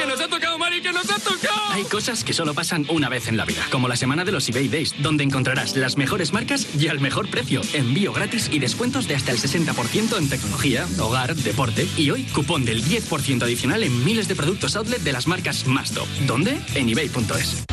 ¡Que 0.00 0.06
nos 0.06 0.18
ha 0.18 0.28
tocado, 0.28 0.56
Mari, 0.56 0.80
que 0.80 0.94
nos 0.94 1.10
ha 1.10 1.18
tocado! 1.18 1.72
Hay 1.72 1.84
cosas 1.84 2.24
que 2.24 2.32
solo 2.32 2.54
pasan 2.54 2.86
una 2.88 3.10
vez 3.10 3.28
en 3.28 3.36
la 3.36 3.44
vida, 3.44 3.66
como 3.70 3.86
la 3.86 3.96
semana 3.96 4.24
de 4.24 4.32
los 4.32 4.48
eBay 4.48 4.68
Days, 4.68 4.94
donde 5.02 5.24
encontrarás 5.24 5.76
las 5.76 5.98
mejores 5.98 6.32
marcas 6.32 6.66
y 6.74 6.88
al 6.88 7.00
mejor 7.00 7.28
precio, 7.28 7.60
envío 7.74 8.10
gratis 8.14 8.48
y 8.50 8.60
descuentos 8.60 9.06
de 9.06 9.16
hasta 9.16 9.30
el 9.30 9.36
60% 9.36 10.16
en 10.16 10.30
tecnología, 10.30 10.86
hogar, 10.98 11.36
deporte 11.36 11.86
y 11.98 12.10
hoy 12.10 12.22
cupón 12.24 12.64
del 12.64 12.82
10% 12.82 13.42
adicional 13.42 13.82
en 13.82 14.02
miles 14.02 14.26
de 14.26 14.36
productos 14.36 14.74
outlet 14.74 15.02
de 15.02 15.12
las 15.12 15.26
marcas 15.26 15.66
más 15.66 15.92
top. 15.92 16.08
¿Dónde? 16.26 16.58
En 16.74 16.88
ebay.es. 16.88 17.66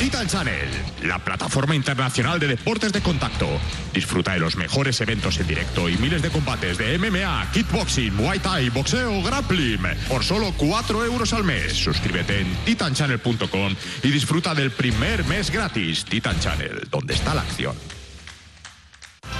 Titan 0.00 0.26
Channel, 0.26 0.66
la 1.02 1.18
plataforma 1.18 1.74
internacional 1.74 2.40
de 2.40 2.48
deportes 2.48 2.90
de 2.90 3.02
contacto. 3.02 3.46
Disfruta 3.92 4.32
de 4.32 4.38
los 4.38 4.56
mejores 4.56 4.98
eventos 5.02 5.38
en 5.38 5.46
directo 5.46 5.90
y 5.90 5.98
miles 5.98 6.22
de 6.22 6.30
combates 6.30 6.78
de 6.78 6.96
MMA, 6.96 7.50
kickboxing, 7.52 8.14
muay 8.14 8.38
thai, 8.38 8.70
boxeo, 8.70 9.22
grappling 9.22 9.82
por 10.08 10.24
solo 10.24 10.54
4 10.56 11.04
euros 11.04 11.34
al 11.34 11.44
mes. 11.44 11.74
Suscríbete 11.74 12.40
en 12.40 12.46
titanchannel.com 12.64 13.74
y 14.02 14.10
disfruta 14.10 14.54
del 14.54 14.70
primer 14.70 15.22
mes 15.26 15.50
gratis. 15.50 16.06
Titan 16.06 16.40
Channel, 16.40 16.88
donde 16.90 17.12
está 17.12 17.34
la 17.34 17.42
acción. 17.42 17.99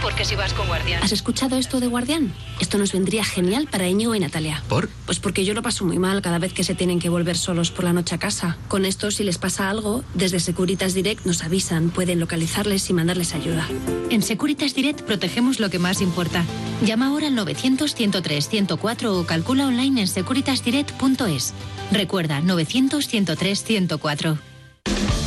Porque 0.03 0.25
si 0.25 0.35
vas 0.35 0.55
con 0.55 0.67
Guardián. 0.67 1.03
¿Has 1.03 1.13
escuchado 1.13 1.57
esto 1.57 1.81
de 1.81 1.87
Guardián? 1.87 2.33
Esto 2.59 2.79
nos 2.79 2.93
vendría 2.93 3.25
genial 3.25 3.69
para 3.71 3.87
Íñigo 3.87 4.15
y 4.15 4.21
Natalia. 4.21 4.63
¿Por? 4.69 4.89
Pues 5.07 5.21
porque 5.21 5.45
yo 5.45 5.55
lo 5.55 5.63
paso 5.63 5.85
muy 5.85 5.99
mal 5.99 6.23
cada 6.23 6.39
vez 6.39 6.53
que 6.53 6.65
se 6.65 6.75
tienen 6.75 7.01
que 7.01 7.09
volver 7.09 7.37
solos 7.37 7.71
por 7.71 7.85
la 7.85 7.93
noche 7.93 8.15
a 8.15 8.19
casa. 8.19 8.57
Con 8.69 8.87
esto, 8.87 9.11
si 9.11 9.25
les 9.25 9.39
pasa 9.39 9.69
algo, 9.69 10.03
desde 10.15 10.41
Securitas 10.41 10.95
Direct 10.95 11.27
nos 11.27 11.43
avisan, 11.43 11.91
pueden 11.91 12.19
localizarles 12.19 12.89
y 12.89 12.95
mandarles 12.95 13.35
ayuda. 13.35 13.69
En 14.11 14.23
Securitas 14.23 14.75
Direct 14.75 15.03
protegemos 15.03 15.61
lo 15.61 15.71
que 15.71 15.79
más 15.79 16.01
importa. 16.01 16.45
Llama 16.85 17.09
ahora 17.09 17.27
al 17.27 17.37
900-103-104 17.37 19.07
o 19.07 19.27
calcula 19.27 19.67
online 19.67 20.01
en 20.01 20.09
securitasdirect.es. 20.09 21.53
Recuerda, 21.93 22.41
900-103-104. 22.41 24.39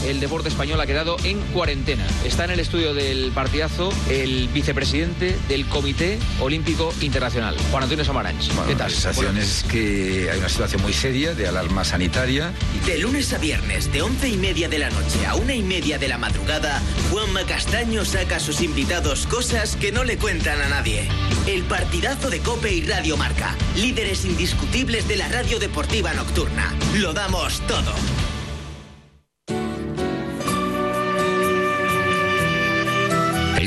El 0.05 0.19
deporte 0.19 0.49
español 0.49 0.79
ha 0.81 0.85
quedado 0.85 1.15
en 1.23 1.39
cuarentena. 1.53 2.05
Está 2.25 2.45
en 2.45 2.51
el 2.51 2.59
estudio 2.59 2.93
del 2.93 3.31
partidazo 3.31 3.91
el 4.09 4.49
vicepresidente 4.49 5.37
del 5.47 5.65
Comité 5.67 6.19
Olímpico 6.41 6.93
Internacional, 7.01 7.55
Juan 7.71 7.83
Antonio 7.83 8.03
Samaranch. 8.03 8.49
¿Qué 8.67 8.75
tal? 8.75 8.77
La 8.77 8.89
sensación 8.89 9.37
es 9.37 9.63
que 9.63 10.29
hay 10.31 10.39
una 10.39 10.49
situación 10.49 10.81
muy 10.81 10.93
seria 10.93 11.33
de 11.33 11.47
alarma 11.47 11.85
sanitaria. 11.85 12.51
De 12.85 12.97
lunes 12.97 13.31
a 13.33 13.37
viernes, 13.37 13.91
de 13.93 14.01
once 14.01 14.27
y 14.27 14.37
media 14.37 14.67
de 14.67 14.79
la 14.79 14.89
noche 14.89 15.25
a 15.25 15.35
una 15.35 15.55
y 15.55 15.63
media 15.63 15.97
de 15.97 16.07
la 16.07 16.17
madrugada, 16.17 16.81
Juanma 17.09 17.43
Castaño 17.45 18.03
saca 18.03 18.37
a 18.37 18.39
sus 18.39 18.61
invitados 18.61 19.25
cosas 19.27 19.77
que 19.77 19.91
no 19.91 20.03
le 20.03 20.17
cuentan 20.17 20.61
a 20.61 20.69
nadie. 20.69 21.07
El 21.47 21.63
partidazo 21.63 22.29
de 22.29 22.39
Cope 22.39 22.73
y 22.73 22.83
Radio 22.83 23.15
Marca, 23.15 23.55
líderes 23.77 24.25
indiscutibles 24.25 25.07
de 25.07 25.15
la 25.15 25.29
radio 25.29 25.59
deportiva 25.59 26.13
nocturna. 26.13 26.73
Lo 26.95 27.13
damos 27.13 27.61
todo. 27.67 27.93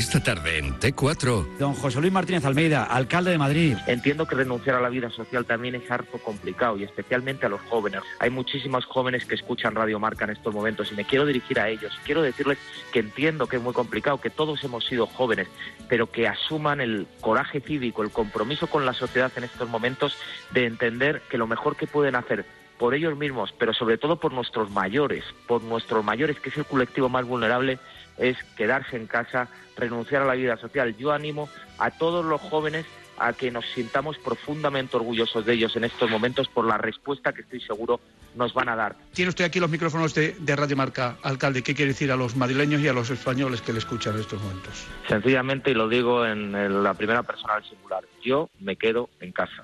Esta 0.07 0.23
tarde 0.23 0.57
en 0.57 0.79
T4. 0.79 1.57
Don 1.57 1.73
José 1.73 1.99
Luis 1.99 2.13
Martínez 2.13 2.45
Almeida, 2.45 2.85
alcalde 2.85 3.31
de 3.31 3.37
Madrid. 3.37 3.75
Entiendo 3.87 4.25
que 4.25 4.35
renunciar 4.35 4.77
a 4.77 4.79
la 4.79 4.87
vida 4.87 5.09
social 5.09 5.43
también 5.43 5.75
es 5.75 5.91
harto 5.91 6.17
complicado 6.19 6.77
y 6.77 6.85
especialmente 6.85 7.45
a 7.45 7.49
los 7.49 7.59
jóvenes. 7.63 8.03
Hay 8.19 8.29
muchísimos 8.29 8.85
jóvenes 8.85 9.25
que 9.25 9.35
escuchan 9.35 9.75
Radio 9.75 9.99
Marca 9.99 10.23
en 10.23 10.31
estos 10.31 10.53
momentos 10.53 10.89
y 10.93 10.95
me 10.95 11.03
quiero 11.03 11.25
dirigir 11.25 11.59
a 11.59 11.67
ellos. 11.67 11.91
Quiero 12.05 12.21
decirles 12.21 12.57
que 12.93 12.99
entiendo 12.99 13.47
que 13.47 13.57
es 13.57 13.61
muy 13.61 13.73
complicado, 13.73 14.21
que 14.21 14.29
todos 14.29 14.63
hemos 14.63 14.85
sido 14.85 15.07
jóvenes, 15.07 15.49
pero 15.89 16.09
que 16.09 16.25
asuman 16.25 16.79
el 16.79 17.05
coraje 17.19 17.59
cívico, 17.59 18.01
el 18.01 18.11
compromiso 18.11 18.67
con 18.67 18.85
la 18.85 18.93
sociedad 18.93 19.33
en 19.35 19.43
estos 19.43 19.67
momentos 19.67 20.15
de 20.51 20.67
entender 20.67 21.21
que 21.29 21.37
lo 21.37 21.47
mejor 21.47 21.75
que 21.75 21.85
pueden 21.85 22.15
hacer 22.15 22.45
por 22.77 22.93
ellos 22.93 23.17
mismos, 23.17 23.53
pero 23.57 23.73
sobre 23.73 23.97
todo 23.97 24.17
por 24.17 24.31
nuestros 24.31 24.69
mayores, 24.69 25.25
por 25.47 25.63
nuestros 25.63 26.05
mayores, 26.05 26.39
que 26.39 26.49
es 26.49 26.57
el 26.57 26.65
colectivo 26.65 27.09
más 27.09 27.25
vulnerable, 27.25 27.79
es 28.17 28.37
quedarse 28.55 28.95
en 28.95 29.07
casa, 29.07 29.47
renunciar 29.75 30.23
a 30.23 30.25
la 30.25 30.33
vida 30.33 30.57
social. 30.57 30.95
Yo 30.97 31.11
animo 31.11 31.49
a 31.77 31.91
todos 31.91 32.25
los 32.25 32.41
jóvenes 32.41 32.85
a 33.19 33.33
que 33.33 33.51
nos 33.51 33.65
sintamos 33.73 34.17
profundamente 34.17 34.95
orgullosos 34.95 35.45
de 35.45 35.53
ellos 35.53 35.75
en 35.75 35.83
estos 35.83 36.09
momentos 36.09 36.47
por 36.47 36.65
la 36.65 36.77
respuesta 36.77 37.33
que 37.33 37.41
estoy 37.41 37.59
seguro 37.61 37.99
nos 38.35 38.53
van 38.53 38.69
a 38.69 38.75
dar. 38.75 38.95
Tiene 39.13 39.29
usted 39.29 39.45
aquí 39.45 39.59
los 39.59 39.69
micrófonos 39.69 40.13
de, 40.13 40.35
de 40.39 40.55
Radio 40.55 40.77
Marca, 40.77 41.17
alcalde. 41.23 41.63
¿Qué 41.63 41.73
quiere 41.73 41.93
decir 41.93 42.11
a 42.11 42.15
los 42.15 42.35
madrileños 42.35 42.81
y 42.81 42.87
a 42.87 42.93
los 42.93 43.09
españoles 43.09 43.61
que 43.61 43.73
le 43.73 43.79
escuchan 43.79 44.13
en 44.13 44.21
estos 44.21 44.41
momentos? 44.41 44.85
Sencillamente, 45.07 45.71
y 45.71 45.73
lo 45.73 45.89
digo 45.89 46.25
en, 46.25 46.55
en 46.55 46.83
la 46.83 46.93
primera 46.93 47.23
persona 47.23 47.55
del 47.55 47.63
singular, 47.63 48.03
yo 48.23 48.49
me 48.59 48.75
quedo 48.75 49.09
en 49.19 49.31
casa. 49.31 49.63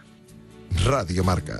Radio 0.83 1.23
Marca. 1.23 1.59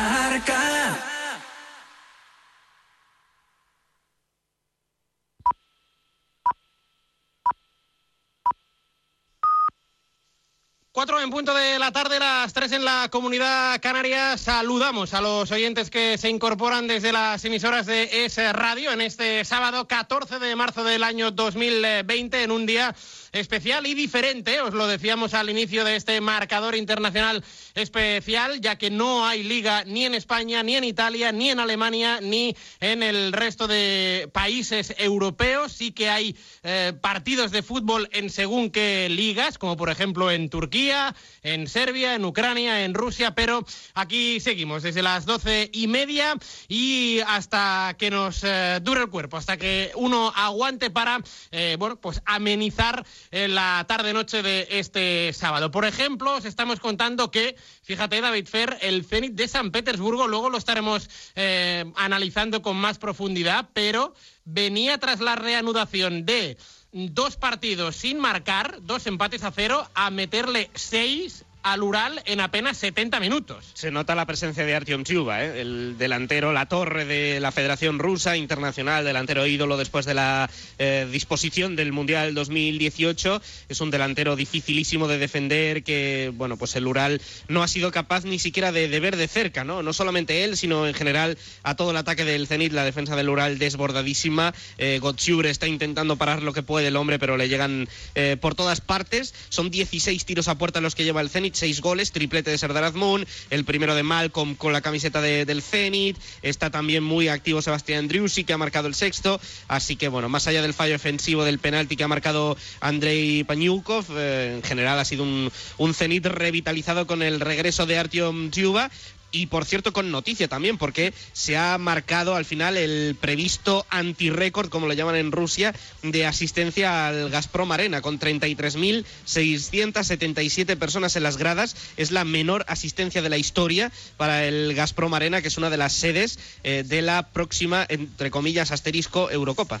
4 11.01 11.19
en 11.19 11.31
punto 11.31 11.55
de 11.55 11.79
la 11.79 11.91
tarde, 11.91 12.19
las 12.19 12.53
3 12.53 12.73
en 12.73 12.85
la 12.85 13.09
comunidad 13.09 13.81
canaria. 13.81 14.37
Saludamos 14.37 15.15
a 15.15 15.21
los 15.21 15.49
oyentes 15.51 15.89
que 15.89 16.15
se 16.19 16.29
incorporan 16.29 16.85
desde 16.85 17.11
las 17.11 17.43
emisoras 17.43 17.87
de 17.87 18.25
S 18.25 18.53
Radio 18.53 18.91
en 18.91 19.01
este 19.01 19.43
sábado 19.43 19.87
14 19.87 20.37
de 20.37 20.55
marzo 20.55 20.83
del 20.83 21.03
año 21.03 21.31
2020, 21.31 22.43
en 22.43 22.51
un 22.51 22.67
día 22.67 22.93
especial 23.31 23.87
y 23.87 23.93
diferente. 23.93 24.61
Os 24.61 24.73
lo 24.73 24.87
decíamos 24.87 25.33
al 25.33 25.49
inicio 25.49 25.83
de 25.83 25.95
este 25.95 26.19
marcador 26.21 26.75
internacional 26.75 27.43
especial, 27.75 28.61
ya 28.61 28.77
que 28.77 28.89
no 28.89 29.25
hay 29.25 29.43
liga 29.43 29.83
ni 29.85 30.05
en 30.05 30.15
España, 30.15 30.63
ni 30.63 30.75
en 30.75 30.83
Italia, 30.83 31.31
ni 31.31 31.49
en 31.49 31.59
Alemania, 31.59 32.19
ni 32.21 32.55
en 32.79 33.03
el 33.03 33.33
resto 33.33 33.67
de 33.67 34.29
países 34.33 34.93
europeos. 34.97 35.71
Sí 35.71 35.91
que 35.91 36.09
hay 36.09 36.35
eh, 36.63 36.93
partidos 36.99 37.51
de 37.51 37.63
fútbol 37.63 38.09
en 38.11 38.29
según 38.29 38.69
qué 38.69 39.07
ligas, 39.09 39.57
como 39.57 39.77
por 39.77 39.89
ejemplo 39.89 40.31
en 40.31 40.49
Turquía, 40.49 41.15
en 41.43 41.67
Serbia, 41.67 42.15
en 42.15 42.25
Ucrania, 42.25 42.83
en 42.83 42.93
Rusia, 42.93 43.33
pero 43.35 43.65
aquí 43.93 44.39
seguimos 44.39 44.83
desde 44.83 45.01
las 45.01 45.25
doce 45.25 45.69
y 45.73 45.87
media 45.87 46.35
y 46.67 47.19
hasta 47.27 47.95
que 47.97 48.09
nos 48.09 48.43
eh, 48.43 48.79
dure 48.81 49.01
el 49.01 49.09
cuerpo, 49.09 49.37
hasta 49.37 49.57
que 49.57 49.91
uno 49.95 50.31
aguante 50.35 50.89
para, 50.89 51.21
eh, 51.51 51.75
bueno, 51.79 51.99
pues 51.99 52.21
amenizar 52.25 53.05
en 53.29 53.55
la 53.55 53.85
tarde-noche 53.87 54.41
de 54.41 54.67
este 54.71 55.31
sábado. 55.33 55.71
Por 55.71 55.85
ejemplo, 55.85 56.35
os 56.35 56.45
estamos 56.45 56.79
contando 56.79 57.31
que, 57.31 57.55
fíjate, 57.83 58.21
David 58.21 58.47
Fer, 58.47 58.77
el 58.81 59.05
Zenit 59.05 59.33
de 59.33 59.47
San 59.47 59.71
Petersburgo, 59.71 60.27
luego 60.27 60.49
lo 60.49 60.57
estaremos 60.57 61.09
eh, 61.35 61.85
analizando 61.95 62.61
con 62.61 62.77
más 62.77 62.97
profundidad, 62.97 63.69
pero 63.73 64.13
venía 64.45 64.97
tras 64.97 65.19
la 65.19 65.35
reanudación 65.35 66.25
de 66.25 66.57
dos 66.91 67.37
partidos 67.37 67.95
sin 67.95 68.19
marcar, 68.19 68.79
dos 68.81 69.07
empates 69.07 69.43
a 69.43 69.51
cero, 69.51 69.87
a 69.93 70.09
meterle 70.09 70.69
seis 70.73 71.45
al 71.63 71.83
Ural 71.83 72.21
en 72.25 72.39
apenas 72.39 72.77
70 72.77 73.19
minutos. 73.19 73.71
Se 73.73 73.91
nota 73.91 74.15
la 74.15 74.25
presencia 74.25 74.65
de 74.65 74.75
Artyom 74.75 75.03
Chuba, 75.03 75.43
¿eh? 75.43 75.61
el 75.61 75.97
delantero, 75.97 76.53
la 76.53 76.67
torre 76.67 77.05
de 77.05 77.39
la 77.39 77.51
Federación 77.51 77.99
Rusa 77.99 78.37
Internacional, 78.37 79.05
delantero 79.05 79.45
ídolo 79.45 79.77
después 79.77 80.05
de 80.05 80.13
la 80.13 80.49
eh, 80.79 81.07
disposición 81.11 81.75
del 81.75 81.91
Mundial 81.91 82.33
2018. 82.33 83.41
Es 83.69 83.81
un 83.81 83.91
delantero 83.91 84.35
dificilísimo 84.35 85.07
de 85.07 85.17
defender 85.17 85.83
que, 85.83 86.31
bueno, 86.33 86.57
pues 86.57 86.75
el 86.75 86.87
Ural 86.87 87.21
no 87.47 87.63
ha 87.63 87.67
sido 87.67 87.91
capaz 87.91 88.25
ni 88.25 88.39
siquiera 88.39 88.71
de, 88.71 88.87
de 88.87 88.99
ver 88.99 89.15
de 89.15 89.27
cerca, 89.27 89.63
¿no? 89.63 89.83
No 89.83 89.93
solamente 89.93 90.43
él, 90.43 90.57
sino 90.57 90.87
en 90.87 90.93
general 90.93 91.37
a 91.63 91.75
todo 91.75 91.91
el 91.91 91.97
ataque 91.97 92.25
del 92.25 92.47
Zenit, 92.47 92.73
la 92.73 92.83
defensa 92.83 93.15
del 93.15 93.29
Ural 93.29 93.59
desbordadísima. 93.59 94.53
Eh, 94.77 94.99
está 95.45 95.67
intentando 95.67 96.15
parar 96.17 96.43
lo 96.43 96.53
que 96.53 96.63
puede 96.63 96.87
el 96.87 96.95
hombre, 96.95 97.19
pero 97.19 97.37
le 97.37 97.49
llegan 97.49 97.87
eh, 98.15 98.37
por 98.39 98.55
todas 98.55 98.81
partes. 98.81 99.33
Son 99.49 99.69
16 99.69 100.25
tiros 100.25 100.47
a 100.47 100.57
puerta 100.57 100.81
los 100.81 100.95
que 100.95 101.03
lleva 101.03 101.21
el 101.21 101.29
Zenit 101.29 101.50
seis 101.53 101.81
goles, 101.81 102.11
triplete 102.11 102.51
de 102.51 102.57
Serdar 102.57 102.83
Azmoun, 102.83 103.25
el 103.49 103.65
primero 103.65 103.95
de 103.95 104.03
Malcolm 104.03 104.55
con 104.55 104.73
la 104.73 104.81
camiseta 104.81 105.21
de- 105.21 105.45
del 105.45 105.61
Zenit, 105.61 106.17
está 106.41 106.69
también 106.69 107.03
muy 107.03 107.27
activo 107.27 107.61
Sebastián 107.61 108.07
Driussi 108.07 108.43
que 108.43 108.53
ha 108.53 108.57
marcado 108.57 108.87
el 108.87 108.95
sexto, 108.95 109.39
así 109.67 109.95
que 109.95 110.07
bueno, 110.07 110.29
más 110.29 110.47
allá 110.47 110.61
del 110.61 110.73
fallo 110.73 110.95
ofensivo 110.95 111.43
del 111.43 111.59
penalti 111.59 111.95
que 111.95 112.03
ha 112.03 112.07
marcado 112.07 112.57
Andrei 112.79 113.43
Paniukov, 113.43 114.05
eh, 114.17 114.53
en 114.55 114.63
general 114.63 114.99
ha 114.99 115.05
sido 115.05 115.23
un, 115.23 115.93
Zenit 115.93 116.25
revitalizado 116.25 117.05
con 117.07 117.21
el 117.21 117.39
regreso 117.39 117.85
de 117.85 117.97
Artyom 117.97 118.49
Dzyuba, 118.51 118.89
y 119.31 119.47
por 119.47 119.65
cierto, 119.65 119.91
con 119.93 120.11
noticia 120.11 120.47
también, 120.47 120.77
porque 120.77 121.13
se 121.33 121.57
ha 121.57 121.75
marcado 121.77 122.35
al 122.35 122.45
final 122.45 122.77
el 122.77 123.15
previsto 123.19 123.85
anti-récord, 123.89 124.69
como 124.69 124.87
lo 124.87 124.93
llaman 124.93 125.15
en 125.15 125.31
Rusia, 125.31 125.73
de 126.03 126.25
asistencia 126.25 127.07
al 127.07 127.29
Gazprom 127.29 127.71
Arena, 127.71 128.01
con 128.01 128.19
33.677 128.19 130.77
personas 130.77 131.15
en 131.15 131.23
las 131.23 131.37
gradas. 131.37 131.77
Es 131.97 132.11
la 132.11 132.25
menor 132.25 132.65
asistencia 132.67 133.21
de 133.21 133.29
la 133.29 133.37
historia 133.37 133.91
para 134.17 134.45
el 134.45 134.73
Gazprom 134.73 135.13
Arena, 135.13 135.41
que 135.41 135.47
es 135.47 135.57
una 135.57 135.69
de 135.69 135.77
las 135.77 135.93
sedes 135.93 136.37
eh, 136.63 136.83
de 136.85 137.01
la 137.01 137.29
próxima, 137.29 137.85
entre 137.87 138.31
comillas, 138.31 138.71
asterisco 138.71 139.31
Eurocopa. 139.31 139.79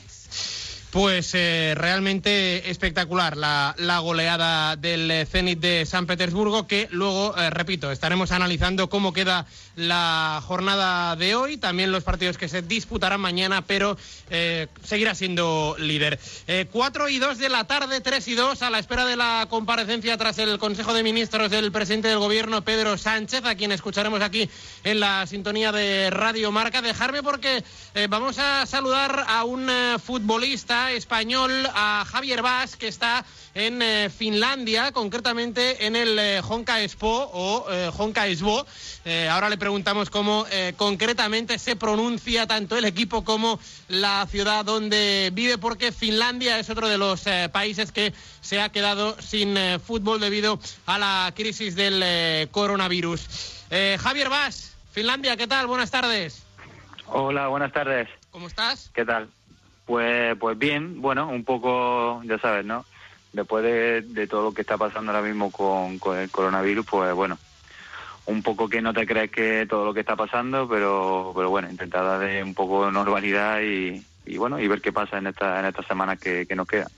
Pues 0.91 1.31
eh, 1.35 1.73
realmente 1.77 2.69
espectacular 2.69 3.37
la, 3.37 3.73
la 3.77 3.99
goleada 3.99 4.75
del 4.75 5.09
eh, 5.09 5.25
Zenit 5.25 5.59
de 5.59 5.85
San 5.85 6.05
Petersburgo, 6.05 6.67
que 6.67 6.89
luego, 6.91 7.33
eh, 7.37 7.49
repito, 7.49 7.93
estaremos 7.93 8.33
analizando 8.33 8.89
cómo 8.89 9.13
queda 9.13 9.45
la 9.87 10.41
jornada 10.45 11.15
de 11.15 11.35
hoy, 11.35 11.57
también 11.57 11.91
los 11.91 12.03
partidos 12.03 12.37
que 12.37 12.47
se 12.47 12.61
disputarán 12.61 13.21
mañana, 13.21 13.61
pero 13.61 13.97
eh, 14.29 14.67
seguirá 14.83 15.15
siendo 15.15 15.75
líder. 15.79 16.19
Eh, 16.47 16.67
4 16.71 17.09
y 17.09 17.19
2 17.19 17.37
de 17.37 17.49
la 17.49 17.65
tarde, 17.65 18.01
3 18.01 18.27
y 18.27 18.35
2, 18.35 18.61
a 18.61 18.69
la 18.69 18.79
espera 18.79 19.05
de 19.05 19.15
la 19.15 19.47
comparecencia 19.49 20.17
tras 20.17 20.37
el 20.39 20.57
Consejo 20.59 20.93
de 20.93 21.03
Ministros 21.03 21.51
del 21.51 21.71
presidente 21.71 22.07
del 22.07 22.19
Gobierno, 22.19 22.63
Pedro 22.63 22.97
Sánchez, 22.97 23.45
a 23.45 23.55
quien 23.55 23.71
escucharemos 23.71 24.21
aquí 24.21 24.49
en 24.83 24.99
la 24.99 25.25
sintonía 25.27 25.71
de 25.71 26.09
Radio 26.09 26.51
Marca. 26.51 26.81
Dejarme 26.81 27.23
porque 27.23 27.63
eh, 27.95 28.07
vamos 28.09 28.39
a 28.39 28.65
saludar 28.65 29.25
a 29.27 29.43
un 29.43 29.69
eh, 29.69 29.97
futbolista 30.03 30.91
español, 30.91 31.51
a 31.73 32.05
Javier 32.07 32.41
Vaz, 32.41 32.75
que 32.75 32.87
está 32.87 33.25
en 33.53 33.81
eh, 33.81 34.09
Finlandia, 34.09 34.91
concretamente 34.91 35.85
en 35.85 35.95
el 35.95 36.17
eh, 36.17 36.41
Honka 36.47 36.81
Expo 36.81 37.29
o 37.33 37.65
eh, 37.69 37.89
Honka 37.97 38.27
Esbo. 38.27 38.65
Eh, 39.03 39.27
ahora 39.29 39.49
le 39.49 39.57
preguntamos 39.57 40.09
cómo 40.09 40.45
concretamente 40.77 41.57
se 41.57 41.75
pronuncia 41.75 42.45
tanto 42.47 42.77
el 42.77 42.85
equipo 42.85 43.23
como 43.23 43.59
la 43.87 44.27
ciudad 44.29 44.63
donde 44.63 45.31
vive, 45.33 45.57
porque 45.57 45.91
Finlandia 45.91 46.59
es 46.59 46.69
otro 46.69 46.87
de 46.87 46.97
los 46.97 47.25
eh, 47.25 47.49
países 47.51 47.91
que 47.91 48.13
se 48.41 48.61
ha 48.61 48.69
quedado 48.69 49.19
sin 49.21 49.57
fútbol 49.79 50.19
debido 50.19 50.59
a 50.85 50.99
la 50.99 51.33
crisis 51.35 51.75
del 51.75 52.49
coronavirus. 52.49 53.27
Javier 53.99 54.29
Vaz, 54.29 54.75
Finlandia, 54.91 55.37
¿qué 55.37 55.47
tal? 55.47 55.67
Buenas 55.67 55.91
tardes. 55.91 56.43
Hola, 57.07 57.47
buenas 57.47 57.71
tardes. 57.71 58.07
¿Cómo 58.31 58.47
estás? 58.47 58.91
¿Qué 58.93 59.05
tal? 59.05 59.29
Pues, 59.85 60.37
pues 60.39 60.57
bien, 60.57 61.01
bueno, 61.01 61.27
un 61.27 61.43
poco, 61.43 62.21
ya 62.23 62.37
sabes, 62.39 62.65
¿no? 62.65 62.85
Después 63.33 63.63
de, 63.63 64.01
de 64.01 64.27
todo 64.27 64.43
lo 64.43 64.53
que 64.53 64.61
está 64.61 64.77
pasando 64.77 65.11
ahora 65.11 65.25
mismo 65.25 65.51
con, 65.51 65.99
con 65.99 66.17
el 66.17 66.29
coronavirus, 66.29 66.85
pues 66.85 67.13
bueno, 67.13 67.37
un 68.25 68.43
poco 68.43 68.67
que 68.67 68.81
no 68.81 68.93
te 68.93 69.07
crees 69.07 69.31
que 69.31 69.65
todo 69.69 69.85
lo 69.85 69.93
que 69.93 70.01
está 70.01 70.15
pasando, 70.15 70.67
pero, 70.67 71.31
pero 71.35 71.49
bueno, 71.49 71.69
intentar 71.69 72.03
darle 72.03 72.43
un 72.43 72.53
poco 72.53 72.85
de 72.85 72.91
normalidad 72.91 73.61
y, 73.61 74.05
y 74.25 74.37
bueno, 74.37 74.59
y 74.59 74.67
ver 74.67 74.81
qué 74.81 74.91
pasa 74.91 75.17
en 75.17 75.27
esta, 75.27 75.59
en 75.59 75.65
estas 75.65 75.87
semanas 75.87 76.19
que, 76.19 76.45
que 76.45 76.55
nos 76.55 76.67
quedan. 76.67 76.89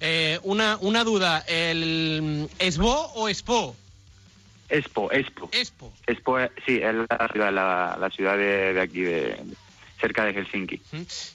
Eh, 0.00 0.40
una, 0.42 0.78
una 0.80 1.04
duda, 1.04 1.44
¿el 1.46 2.48
Esbo 2.58 3.12
o 3.14 3.28
Expo? 3.28 3.76
Expo, 4.70 5.12
Expo. 5.12 5.48
Expo. 5.52 5.92
Expo, 6.06 6.38
sí, 6.64 6.80
es 6.82 6.94
la 6.94 7.28
ciudad, 7.30 7.52
la, 7.52 7.96
la 8.00 8.10
ciudad 8.10 8.36
de, 8.38 8.72
de 8.72 8.80
aquí, 8.80 9.02
de, 9.02 9.36
cerca 10.00 10.24
de 10.24 10.32
Helsinki. 10.32 10.80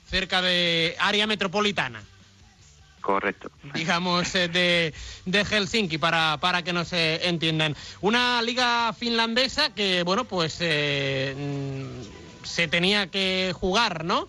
cerca 0.05 0.41
de 0.41 0.95
área 0.99 1.27
metropolitana, 1.27 2.01
Correcto. 3.09 3.49
digamos, 3.73 4.35
eh, 4.35 4.93
de, 5.25 5.43
Helsinki, 5.43 5.97
para, 5.97 6.37
para 6.39 6.61
que 6.61 6.73
nos 6.73 6.93
eh, 6.93 7.27
entiendan. 7.27 7.75
Una 8.01 8.39
liga 8.43 8.93
finlandesa 8.93 9.73
que, 9.73 10.03
bueno, 10.03 10.25
pues 10.25 10.57
eh, 10.59 11.33
mm, 11.35 12.45
se 12.45 12.67
tenía 12.67 13.07
que 13.07 13.51
jugar, 13.59 14.05
¿no? 14.05 14.27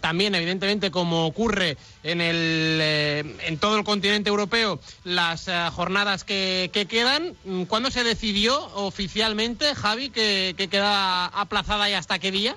También, 0.00 0.34
evidentemente, 0.34 0.90
como 0.90 1.26
ocurre 1.26 1.76
en, 2.02 2.22
el, 2.22 2.80
en 2.80 3.58
todo 3.58 3.76
el 3.76 3.84
continente 3.84 4.30
europeo, 4.30 4.80
las 5.04 5.48
jornadas 5.72 6.24
que, 6.24 6.70
que 6.72 6.86
quedan. 6.86 7.36
Mm, 7.44 7.64
¿Cuándo 7.64 7.90
se 7.90 8.02
decidió 8.02 8.58
oficialmente, 8.74 9.74
Javi, 9.74 10.08
que, 10.10 10.54
que 10.56 10.68
queda 10.68 11.26
aplazada 11.26 11.88
y 11.90 11.92
hasta 11.92 12.18
qué 12.18 12.32
día? 12.32 12.56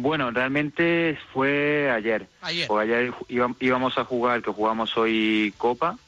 Bueno, 0.00 0.30
realmente 0.30 1.18
fue 1.32 1.90
ayer. 1.90 2.28
Ayer. 2.40 2.68
Porque 2.68 2.94
ayer 2.94 3.12
íbamos 3.58 3.98
a 3.98 4.04
jugar, 4.04 4.42
que 4.42 4.52
jugamos 4.52 4.96
hoy 4.96 5.52
Copa, 5.58 5.98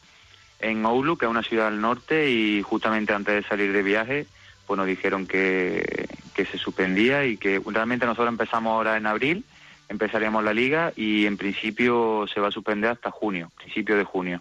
en 0.60 0.86
Oulu, 0.86 1.16
que 1.18 1.26
es 1.26 1.30
una 1.30 1.42
ciudad 1.42 1.66
al 1.66 1.80
norte, 1.80 2.30
y 2.30 2.62
justamente 2.62 3.12
antes 3.12 3.34
de 3.34 3.48
salir 3.48 3.72
de 3.72 3.82
viaje, 3.82 4.26
pues 4.66 4.78
nos 4.78 4.86
dijeron 4.86 5.26
que, 5.26 6.06
que 6.34 6.46
se 6.46 6.56
suspendía 6.56 7.24
y 7.24 7.36
que 7.36 7.60
realmente 7.66 8.06
nosotros 8.06 8.28
empezamos 8.28 8.70
ahora 8.70 8.96
en 8.96 9.06
abril, 9.08 9.44
empezaríamos 9.88 10.44
la 10.44 10.54
liga 10.54 10.92
y 10.94 11.26
en 11.26 11.36
principio 11.36 12.26
se 12.32 12.38
va 12.38 12.46
a 12.48 12.52
suspender 12.52 12.92
hasta 12.92 13.10
junio, 13.10 13.50
principio 13.56 13.96
de 13.96 14.04
junio. 14.04 14.40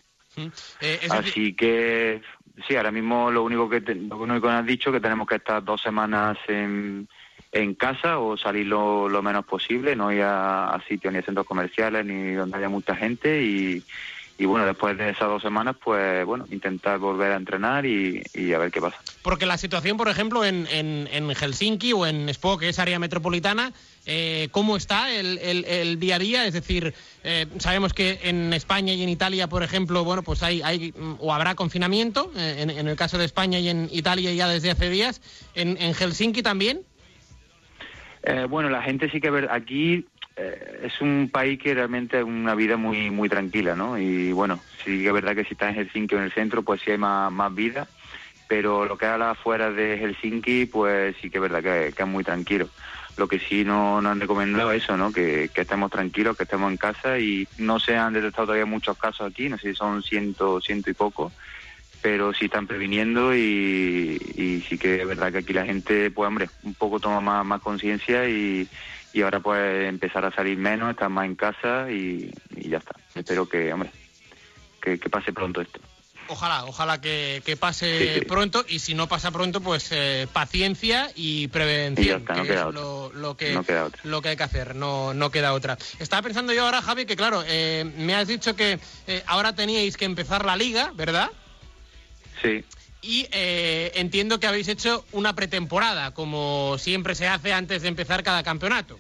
Eh, 0.82 1.08
Así 1.10 1.54
que 1.54 2.22
sí, 2.68 2.76
ahora 2.76 2.92
mismo 2.92 3.32
lo 3.32 3.42
único 3.44 3.68
que 3.68 3.82
te- 3.82 3.96
lo 3.96 4.18
único 4.18 4.42
que 4.42 4.48
nos 4.48 4.60
han 4.60 4.66
dicho 4.68 4.92
que 4.92 5.00
tenemos 5.00 5.28
que 5.28 5.36
estar 5.38 5.64
dos 5.64 5.82
semanas 5.82 6.38
en, 6.48 7.08
en 7.52 7.74
casa 7.74 8.20
o 8.20 8.38
salir 8.38 8.68
lo, 8.68 9.10
lo 9.10 9.22
menos 9.24 9.46
posible, 9.46 9.96
no 9.96 10.12
ir 10.12 10.22
a, 10.22 10.70
a 10.70 10.84
sitios 10.88 11.12
ni 11.14 11.20
a 11.20 11.24
centros 11.24 11.48
comerciales 11.48 12.06
ni 12.06 12.34
donde 12.34 12.58
haya 12.58 12.70
mucha 12.70 12.96
gente 12.96 13.42
y, 13.44 13.84
y 14.38 14.46
bueno, 14.46 14.66
después 14.66 14.98
de 14.98 15.10
esas 15.10 15.28
dos 15.28 15.42
semanas, 15.42 15.76
pues 15.84 16.24
bueno, 16.26 16.46
intentar 16.52 17.00
volver 17.00 17.32
a 17.32 17.36
entrenar 17.38 17.86
y, 17.86 18.24
a 18.54 18.58
ver 18.60 18.72
qué 18.72 18.80
pasa. 18.80 18.98
Porque 19.24 19.46
la 19.46 19.58
situación, 19.58 19.98
por 19.98 20.08
ejemplo, 20.10 20.46
en, 20.46 20.66
en- 20.72 21.10
en 21.12 21.30
Helsinki 21.36 21.92
o 21.92 22.06
en 22.06 22.30
Espoo, 22.30 22.58
que 22.58 22.70
es 22.70 22.80
área 22.80 23.00
metropolitana, 23.00 23.74
eh, 24.06 24.48
¿cómo 24.52 24.78
está 24.78 25.12
el, 25.14 25.40
el- 25.40 25.66
el 25.66 26.00
día 26.00 26.16
a 26.16 26.20
día? 26.20 26.46
Es 26.46 26.54
decir, 26.54 26.94
eh, 27.24 27.48
sabemos 27.58 27.94
que 27.94 28.20
en 28.24 28.54
España 28.54 28.94
y 28.94 29.04
en 29.04 29.10
Italia, 29.10 29.50
por 29.50 29.62
ejemplo, 29.64 30.04
bueno, 30.06 30.24
pues 30.24 30.42
hay, 30.44 30.62
hay 30.62 30.94
o 31.20 31.34
habrá 31.34 31.56
confinamiento, 31.56 32.32
eh, 32.38 32.58
en, 32.60 32.70
en 32.70 32.88
el 32.88 32.96
caso 32.96 33.18
de 33.18 33.26
España 33.26 33.60
y 33.60 33.68
en 33.70 33.90
Italia 33.92 34.32
ya 34.34 34.48
desde 34.48 34.72
hace 34.72 34.90
días. 34.90 35.20
¿En, 35.56 35.76
en 35.82 35.94
Helsinki 35.94 36.42
también? 36.44 36.84
Eh, 38.30 38.46
bueno, 38.46 38.70
la 38.70 38.84
gente 38.84 39.10
sí 39.10 39.20
que 39.20 39.32
ver 39.32 39.48
aquí 39.50 40.06
eh, 40.36 40.82
es 40.84 41.02
un 41.02 41.32
país 41.34 41.58
que 41.58 41.74
realmente 41.74 42.20
es 42.20 42.24
una 42.24 42.54
vida 42.54 42.78
muy 42.78 43.10
muy 43.10 43.28
tranquila, 43.28 43.76
¿no? 43.76 43.98
Y 43.98 44.32
bueno, 44.32 44.60
sí 44.86 45.02
que 45.02 45.08
es 45.08 45.14
verdad 45.14 45.36
que 45.36 45.46
si 45.46 45.54
estás 45.54 45.70
en 45.70 45.78
Helsinki 45.78 46.14
o 46.14 46.20
en 46.20 46.26
el 46.26 46.32
centro, 46.32 46.62
pues 46.62 46.80
sí 46.82 46.92
hay 46.92 47.00
más, 47.00 47.32
más 47.32 47.54
vida, 47.56 47.88
pero 48.48 48.86
lo 48.86 49.00
que 49.00 49.08
hay 49.08 49.14
a 49.14 49.18
las 49.18 49.32
afueras 49.40 49.76
de 49.76 49.98
Helsinki, 49.98 50.68
pues 50.68 51.16
sí 51.20 51.32
que 51.32 51.40
es 51.40 51.42
verdad 51.42 51.64
que, 51.64 51.88
es 51.88 52.08
muy 52.08 52.24
tranquilo. 52.24 52.70
Lo 53.18 53.28
que 53.28 53.40
sí 53.40 53.66
no 53.66 54.00
nos 54.00 54.12
han 54.12 54.22
recomendado 54.22 54.72
es 54.72 54.84
eso, 54.84 54.96
¿no? 54.96 55.12
Que, 55.12 55.50
que 55.52 55.62
estemos 55.62 55.90
tranquilos, 55.90 56.38
que 56.38 56.44
estemos 56.44 56.72
en 56.72 56.78
casa 56.78 57.18
y 57.18 57.48
no 57.58 57.80
se 57.80 57.98
han 57.98 58.14
detectado 58.14 58.46
todavía 58.46 58.68
muchos 58.68 58.96
casos 58.96 59.28
aquí, 59.28 59.50
no 59.50 59.58
sé 59.58 59.70
si 59.70 59.76
son 59.76 60.04
ciento, 60.04 60.62
ciento 60.62 60.92
y 60.92 60.94
poco, 60.94 61.32
pero 62.02 62.34
sí 62.34 62.46
están 62.46 62.68
previniendo 62.68 63.36
y, 63.36 64.18
y 64.36 64.66
sí 64.68 64.78
que 64.78 65.02
es 65.02 65.08
verdad 65.08 65.32
que 65.32 65.40
aquí 65.40 65.54
la 65.54 65.66
gente, 65.66 66.12
pues 66.12 66.28
hombre, 66.28 66.50
un 66.64 66.74
poco 66.74 67.00
toma 67.00 67.20
más, 67.22 67.46
más 67.46 67.62
conciencia 67.62 68.28
y, 68.30 68.68
y 69.14 69.22
ahora 69.22 69.40
pues 69.40 69.88
empezar 69.88 70.24
a 70.26 70.32
salir 70.32 70.58
menos, 70.58 70.92
estar 70.92 71.10
más 71.10 71.26
en 71.26 71.36
casa 71.36 71.92
y, 71.92 72.32
y 72.56 72.70
ya 72.70 72.78
está. 72.78 72.96
Espero 73.16 73.48
que, 73.50 73.74
hombre, 73.74 73.92
que, 74.82 75.00
que 75.00 75.10
pase 75.10 75.34
pronto 75.34 75.62
esto. 75.62 75.80
Ojalá, 76.32 76.66
ojalá 76.66 77.02
que, 77.02 77.42
que 77.44 77.58
pase 77.58 78.14
Sí, 78.14 78.20
sí. 78.20 78.26
pronto 78.26 78.64
y 78.68 78.78
si 78.78 78.94
no 78.94 79.08
pasa 79.08 79.32
pronto, 79.32 79.62
pues 79.62 79.88
eh, 79.92 80.28
paciencia 80.32 81.10
y 81.16 81.48
prevención, 81.48 82.22
está, 82.22 82.36
no 82.36 82.44
que 82.44 82.54
es 82.54 82.66
lo, 82.66 83.12
lo 83.14 83.36
que, 83.36 83.52
No 83.54 83.66
lo 84.04 84.22
que 84.22 84.30
hay 84.30 84.38
que 84.38 84.44
hacer, 84.44 84.76
no, 84.76 85.16
no 85.16 85.32
queda 85.32 85.54
otra. 85.54 85.80
Estaba 85.98 86.22
pensando 86.22 86.54
yo 86.54 86.66
ahora, 86.66 86.84
Javi, 86.84 87.08
que 87.08 87.16
claro, 87.16 87.44
eh, 87.48 87.84
me 87.98 88.14
has 88.14 88.28
dicho 88.28 88.56
que 88.56 88.80
eh, 89.08 89.24
ahora 89.26 89.56
teníais 89.56 89.98
que 89.98 90.06
empezar 90.06 90.46
la 90.46 90.56
liga, 90.56 90.92
¿verdad? 90.94 91.32
Sí. 92.42 92.64
Y 93.02 93.28
eh, 93.32 93.92
entiendo 93.96 94.40
que 94.40 94.48
habéis 94.48 94.68
hecho 94.68 95.06
una 95.14 95.34
pretemporada, 95.34 96.12
como 96.14 96.78
siempre 96.78 97.16
se 97.16 97.28
hace 97.28 97.54
antes 97.54 97.82
de 97.82 97.88
empezar 97.88 98.24
cada 98.24 98.44
campeonato. 98.44 99.00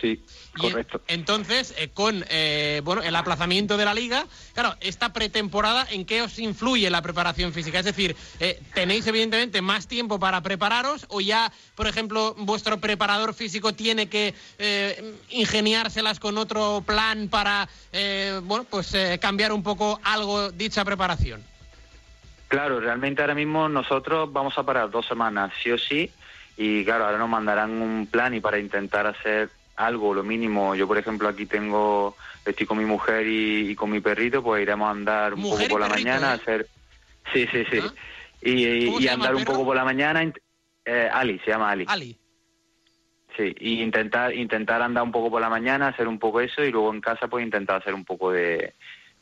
Sí, 0.00 0.20
Y 0.56 0.60
correcto. 0.60 1.00
entonces, 1.08 1.72
eh, 1.78 1.88
con 1.88 2.22
eh, 2.28 2.82
bueno 2.84 3.02
el 3.02 3.16
aplazamiento 3.16 3.78
de 3.78 3.86
la 3.86 3.94
liga, 3.94 4.26
claro, 4.52 4.76
esta 4.80 5.14
pretemporada, 5.14 5.86
¿en 5.90 6.04
qué 6.04 6.20
os 6.20 6.38
influye 6.38 6.90
la 6.90 7.00
preparación 7.00 7.54
física? 7.54 7.78
Es 7.78 7.86
decir, 7.86 8.14
eh, 8.40 8.60
¿tenéis 8.74 9.06
evidentemente 9.06 9.62
más 9.62 9.88
tiempo 9.88 10.18
para 10.18 10.42
prepararos 10.42 11.06
o 11.08 11.22
ya, 11.22 11.50
por 11.76 11.86
ejemplo, 11.86 12.34
vuestro 12.36 12.78
preparador 12.78 13.32
físico 13.32 13.72
tiene 13.72 14.08
que 14.08 14.34
eh, 14.58 15.14
ingeniárselas 15.30 16.20
con 16.20 16.36
otro 16.36 16.82
plan 16.84 17.28
para, 17.28 17.66
eh, 17.92 18.38
bueno, 18.44 18.66
pues 18.68 18.92
eh, 18.92 19.18
cambiar 19.18 19.50
un 19.52 19.62
poco 19.62 19.98
algo 20.02 20.50
dicha 20.52 20.84
preparación? 20.84 21.42
Claro, 22.48 22.80
realmente 22.80 23.22
ahora 23.22 23.34
mismo 23.34 23.68
nosotros 23.68 24.32
vamos 24.32 24.56
a 24.56 24.62
parar 24.64 24.90
dos 24.90 25.06
semanas, 25.06 25.52
sí 25.62 25.70
o 25.72 25.78
sí, 25.78 26.10
y 26.56 26.84
claro, 26.84 27.06
ahora 27.06 27.18
nos 27.18 27.28
mandarán 27.28 27.70
un 27.82 28.06
plan 28.06 28.34
y 28.34 28.40
para 28.40 28.58
intentar 28.58 29.06
hacer 29.06 29.50
algo, 29.76 30.14
lo 30.14 30.22
mínimo, 30.22 30.74
yo 30.74 30.86
por 30.86 30.96
ejemplo 30.96 31.28
aquí 31.28 31.46
tengo, 31.46 32.16
estoy 32.44 32.66
con 32.66 32.78
mi 32.78 32.84
mujer 32.84 33.26
y, 33.26 33.70
y 33.70 33.74
con 33.74 33.90
mi 33.90 34.00
perrito, 34.00 34.42
pues 34.42 34.62
iremos 34.62 34.86
a 34.86 34.92
andar 34.92 35.34
un 35.34 35.40
Mujer 35.40 35.68
poco 35.68 35.70
por 35.70 35.80
la 35.80 35.88
perrito, 35.88 36.08
mañana, 36.08 36.30
a 36.30 36.34
¿eh? 36.34 36.38
hacer... 36.40 36.68
Sí, 37.32 37.46
sí, 37.50 37.64
sí. 37.70 37.80
Y, 38.40 38.86
¿Cómo 38.86 39.00
y 39.00 39.08
andar 39.08 39.34
un 39.34 39.44
poco 39.44 39.64
por 39.64 39.74
la 39.74 39.84
mañana, 39.84 40.22
eh, 40.84 41.10
Ali, 41.12 41.40
se 41.40 41.50
llama 41.50 41.70
Ali. 41.70 41.84
Ali. 41.88 42.16
Sí, 43.36 43.54
y 43.58 43.82
intentar, 43.82 44.32
intentar 44.32 44.80
andar 44.80 45.02
un 45.02 45.12
poco 45.12 45.30
por 45.30 45.40
la 45.40 45.50
mañana, 45.50 45.88
hacer 45.88 46.06
un 46.06 46.18
poco 46.18 46.40
eso 46.40 46.62
y 46.62 46.70
luego 46.70 46.94
en 46.94 47.00
casa 47.00 47.26
pues 47.28 47.44
intentar 47.44 47.82
hacer 47.82 47.92
un 47.92 48.04
poco 48.04 48.30
de, 48.30 48.74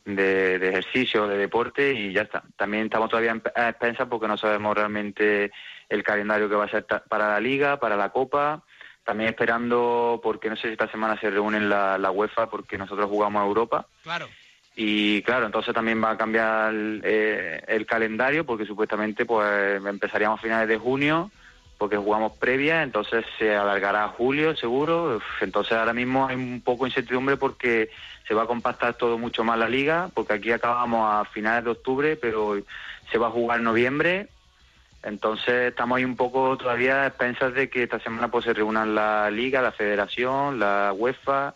de, 0.05 0.59
de 0.59 0.69
ejercicio, 0.69 1.27
de 1.27 1.37
deporte 1.37 1.93
y 1.93 2.13
ya 2.13 2.21
está. 2.21 2.43
También 2.55 2.85
estamos 2.85 3.09
todavía 3.09 3.31
en- 3.31 3.41
a 3.55 3.69
expensas 3.69 4.07
porque 4.07 4.27
no 4.27 4.37
sabemos 4.37 4.75
realmente 4.75 5.51
el 5.89 6.03
calendario 6.03 6.47
que 6.47 6.55
va 6.55 6.65
a 6.65 6.69
ser 6.69 6.85
para 6.85 7.29
la 7.29 7.39
liga, 7.39 7.79
para 7.79 7.97
la 7.97 8.09
copa. 8.09 8.61
También 9.03 9.29
esperando, 9.29 10.19
porque 10.23 10.49
no 10.49 10.55
sé 10.55 10.63
si 10.63 10.73
esta 10.73 10.89
semana 10.89 11.19
se 11.19 11.29
reúnen 11.29 11.69
la, 11.69 11.97
la 11.97 12.09
UEFA 12.11 12.49
porque 12.49 12.77
nosotros 12.77 13.07
jugamos 13.09 13.41
a 13.41 13.45
Europa. 13.45 13.85
Claro. 14.03 14.27
Y 14.75 15.21
claro, 15.21 15.45
entonces 15.45 15.73
también 15.73 16.03
va 16.03 16.11
a 16.11 16.17
cambiar 16.17 16.73
eh, 16.75 17.63
el 17.67 17.85
calendario 17.85 18.45
porque 18.45 18.65
supuestamente 18.65 19.25
pues 19.25 19.83
empezaríamos 19.85 20.39
a 20.39 20.41
finales 20.43 20.67
de 20.67 20.77
junio 20.77 21.31
porque 21.77 21.97
jugamos 21.97 22.33
previa, 22.37 22.83
entonces 22.83 23.25
se 23.37 23.55
alargará 23.55 24.05
a 24.05 24.09
julio 24.09 24.55
seguro. 24.55 25.21
Entonces 25.41 25.73
ahora 25.77 25.93
mismo 25.93 26.25
hay 26.27 26.35
un 26.35 26.61
poco 26.61 26.85
de 26.85 26.89
incertidumbre 26.89 27.37
porque 27.37 27.89
se 28.27 28.33
va 28.33 28.43
a 28.43 28.47
compactar 28.47 28.95
todo 28.95 29.17
mucho 29.17 29.43
más 29.43 29.57
la 29.57 29.69
liga, 29.69 30.09
porque 30.13 30.33
aquí 30.33 30.51
acabamos 30.51 31.09
a 31.11 31.25
finales 31.25 31.63
de 31.63 31.71
octubre, 31.71 32.15
pero 32.15 32.57
se 33.11 33.17
va 33.17 33.27
a 33.27 33.31
jugar 33.31 33.59
en 33.59 33.65
noviembre. 33.65 34.27
Entonces 35.03 35.69
estamos 35.69 35.97
ahí 35.97 36.05
un 36.05 36.15
poco 36.15 36.57
todavía 36.57 37.03
a 37.03 37.07
expensas 37.07 37.53
de 37.53 37.69
que 37.69 37.83
esta 37.83 37.99
semana 37.99 38.29
pues 38.29 38.45
se 38.45 38.53
reúnan 38.53 38.95
la 38.95 39.29
liga, 39.29 39.61
la 39.61 39.71
federación, 39.71 40.59
la 40.59 40.91
UEFA 40.93 41.53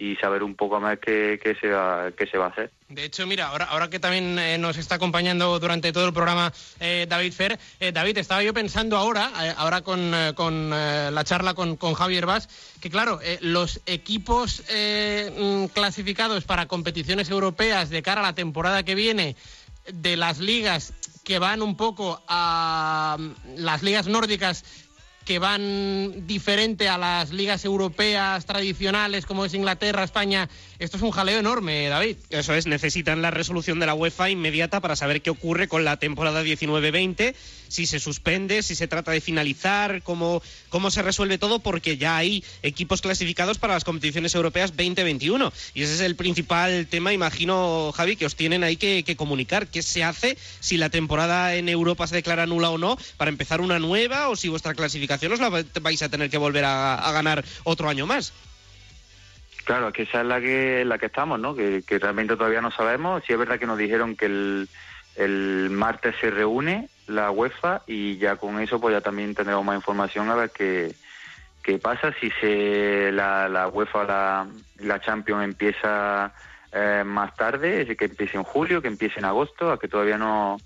y 0.00 0.16
saber 0.16 0.42
un 0.42 0.54
poco 0.54 0.80
más 0.80 0.98
qué, 0.98 1.38
qué 1.42 1.54
se, 1.56 1.68
va, 1.68 2.10
qué 2.12 2.26
se 2.26 2.38
va 2.38 2.46
a 2.46 2.48
hacer. 2.48 2.70
De 2.88 3.04
hecho, 3.04 3.26
mira, 3.26 3.48
ahora, 3.48 3.66
ahora 3.66 3.90
que 3.90 3.98
también 4.00 4.38
eh, 4.38 4.56
nos 4.56 4.78
está 4.78 4.94
acompañando 4.94 5.58
durante 5.60 5.92
todo 5.92 6.06
el 6.06 6.14
programa 6.14 6.54
eh, 6.80 7.04
David 7.06 7.34
Fer, 7.34 7.58
eh, 7.80 7.92
David, 7.92 8.16
estaba 8.16 8.42
yo 8.42 8.54
pensando 8.54 8.96
ahora, 8.96 9.30
ahora 9.58 9.82
con, 9.82 10.10
con, 10.34 10.70
la 10.70 11.22
charla 11.24 11.52
con, 11.52 11.76
con 11.76 11.92
Javier 11.92 12.24
Vaz, 12.24 12.48
que 12.80 12.88
claro, 12.88 13.20
los 13.42 13.82
equipos 13.84 14.62
mm, 14.62 15.66
clasificados 15.66 16.44
para 16.44 16.64
competiciones 16.64 17.28
europeas 17.28 17.90
de 17.90 18.02
cara 18.02 18.22
a 18.22 18.24
la 18.24 18.34
temporada 18.34 18.82
que 18.82 18.94
viene 18.94 19.36
de 19.92 20.16
las 20.16 20.38
ligas 20.38 20.94
que 21.24 21.38
van 21.38 21.60
un 21.60 21.76
poco 21.76 22.22
a 22.26 23.18
mm, 23.18 23.32
las 23.56 23.82
ligas 23.82 24.06
nórdicas 24.06 24.64
que 25.24 25.38
van 25.38 26.26
diferente 26.26 26.88
a 26.88 26.98
las 26.98 27.30
ligas 27.30 27.64
europeas 27.64 28.46
tradicionales 28.46 29.26
como 29.26 29.44
es 29.44 29.54
Inglaterra, 29.54 30.04
España. 30.04 30.48
Esto 30.80 30.96
es 30.96 31.02
un 31.02 31.10
jaleo 31.10 31.38
enorme, 31.38 31.88
David. 31.88 32.16
Eso 32.30 32.54
es, 32.54 32.66
necesitan 32.66 33.20
la 33.20 33.30
resolución 33.30 33.78
de 33.80 33.84
la 33.84 33.92
UEFA 33.92 34.30
inmediata 34.30 34.80
para 34.80 34.96
saber 34.96 35.20
qué 35.20 35.28
ocurre 35.28 35.68
con 35.68 35.84
la 35.84 35.98
temporada 35.98 36.42
19-20, 36.42 37.34
si 37.68 37.84
se 37.84 38.00
suspende, 38.00 38.62
si 38.62 38.74
se 38.74 38.88
trata 38.88 39.10
de 39.12 39.20
finalizar, 39.20 40.02
cómo, 40.02 40.42
cómo 40.70 40.90
se 40.90 41.02
resuelve 41.02 41.36
todo, 41.36 41.58
porque 41.58 41.98
ya 41.98 42.16
hay 42.16 42.42
equipos 42.62 43.02
clasificados 43.02 43.58
para 43.58 43.74
las 43.74 43.84
competiciones 43.84 44.34
europeas 44.34 44.70
2021. 44.74 45.52
Y 45.74 45.82
ese 45.82 45.96
es 45.96 46.00
el 46.00 46.16
principal 46.16 46.86
tema, 46.86 47.12
imagino, 47.12 47.92
Javi, 47.94 48.16
que 48.16 48.24
os 48.24 48.34
tienen 48.34 48.64
ahí 48.64 48.78
que, 48.78 49.02
que 49.04 49.16
comunicar. 49.16 49.66
¿Qué 49.66 49.82
se 49.82 50.02
hace 50.02 50.38
si 50.60 50.78
la 50.78 50.88
temporada 50.88 51.56
en 51.56 51.68
Europa 51.68 52.06
se 52.06 52.14
declara 52.14 52.46
nula 52.46 52.70
o 52.70 52.78
no 52.78 52.96
para 53.18 53.28
empezar 53.28 53.60
una 53.60 53.78
nueva 53.78 54.30
o 54.30 54.34
si 54.36 54.48
vuestra 54.48 54.72
clasificación 54.74 55.30
os 55.32 55.40
la 55.40 55.50
vais 55.82 56.00
a 56.02 56.08
tener 56.08 56.30
que 56.30 56.38
volver 56.38 56.64
a- 56.64 56.94
a 56.94 57.12
ganar 57.12 57.44
otro 57.64 57.90
año 57.90 58.06
más? 58.06 58.32
Claro, 59.64 59.88
es 59.88 59.94
que 59.94 60.02
esa 60.02 60.20
es 60.20 60.26
la 60.26 60.40
que, 60.40 60.84
la 60.84 60.98
que 60.98 61.06
estamos, 61.06 61.38
¿no? 61.38 61.54
Que, 61.54 61.82
realmente 61.88 62.36
todavía 62.36 62.60
no 62.60 62.70
sabemos. 62.70 63.22
Sí 63.26 63.32
es 63.32 63.38
verdad 63.38 63.58
que 63.58 63.66
nos 63.66 63.78
dijeron 63.78 64.16
que 64.16 64.26
el, 64.26 64.68
el 65.16 65.68
martes 65.70 66.14
se 66.20 66.30
reúne 66.30 66.88
la 67.06 67.30
UEFA 67.30 67.82
y 67.86 68.16
ya 68.18 68.36
con 68.36 68.60
eso 68.60 68.80
pues 68.80 68.92
ya 68.92 69.00
también 69.00 69.34
tendremos 69.34 69.64
más 69.64 69.76
información 69.76 70.30
a 70.30 70.36
ver 70.36 70.50
qué, 70.50 70.94
qué 71.62 71.78
pasa. 71.78 72.12
Si 72.20 72.30
se 72.40 73.12
la, 73.12 73.48
la 73.48 73.68
UEFA, 73.68 74.04
la, 74.04 74.46
la 74.78 75.00
Champions 75.00 75.44
empieza 75.44 76.32
eh, 76.72 77.02
más 77.04 77.34
tarde, 77.34 77.82
es 77.82 77.96
que 77.96 78.06
empiece 78.06 78.36
en 78.36 78.44
julio, 78.44 78.80
que 78.80 78.88
empiece 78.88 79.18
en 79.18 79.24
agosto, 79.24 79.72
a 79.72 79.78
que 79.78 79.88
todavía 79.88 80.16
no, 80.16 80.56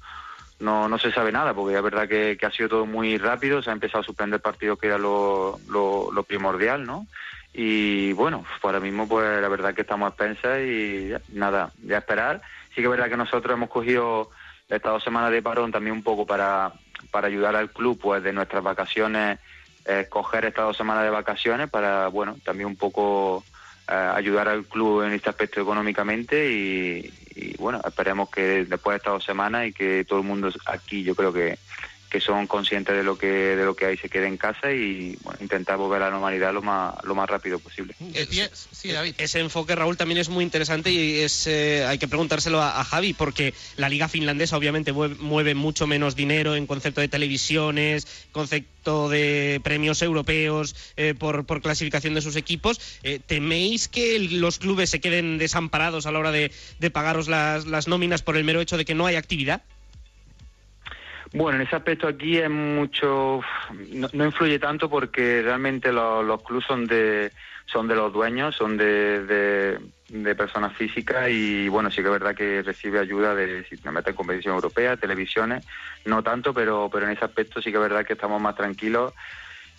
no, 0.60 0.88
no 0.88 0.98
se 0.98 1.10
sabe 1.10 1.32
nada, 1.32 1.54
porque 1.54 1.76
es 1.76 1.82
verdad 1.82 2.08
que, 2.08 2.38
ha 2.40 2.50
sido 2.50 2.68
todo 2.68 2.86
muy 2.86 3.18
rápido, 3.18 3.62
se 3.62 3.70
ha 3.70 3.72
empezado 3.72 4.02
a 4.02 4.06
suspender 4.06 4.40
partidos 4.40 4.78
que 4.78 4.86
era 4.86 4.98
lo, 4.98 5.58
lo 5.68 6.22
primordial, 6.22 6.86
¿no? 6.86 7.06
Y 7.54 8.12
bueno, 8.14 8.42
pues 8.42 8.64
ahora 8.64 8.80
mismo 8.80 9.08
pues 9.08 9.40
la 9.40 9.48
verdad 9.48 9.74
que 9.74 9.82
estamos 9.82 10.06
a 10.06 10.08
expensas 10.10 10.60
y 10.60 11.12
nada, 11.32 11.70
ya 11.82 11.98
esperar. 11.98 12.42
Sí 12.70 12.76
que 12.76 12.82
es 12.82 12.90
verdad 12.90 13.08
que 13.08 13.16
nosotros 13.16 13.54
hemos 13.54 13.70
cogido 13.70 14.30
estas 14.68 14.92
dos 14.92 15.04
semanas 15.04 15.30
de 15.30 15.40
parón 15.40 15.70
también 15.70 15.94
un 15.94 16.02
poco 16.02 16.26
para, 16.26 16.72
para 17.12 17.28
ayudar 17.28 17.54
al 17.54 17.70
club 17.70 17.98
pues 18.00 18.22
de 18.22 18.32
nuestras 18.32 18.62
vacaciones 18.62 19.38
eh, 19.86 20.06
coger 20.08 20.46
estas 20.46 20.64
dos 20.64 20.76
semanas 20.76 21.04
de 21.04 21.10
vacaciones 21.10 21.68
para, 21.68 22.08
bueno, 22.08 22.36
también 22.42 22.68
un 22.68 22.76
poco 22.76 23.44
eh, 23.86 23.92
ayudar 23.92 24.48
al 24.48 24.64
club 24.64 25.02
en 25.02 25.12
este 25.12 25.28
aspecto 25.28 25.60
económicamente 25.60 26.50
y, 26.50 27.12
y, 27.36 27.54
bueno, 27.58 27.82
esperemos 27.86 28.30
que 28.30 28.64
después 28.64 28.94
de 28.94 28.96
estas 28.96 29.12
dos 29.12 29.24
semanas 29.24 29.66
y 29.66 29.72
que 29.74 30.06
todo 30.08 30.20
el 30.20 30.24
mundo 30.24 30.50
aquí, 30.66 31.02
yo 31.02 31.14
creo 31.14 31.34
que 31.34 31.58
que 32.14 32.20
son 32.20 32.46
conscientes 32.46 32.94
de 32.94 33.02
lo 33.02 33.18
que 33.18 33.26
de 33.26 33.64
lo 33.64 33.74
que 33.74 33.86
hay 33.86 33.96
se 33.96 34.08
quede 34.08 34.28
en 34.28 34.36
casa 34.36 34.70
y 34.70 35.18
bueno, 35.24 35.36
intentar 35.42 35.76
volver 35.76 36.00
a 36.00 36.04
la 36.04 36.10
normalidad 36.12 36.54
lo 36.54 36.62
más 36.62 36.94
lo 37.02 37.16
más 37.16 37.28
rápido 37.28 37.58
posible. 37.58 37.96
sí, 38.70 38.92
David. 38.92 39.16
Ese 39.18 39.40
enfoque, 39.40 39.74
Raúl, 39.74 39.96
también 39.96 40.20
es 40.20 40.28
muy 40.28 40.44
interesante 40.44 40.92
y 40.92 41.18
es 41.22 41.48
eh, 41.48 41.84
hay 41.84 41.98
que 41.98 42.06
preguntárselo 42.06 42.62
a, 42.62 42.78
a, 42.78 42.84
Javi 42.84 43.14
porque 43.14 43.52
la 43.76 43.88
liga 43.88 44.06
finlandesa 44.06 44.56
obviamente 44.56 44.92
mueve, 44.92 45.16
mueve, 45.16 45.56
mucho 45.56 45.88
menos 45.88 46.14
dinero 46.14 46.54
en 46.54 46.68
concepto 46.68 47.00
de 47.00 47.08
televisiones, 47.08 48.06
concepto 48.30 49.08
de 49.08 49.60
premios 49.64 50.00
europeos 50.00 50.76
eh, 50.96 51.14
por, 51.18 51.46
por, 51.46 51.62
clasificación 51.62 52.14
de 52.14 52.22
sus 52.22 52.36
equipos. 52.36 52.80
Eh, 53.02 53.18
¿Teméis 53.26 53.88
que 53.88 54.14
el, 54.14 54.40
los 54.40 54.60
clubes 54.60 54.88
se 54.88 55.00
queden 55.00 55.36
desamparados 55.36 56.06
a 56.06 56.12
la 56.12 56.20
hora 56.20 56.30
de, 56.30 56.52
de 56.78 56.90
pagaros 56.92 57.26
las, 57.26 57.66
las 57.66 57.88
nóminas 57.88 58.22
por 58.22 58.36
el 58.36 58.44
mero 58.44 58.60
hecho 58.60 58.76
de 58.76 58.84
que 58.84 58.94
no 58.94 59.06
hay 59.06 59.16
actividad? 59.16 59.64
Bueno, 61.32 61.56
en 61.56 61.66
ese 61.66 61.76
aspecto 61.76 62.06
aquí 62.06 62.38
es 62.38 62.50
mucho, 62.50 63.40
no, 63.92 64.08
no 64.12 64.24
influye 64.24 64.58
tanto 64.58 64.88
porque 64.88 65.42
realmente 65.42 65.92
los, 65.92 66.24
los 66.24 66.42
clubes 66.42 66.66
son 66.66 66.86
de 66.86 67.32
son 67.66 67.88
de 67.88 67.94
los 67.94 68.12
dueños, 68.12 68.54
son 68.54 68.76
de, 68.76 69.78
de, 70.10 70.34
personas 70.34 70.76
físicas 70.76 71.30
y 71.30 71.68
bueno, 71.68 71.90
sí 71.90 71.96
que 71.96 72.08
es 72.08 72.12
verdad 72.12 72.34
que 72.34 72.62
recibe 72.62 72.98
ayuda 72.98 73.34
de 73.34 73.64
si 73.64 73.76
me 73.84 73.90
mete 73.90 74.10
en 74.10 74.16
competición 74.16 74.54
europea, 74.54 74.96
televisiones, 74.96 75.64
no 76.04 76.22
tanto, 76.22 76.52
pero 76.52 76.90
pero 76.92 77.06
en 77.06 77.12
ese 77.12 77.24
aspecto 77.24 77.62
sí 77.62 77.70
que 77.70 77.78
es 77.78 77.82
verdad 77.82 78.04
que 78.04 78.12
estamos 78.12 78.40
más 78.40 78.54
tranquilos 78.54 79.14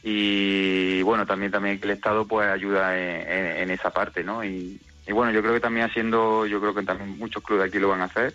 y 0.04 1.02
bueno, 1.04 1.26
también 1.26 1.52
también 1.52 1.80
el 1.82 1.90
Estado 1.92 2.26
pues 2.28 2.48
ayuda 2.50 2.98
en, 2.98 3.30
en, 3.30 3.58
en 3.58 3.72
esa 3.72 3.92
parte, 3.92 4.24
¿no? 4.24 4.44
Y, 4.44 4.80
y 5.08 5.12
bueno, 5.12 5.32
yo 5.32 5.42
creo 5.42 5.54
que 5.54 5.60
también 5.60 5.86
haciendo, 5.86 6.46
yo 6.48 6.60
creo 6.60 6.74
que 6.74 6.84
también 6.84 7.18
muchos 7.18 7.44
clubes 7.44 7.68
aquí 7.68 7.80
lo 7.80 7.90
van 7.90 8.02
a 8.02 8.06
hacer 8.06 8.34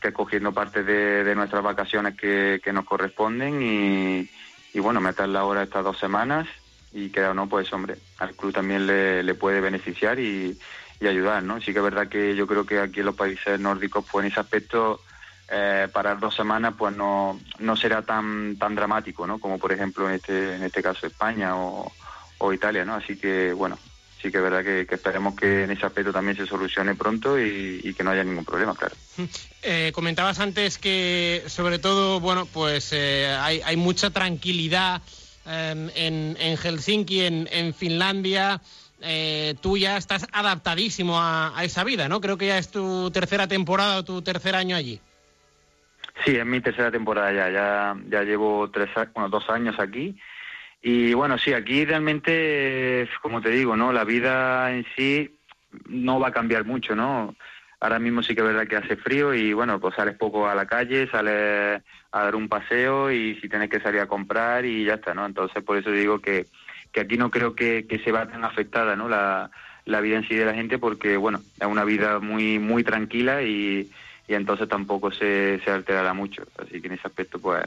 que 0.00 0.12
cogiendo 0.12 0.52
parte 0.52 0.82
de, 0.82 1.24
de 1.24 1.34
nuestras 1.34 1.62
vacaciones 1.62 2.16
que, 2.16 2.60
que, 2.62 2.72
nos 2.72 2.84
corresponden 2.84 3.62
y, 3.62 4.28
y 4.72 4.80
bueno, 4.80 5.00
meterla 5.00 5.40
ahora 5.40 5.62
estas 5.62 5.84
dos 5.84 5.98
semanas 5.98 6.46
y 6.92 7.10
que 7.10 7.24
o 7.24 7.34
no, 7.34 7.48
pues 7.48 7.72
hombre, 7.72 7.96
al 8.18 8.34
club 8.34 8.52
también 8.52 8.86
le, 8.86 9.22
le 9.22 9.34
puede 9.34 9.60
beneficiar 9.60 10.18
y, 10.18 10.58
y, 11.00 11.06
ayudar, 11.06 11.42
¿no? 11.42 11.60
Sí 11.60 11.72
que 11.72 11.78
es 11.78 11.84
verdad 11.84 12.08
que 12.08 12.34
yo 12.34 12.46
creo 12.46 12.64
que 12.64 12.78
aquí 12.78 13.00
en 13.00 13.06
los 13.06 13.14
países 13.14 13.58
nórdicos, 13.60 14.04
pues 14.10 14.24
en 14.24 14.32
ese 14.32 14.40
aspecto, 14.40 15.00
eh, 15.48 15.88
parar 15.92 16.18
dos 16.18 16.34
semanas, 16.34 16.74
pues 16.76 16.96
no, 16.96 17.38
no 17.58 17.76
será 17.76 18.02
tan 18.02 18.56
tan 18.58 18.74
dramático, 18.74 19.26
¿no? 19.26 19.38
Como 19.38 19.58
por 19.58 19.72
ejemplo 19.72 20.08
en 20.08 20.16
este, 20.16 20.56
en 20.56 20.62
este 20.62 20.82
caso 20.82 21.06
España 21.06 21.56
o, 21.56 21.92
o 22.38 22.52
Italia, 22.52 22.84
¿no? 22.84 22.94
Así 22.94 23.16
que 23.16 23.52
bueno, 23.52 23.78
sí 24.20 24.30
que 24.30 24.38
es 24.38 24.42
verdad 24.42 24.64
que, 24.64 24.86
que, 24.86 24.94
esperemos 24.94 25.34
que 25.36 25.64
en 25.64 25.70
ese 25.70 25.86
aspecto 25.86 26.12
también 26.12 26.36
se 26.36 26.46
solucione 26.46 26.94
pronto 26.94 27.38
y, 27.38 27.80
y 27.82 27.94
que 27.94 28.02
no 28.02 28.10
haya 28.10 28.24
ningún 28.24 28.44
problema, 28.44 28.74
claro. 28.74 28.94
Eh, 29.68 29.90
comentabas 29.92 30.38
antes 30.38 30.78
que, 30.78 31.42
sobre 31.46 31.80
todo, 31.80 32.20
bueno, 32.20 32.46
pues 32.46 32.92
eh, 32.92 33.26
hay, 33.40 33.60
hay, 33.64 33.76
mucha 33.76 34.10
tranquilidad 34.10 35.02
eh, 35.44 35.90
en, 35.96 36.36
en, 36.38 36.56
Helsinki, 36.56 37.22
en, 37.22 37.48
en 37.50 37.74
Finlandia. 37.74 38.60
tú 39.60 39.76
ya 39.76 39.96
estás 39.96 40.28
adaptadísimo 40.30 41.18
a, 41.18 41.58
a, 41.58 41.64
esa 41.64 41.82
vida, 41.82 42.08
¿no? 42.08 42.20
Creo 42.20 42.38
que 42.38 42.46
ya 42.46 42.58
es 42.58 42.70
tu 42.70 43.10
tercera 43.10 43.48
temporada 43.48 43.98
o 43.98 44.04
tu 44.04 44.22
tercer 44.22 44.54
año 44.54 44.76
allí. 44.76 45.00
Sí, 46.24 46.36
es 46.36 46.46
mi 46.46 46.60
tercera 46.60 46.90
temporada 46.90 47.32
ya. 47.32 47.50
Ya, 47.50 47.96
ya 48.08 48.22
llevo 48.22 48.70
tres, 48.70 48.88
bueno, 49.14 49.28
dos 49.28 49.48
años 49.50 49.76
aquí. 49.78 50.16
Y 50.88 51.14
bueno, 51.14 51.36
sí, 51.36 51.52
aquí 51.52 51.84
realmente, 51.84 53.08
como 53.20 53.40
te 53.40 53.50
digo, 53.50 53.74
¿no? 53.74 53.92
La 53.92 54.04
vida 54.04 54.70
en 54.72 54.86
sí 54.94 55.36
no 55.88 56.20
va 56.20 56.28
a 56.28 56.32
cambiar 56.32 56.64
mucho, 56.64 56.94
¿no? 56.94 57.34
Ahora 57.80 57.98
mismo 57.98 58.22
sí 58.22 58.36
que 58.36 58.42
es 58.42 58.46
verdad 58.46 58.68
que 58.68 58.76
hace 58.76 58.94
frío 58.94 59.34
y 59.34 59.52
bueno, 59.52 59.80
pues 59.80 59.96
sales 59.96 60.16
poco 60.16 60.48
a 60.48 60.54
la 60.54 60.66
calle, 60.66 61.08
sales 61.10 61.82
a 62.12 62.22
dar 62.22 62.36
un 62.36 62.48
paseo 62.48 63.10
y 63.10 63.34
si 63.40 63.48
tienes 63.48 63.68
que 63.68 63.80
salir 63.80 64.00
a 64.00 64.06
comprar 64.06 64.64
y 64.64 64.84
ya 64.84 64.94
está, 64.94 65.12
¿no? 65.12 65.26
Entonces 65.26 65.60
por 65.64 65.76
eso 65.76 65.90
digo 65.90 66.20
que, 66.20 66.46
que 66.92 67.00
aquí 67.00 67.16
no 67.16 67.32
creo 67.32 67.56
que, 67.56 67.84
que 67.88 67.98
se 67.98 68.12
va 68.12 68.28
tan 68.28 68.44
afectada, 68.44 68.94
¿no? 68.94 69.08
La, 69.08 69.50
la 69.86 70.00
vida 70.00 70.18
en 70.18 70.28
sí 70.28 70.36
de 70.36 70.44
la 70.44 70.54
gente 70.54 70.78
porque, 70.78 71.16
bueno, 71.16 71.40
es 71.58 71.66
una 71.66 71.82
vida 71.82 72.20
muy, 72.20 72.60
muy 72.60 72.84
tranquila 72.84 73.42
y, 73.42 73.90
y 74.28 74.34
entonces 74.34 74.68
tampoco 74.68 75.10
se, 75.10 75.60
se 75.64 75.70
alterará 75.72 76.14
mucho. 76.14 76.44
Así 76.58 76.80
que 76.80 76.86
en 76.86 76.92
ese 76.92 77.08
aspecto, 77.08 77.40
pues, 77.40 77.64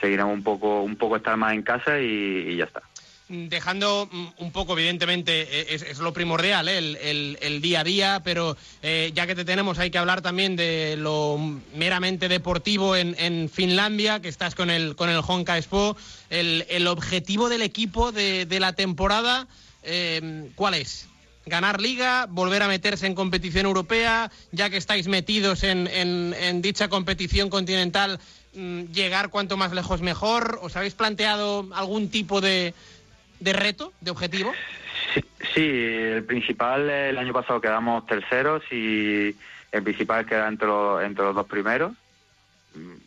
seguiremos 0.00 0.34
un 0.34 0.42
poco, 0.42 0.82
un 0.82 0.96
poco 0.96 1.16
estar 1.16 1.36
más 1.36 1.54
en 1.54 1.62
casa 1.62 1.98
y, 1.98 2.56
ya 2.56 2.64
está. 2.64 2.82
Dejando 3.28 4.08
un 4.38 4.52
poco, 4.52 4.78
evidentemente, 4.78 5.74
es, 5.74 5.82
es 5.82 5.98
lo 5.98 6.12
primordial, 6.12 6.68
¿eh? 6.68 6.78
el, 6.78 7.38
el, 7.40 7.60
día 7.60 7.80
a 7.80 7.84
día, 7.84 8.20
pero 8.22 8.56
eh, 8.82 9.10
ya 9.16 9.26
que 9.26 9.34
te 9.34 9.44
tenemos, 9.44 9.80
hay 9.80 9.90
que 9.90 9.98
hablar 9.98 10.22
también 10.22 10.54
de 10.54 10.94
lo 10.96 11.36
meramente 11.74 12.28
deportivo 12.28 12.94
en, 12.94 13.48
Finlandia, 13.48 14.20
que 14.20 14.28
estás 14.28 14.54
con 14.54 14.70
el, 14.70 14.94
con 14.94 15.10
el 15.10 15.20
Honka 15.26 15.58
Expo. 15.58 15.96
El, 16.30 16.86
objetivo 16.86 17.48
del 17.48 17.62
equipo 17.62 18.12
de, 18.12 18.46
la 18.60 18.74
temporada, 18.74 19.48
eh, 19.82 20.48
¿cuál 20.54 20.74
es? 20.74 21.08
ganar 21.46 21.80
liga, 21.80 22.26
volver 22.28 22.62
a 22.62 22.68
meterse 22.68 23.06
en 23.06 23.14
competición 23.14 23.66
europea, 23.66 24.30
ya 24.50 24.68
que 24.68 24.76
estáis 24.76 25.06
metidos 25.06 25.62
en, 25.62 25.86
en, 25.86 26.60
dicha 26.60 26.88
competición 26.88 27.48
continental, 27.48 28.18
llegar 28.56 29.28
cuanto 29.28 29.56
más 29.56 29.72
lejos 29.72 30.00
mejor. 30.00 30.58
¿Os 30.62 30.76
habéis 30.76 30.94
planteado 30.94 31.68
algún 31.74 32.10
tipo 32.10 32.40
de, 32.40 32.74
de 33.40 33.52
reto, 33.52 33.92
de 34.00 34.10
objetivo? 34.10 34.52
Sí, 35.54 35.66
el 35.66 36.24
principal, 36.24 36.88
el 36.90 37.18
año 37.18 37.32
pasado 37.32 37.60
quedamos 37.60 38.06
terceros 38.06 38.62
y 38.70 39.34
el 39.72 39.82
principal 39.82 40.26
queda 40.26 40.48
entre 40.48 40.66
los, 40.66 41.02
entre 41.02 41.24
los 41.24 41.34
dos 41.34 41.46
primeros, 41.46 41.92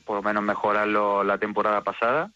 por 0.06 0.18
lo 0.18 0.24
menos 0.24 0.43
mejorarlo 0.43 1.24
la 1.24 1.38
temporada 1.38 1.82
pasada. 1.82 2.32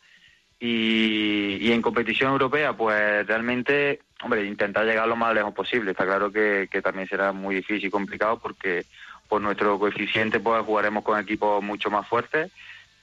Y, 0.59 1.57
y, 1.59 1.73
en 1.73 1.81
competición 1.81 2.31
europea, 2.31 2.71
pues 2.71 3.27
realmente, 3.27 3.99
hombre, 4.23 4.45
intentar 4.45 4.85
llegar 4.85 5.07
lo 5.09 5.17
más 5.17 5.33
lejos 5.33 5.53
posible. 5.53 5.91
Está 5.91 6.05
claro 6.05 6.31
que, 6.31 6.69
que 6.71 6.81
también 6.81 7.07
será 7.09 7.33
muy 7.33 7.55
difícil 7.55 7.87
y 7.87 7.91
complicado 7.91 8.39
porque 8.39 8.85
por 9.27 9.41
nuestro 9.41 9.77
coeficiente 9.77 10.39
pues 10.39 10.63
jugaremos 10.63 11.03
con 11.03 11.19
equipos 11.19 11.61
mucho 11.61 11.89
más 11.89 12.07
fuertes 12.07 12.49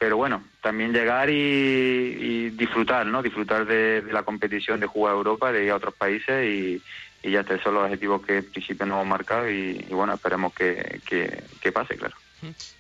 pero 0.01 0.17
bueno, 0.17 0.43
también 0.63 0.95
llegar 0.95 1.29
y, 1.29 2.49
disfrutar, 2.49 3.05
¿no? 3.05 3.23
Disfrutar 3.23 3.67
de, 3.67 4.03
la 4.11 4.23
competición, 4.23 4.81
de 4.81 4.87
jugar 4.87 5.13
a 5.13 5.19
Europa, 5.19 5.53
de 5.53 5.67
ir 5.67 5.71
a 5.71 5.77
otros 5.77 5.93
países 5.93 6.47
y, 6.47 6.83
y 7.23 7.31
ya 7.31 7.41
estos 7.41 7.61
son 7.61 7.75
los 7.75 7.85
objetivos 7.85 8.25
que 8.25 8.39
en 8.39 8.51
principio 8.51 8.87
nos 8.87 8.95
hemos 8.97 9.07
marcado 9.09 9.51
y, 9.51 9.85
bueno, 9.91 10.15
esperemos 10.15 10.55
que, 10.55 11.03
que, 11.07 11.71
pase, 11.71 11.99
claro. 11.99 12.17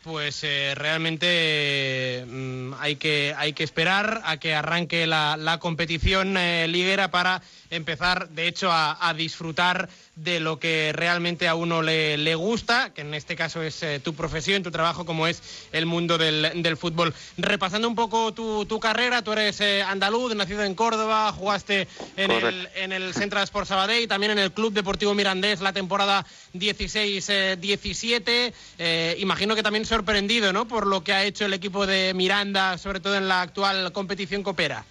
Pues 0.03 0.43
eh, 0.43 0.75
realmente 0.75 2.25
mmm, 2.27 2.73
hay, 2.79 2.97
que, 2.97 3.35
hay 3.37 3.53
que 3.53 3.65
esperar 3.65 4.23
a 4.25 4.39
que 4.39 4.55
arranque 4.55 5.07
la, 5.07 5.37
la 5.37 5.59
competición 5.59 6.37
eh, 6.37 6.67
liguera 6.69 7.11
para 7.11 7.43
empezar, 7.71 8.31
de 8.31 8.49
hecho, 8.49 8.73
a, 8.73 9.09
a 9.09 9.15
disfrutar 9.15 9.89
de 10.23 10.41
lo 10.41 10.59
que 10.59 10.93
realmente 10.95 11.49
a 11.49 11.55
uno 11.55 11.81
le, 11.83 12.19
le 12.19 12.35
gusta, 12.35 12.93
que 12.93 13.01
en 13.01 13.15
este 13.15 13.37
caso 13.37 13.63
es 13.63 13.83
eh, 13.83 14.01
tu 14.01 14.15
profesión, 14.15 14.63
tu 14.63 14.71
trabajo, 14.71 15.07
como 15.07 15.27
es 15.27 15.43
el 15.73 15.87
mundo 15.87 16.19
del, 16.19 16.63
del 16.63 16.77
fútbol. 16.77 17.15
Repasando 17.39 17.89
un 17.89 17.95
poco 17.95 18.35
tu, 18.35 18.67
tu 18.67 18.79
carrera, 18.81 19.23
tú 19.23 19.33
eres 19.33 19.61
eh, 19.61 19.83
andaluz, 19.83 20.35
nacido 20.35 20.63
en 20.63 20.75
Córdoba, 20.75 21.33
jugaste 21.33 21.89
en 22.17 22.31
el, 22.31 22.69
en 22.75 22.93
el 22.93 23.15
Central 23.15 23.45
Sport 23.45 23.69
Sabadell, 23.69 24.09
también 24.09 24.33
en 24.33 24.39
el 24.39 24.53
Club 24.53 24.75
Deportivo 24.75 25.15
Mirandés 25.15 25.61
la 25.61 25.73
temporada 25.73 26.27
16-17. 26.55 28.53
Eh, 28.79 29.15
imagino 29.51 29.57
que 29.57 29.63
también 29.65 29.85
sorprendido 29.85 30.53
¿no? 30.53 30.69
por 30.69 30.87
lo 30.87 31.03
que 31.03 31.13
ha 31.13 31.25
hecho 31.25 31.45
el 31.45 31.55
equipo 31.55 31.85
de 31.85 32.15
Miranda, 32.15 32.79
sobre 32.79 33.01
todo 33.01 33.17
en 33.17 33.27
la 33.27 33.43
actual 33.43 33.91
competición 33.93 34.45
copera. 34.45 34.85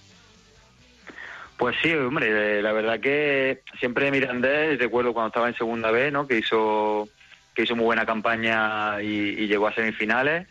Pues 1.55 1.78
sí, 1.82 1.93
hombre, 1.93 2.62
la 2.62 2.74
verdad 2.74 2.99
que 2.99 3.62
siempre 3.80 4.12
Mirandés, 4.12 4.78
recuerdo 4.78 5.14
cuando 5.14 5.28
estaba 5.28 5.47
en 5.47 5.55
segunda 5.55 5.91
B, 5.91 6.12
¿no? 6.12 6.28
Que 6.28 6.39
hizo 6.39 7.07
que 7.55 7.64
hizo 7.64 7.76
muy 7.76 7.86
buena 7.86 8.05
campaña 8.05 9.01
y, 9.01 9.47
llegó 9.47 9.68
a 9.68 9.74
semifinales. 9.74 10.47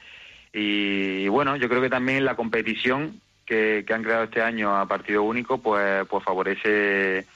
Y, 0.54 1.24
y, 1.24 1.28
bueno, 1.28 1.56
yo 1.56 1.68
creo 1.68 1.82
que 1.82 1.90
también 1.90 2.24
la 2.24 2.34
competición 2.34 3.20
que, 3.44 3.84
que, 3.86 3.94
han 3.94 4.02
creado 4.02 4.24
este 4.24 4.40
año 4.40 4.74
a 4.74 4.86
partido 4.86 5.22
único, 5.22 5.59
pues, 5.59 6.06
pues 6.09 6.24
favorece 6.24 7.26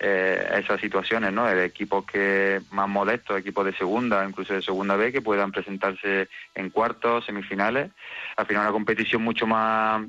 eh, 0.00 0.60
esas 0.62 0.80
situaciones, 0.80 1.32
¿no? 1.32 1.46
De 1.46 1.64
equipos 1.64 2.04
que 2.06 2.60
más 2.70 2.88
modestos, 2.88 3.38
equipos 3.38 3.66
de 3.66 3.74
segunda, 3.74 4.26
incluso 4.26 4.54
de 4.54 4.62
segunda 4.62 4.96
B, 4.96 5.12
que 5.12 5.20
puedan 5.20 5.52
presentarse 5.52 6.28
en 6.54 6.70
cuartos, 6.70 7.26
semifinales. 7.26 7.90
Al 8.36 8.46
final 8.46 8.62
una 8.62 8.72
competición 8.72 9.22
mucho 9.22 9.46
más 9.46 10.02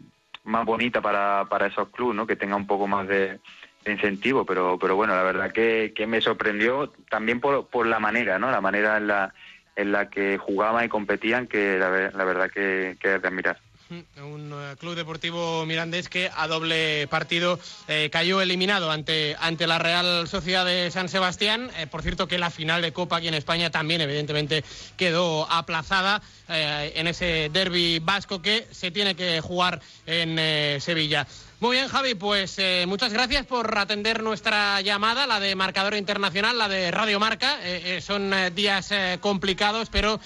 más 0.43 0.65
bonita 0.65 1.01
para, 1.01 1.45
para 1.49 1.67
esos 1.67 1.89
clubes, 1.89 2.15
¿no? 2.15 2.25
Que 2.25 2.35
tenga 2.35 2.55
un 2.55 2.65
poco 2.65 2.87
más 2.87 3.07
de, 3.07 3.39
incentivo, 3.85 4.45
pero, 4.45 4.77
pero 4.79 4.95
bueno, 4.95 5.15
la 5.15 5.23
verdad 5.23 5.51
que, 5.51 5.93
que 5.95 6.07
me 6.07 6.21
sorprendió 6.21 6.91
también 7.09 7.39
por, 7.39 7.67
por 7.67 7.87
la 7.87 7.99
manera, 7.99 8.39
¿no? 8.39 8.51
La 8.51 8.61
manera 8.61 8.97
en 8.97 9.07
la, 9.07 9.33
en 9.75 9.91
la 9.91 10.09
que 10.09 10.37
jugaban 10.37 10.85
y 10.85 10.89
competían, 10.89 11.47
que 11.47 11.77
la, 11.77 11.89
la 12.11 12.23
verdad 12.23 12.49
que, 12.51 12.97
que 12.99 13.15
es 13.15 13.21
de 13.21 13.27
admirar. 13.27 13.57
Un 13.91 14.53
eh, 14.53 14.75
club 14.79 14.95
deportivo 14.95 15.65
mirandés 15.65 16.07
que 16.07 16.31
a 16.33 16.47
doble 16.47 17.07
partido 17.09 17.59
eh, 17.89 18.09
cayó 18.09 18.41
eliminado 18.41 18.89
ante, 18.89 19.35
ante 19.37 19.67
la 19.67 19.79
Real 19.79 20.29
Sociedad 20.29 20.65
de 20.65 20.89
San 20.91 21.09
Sebastián. 21.09 21.69
Eh, 21.77 21.87
por 21.87 22.01
cierto 22.01 22.25
que 22.25 22.37
la 22.37 22.51
final 22.51 22.81
de 22.81 22.93
Copa 22.93 23.17
aquí 23.17 23.27
en 23.27 23.33
España 23.33 23.69
también 23.69 23.99
evidentemente 23.99 24.63
quedó 24.95 25.45
aplazada 25.51 26.21
en 26.47 27.07
ese 27.07 27.49
derby 27.53 27.99
vasco 27.99 28.41
que 28.41 28.67
se 28.71 28.91
tiene 28.91 29.15
que 29.15 29.39
jugar 29.39 29.81
en 30.05 30.81
Sevilla. 30.81 31.25
Muy 31.61 31.75
bien, 31.75 31.89
Javi, 31.89 32.15
pues 32.15 32.57
eh, 32.57 32.85
muchas 32.87 33.13
gracias 33.13 33.45
por 33.45 33.77
atender 33.77 34.23
nuestra 34.23 34.81
llamada, 34.81 35.27
la 35.27 35.39
de 35.39 35.55
Marcador 35.55 35.93
Internacional, 35.93 36.57
la 36.57 36.67
de 36.67 36.89
Radio 36.89 37.19
Marca. 37.19 37.59
Eh, 37.61 37.97
eh, 37.97 38.01
son 38.01 38.33
días 38.55 38.91
complicados, 39.19 39.89
pero 39.91 40.19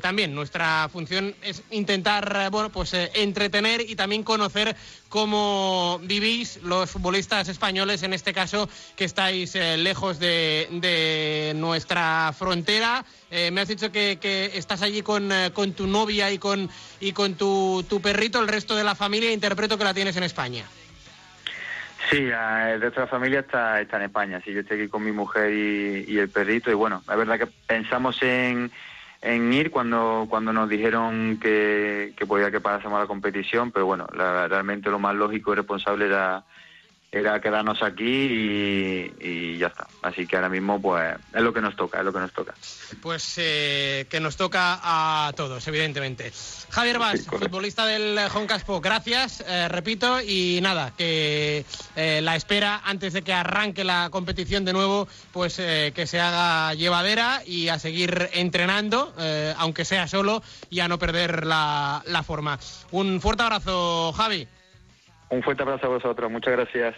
también 0.00 0.32
nuestra 0.32 0.88
función 0.88 1.34
es 1.42 1.64
intentar, 1.72 2.50
bueno, 2.52 2.70
pues 2.70 2.94
entretener 2.94 3.80
y 3.80 3.96
también 3.96 4.22
conocer 4.22 4.76
cómo 5.10 6.00
vivís 6.04 6.62
los 6.62 6.88
futbolistas 6.88 7.48
españoles, 7.48 8.02
en 8.04 8.14
este 8.14 8.32
caso, 8.32 8.70
que 8.96 9.04
estáis 9.04 9.54
eh, 9.56 9.76
lejos 9.76 10.18
de, 10.18 10.68
de 10.70 11.52
nuestra 11.56 12.32
frontera. 12.32 13.04
Eh, 13.30 13.50
me 13.50 13.60
has 13.60 13.68
dicho 13.68 13.92
que, 13.92 14.18
que 14.18 14.52
estás 14.54 14.80
allí 14.80 15.02
con, 15.02 15.30
eh, 15.30 15.50
con 15.52 15.74
tu 15.74 15.86
novia 15.86 16.30
y 16.30 16.38
con, 16.38 16.70
y 17.00 17.12
con 17.12 17.34
tu, 17.34 17.84
tu 17.88 18.00
perrito, 18.00 18.40
el 18.40 18.48
resto 18.48 18.74
de 18.76 18.84
la 18.84 18.94
familia, 18.94 19.32
interpreto 19.32 19.76
que 19.76 19.84
la 19.84 19.92
tienes 19.92 20.16
en 20.16 20.22
España. 20.22 20.64
Sí, 22.08 22.18
el 22.18 22.80
resto 22.80 23.00
de 23.00 23.06
la 23.06 23.10
familia 23.10 23.40
está, 23.40 23.80
está 23.80 23.96
en 23.96 24.04
España. 24.04 24.40
Sí, 24.44 24.52
yo 24.52 24.60
estoy 24.60 24.80
aquí 24.80 24.88
con 24.88 25.04
mi 25.04 25.12
mujer 25.12 25.52
y, 25.52 26.04
y 26.08 26.18
el 26.18 26.28
perrito. 26.28 26.70
Y 26.70 26.74
bueno, 26.74 27.02
es 27.08 27.16
verdad 27.16 27.38
que 27.38 27.46
pensamos 27.66 28.22
en, 28.22 28.70
en 29.22 29.52
ir 29.52 29.70
cuando, 29.70 30.26
cuando 30.30 30.52
nos 30.52 30.68
dijeron 30.68 31.38
que, 31.40 32.14
que 32.16 32.26
podía 32.26 32.50
que 32.50 32.60
parásemos 32.60 32.98
la 33.00 33.06
competición, 33.06 33.70
pero 33.70 33.86
bueno, 33.86 34.06
la- 34.14 34.48
realmente 34.48 34.90
lo 34.90 34.98
más 34.98 35.14
lógico 35.14 35.52
y 35.52 35.56
responsable 35.56 36.06
era, 36.06 36.44
era 37.12 37.40
quedarnos 37.40 37.82
aquí 37.82 38.04
y, 38.04 39.12
y 39.20 39.58
ya 39.58 39.68
está. 39.68 39.88
Así 40.02 40.26
que 40.26 40.36
ahora 40.36 40.48
mismo 40.48 40.80
pues 40.80 41.16
es 41.34 41.42
lo 41.42 41.52
que 41.52 41.60
nos 41.60 41.74
toca, 41.74 41.98
es 41.98 42.04
lo 42.04 42.12
que 42.12 42.20
nos 42.20 42.32
toca. 42.32 42.54
Pues 43.02 43.34
eh, 43.38 44.06
que 44.08 44.20
nos 44.20 44.36
toca 44.36 44.78
a 44.82 45.32
todos, 45.32 45.66
evidentemente. 45.66 46.32
Javier 46.70 46.98
Vaz, 47.00 47.26
futbolista 47.26 47.84
del 47.84 48.28
Joncaspo, 48.28 48.80
gracias, 48.80 49.42
eh, 49.46 49.68
repito, 49.68 50.20
y 50.20 50.60
nada, 50.62 50.92
que 50.96 51.64
eh, 51.96 52.20
la 52.22 52.36
espera 52.36 52.80
antes 52.84 53.12
de 53.12 53.22
que 53.22 53.32
arranque 53.32 53.82
la 53.82 54.08
competición 54.10 54.64
de 54.64 54.72
nuevo, 54.72 55.08
pues 55.32 55.58
eh, 55.58 55.92
que 55.94 56.06
se 56.06 56.20
haga 56.20 56.74
llevadera 56.74 57.42
y 57.44 57.68
a 57.68 57.78
seguir 57.80 58.30
entrenando, 58.34 59.12
aunque 59.56 59.84
sea 59.84 60.06
solo, 60.06 60.42
y 60.70 60.80
a 60.80 60.88
no 60.88 60.98
perder 60.98 61.44
la, 61.44 62.02
la 62.06 62.22
forma. 62.22 62.58
Un 62.92 63.20
fuerte 63.20 63.42
abrazo, 63.42 64.12
Javi. 64.12 64.46
Un 65.30 65.42
fuerte 65.42 65.62
abrazo 65.62 65.86
a 65.86 65.90
vosotros, 65.90 66.30
muchas 66.30 66.52
gracias. 66.52 66.96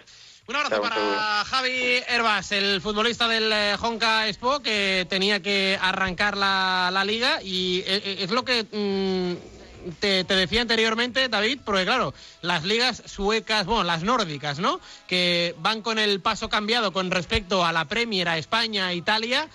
Un 0.48 0.56
abrazo 0.56 0.82
para 0.82 1.44
Javi 1.44 2.00
Herbas, 2.08 2.50
el 2.50 2.80
futbolista 2.80 3.28
del 3.28 3.52
eh, 3.52 3.76
Honka 3.80 4.26
Expo, 4.26 4.60
que 4.60 5.06
tenía 5.08 5.40
que 5.40 5.78
arrancar 5.80 6.36
la, 6.36 6.90
la 6.92 7.04
liga 7.04 7.40
y 7.42 7.80
eh, 7.86 8.02
eh, 8.04 8.16
es 8.20 8.30
lo 8.30 8.44
que 8.44 8.64
mm, 8.64 9.92
te, 10.00 10.24
te 10.24 10.34
decía 10.34 10.62
anteriormente, 10.62 11.28
David, 11.28 11.60
porque 11.64 11.84
claro, 11.84 12.12
las 12.40 12.64
ligas 12.64 13.02
suecas, 13.06 13.66
bueno, 13.66 13.84
las 13.84 14.02
nórdicas, 14.02 14.58
¿no? 14.58 14.80
Que 15.06 15.54
van 15.58 15.82
con 15.82 15.98
el 15.98 16.20
paso 16.20 16.48
cambiado 16.48 16.92
con 16.92 17.10
respecto 17.10 17.64
a 17.64 17.70
la 17.70 17.84
Premier, 17.84 18.28
a 18.28 18.38
España, 18.38 18.88
a 18.88 18.94
Italia, 18.94 19.48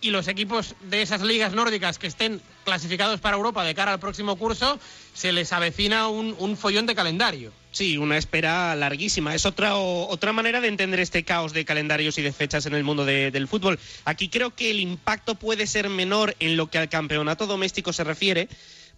y 0.00 0.10
los 0.10 0.28
equipos 0.28 0.76
de 0.80 1.02
esas 1.02 1.22
ligas 1.22 1.52
nórdicas 1.52 1.98
que 1.98 2.06
estén 2.06 2.40
clasificados 2.64 3.20
para 3.20 3.36
Europa 3.36 3.64
de 3.64 3.74
cara 3.74 3.92
al 3.92 4.00
próximo 4.00 4.36
curso, 4.36 4.78
se 5.12 5.32
les 5.32 5.52
avecina 5.52 6.08
un, 6.08 6.34
un 6.38 6.56
follón 6.56 6.86
de 6.86 6.94
calendario. 6.94 7.52
Sí, 7.72 7.96
una 7.96 8.18
espera 8.18 8.76
larguísima. 8.76 9.34
Es 9.34 9.46
otra, 9.46 9.76
otra 9.76 10.32
manera 10.34 10.60
de 10.60 10.68
entender 10.68 11.00
este 11.00 11.24
caos 11.24 11.54
de 11.54 11.64
calendarios 11.64 12.18
y 12.18 12.22
de 12.22 12.30
fechas 12.32 12.66
en 12.66 12.74
el 12.74 12.84
mundo 12.84 13.06
de- 13.06 13.30
del 13.30 13.48
fútbol. 13.48 13.78
Aquí 14.04 14.28
creo 14.28 14.54
que 14.54 14.70
el 14.70 14.78
impacto 14.78 15.36
puede 15.36 15.66
ser 15.66 15.88
menor 15.88 16.36
en 16.38 16.58
lo 16.58 16.68
que 16.68 16.76
al 16.76 16.90
campeonato 16.90 17.46
doméstico 17.46 17.94
se 17.94 18.04
refiere, 18.04 18.48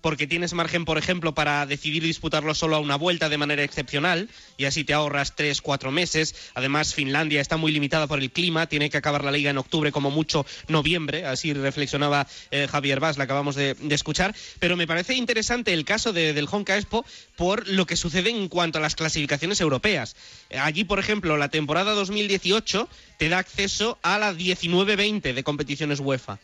porque 0.05 0.27
tienes 0.27 0.53
margen, 0.53 0.85
por 0.85 0.99
ejemplo, 0.99 1.33
para 1.35 1.65
decidir 1.65 2.03
disputarlo 2.03 2.55
solo 2.55 2.77
a 2.77 2.79
una 2.79 2.97
vuelta 2.97 3.31
de 3.31 3.39
manera 3.39 3.63
excepcional, 3.65 4.29
y 4.59 4.67
así 4.67 4.85
te 4.85 4.93
ahorras 4.93 5.35
tres, 5.35 5.63
cuatro 5.63 5.91
meses. 5.91 6.35
Además, 6.53 6.93
Finlandia 6.93 7.41
está 7.41 7.57
muy 7.57 7.73
limitada 7.73 8.07
por 8.07 8.19
el 8.19 8.31
clima, 8.31 8.67
tiene 8.67 8.91
que 8.91 8.99
acabar 8.99 9.25
la 9.25 9.33
liga 9.33 9.49
en 9.49 9.57
octubre, 9.57 9.93
como 9.93 10.11
mucho 10.11 10.45
noviembre, 10.69 11.25
así 11.25 11.55
reflexionaba 11.55 12.27
eh, 12.51 12.69
Javier 12.71 13.01
Vaz, 13.01 13.17
la 13.17 13.25
acabamos 13.25 13.55
de, 13.55 13.77
escuchar. 13.89 14.35
Pero 14.59 14.77
me 14.77 14.87
parece 14.87 15.15
interesante 15.15 15.73
el 15.73 15.87
caso 15.87 16.13
de- 16.13 16.35
del 16.35 16.49
Honka 16.51 16.77
Expo 16.77 17.07
por 17.37 17.67
lo 17.67 17.87
que 17.87 17.97
sucede 17.97 18.29
en 18.29 18.49
cuanto 18.49 18.77
a 18.77 18.83
las 18.83 18.97
clasificaciones 18.97 19.63
europeas. 19.63 20.17
Allí, 20.61 20.85
por 20.85 20.99
ejemplo, 20.99 21.39
la 21.39 21.49
temporada 21.49 21.93
2018 21.93 22.91
te 23.17 23.31
da 23.31 23.39
acceso 23.39 23.99
a 24.03 24.19
la 24.19 24.35
19-20 24.35 25.33
de 25.33 25.43
competiciones 25.43 25.99
UEFA. 26.01 26.39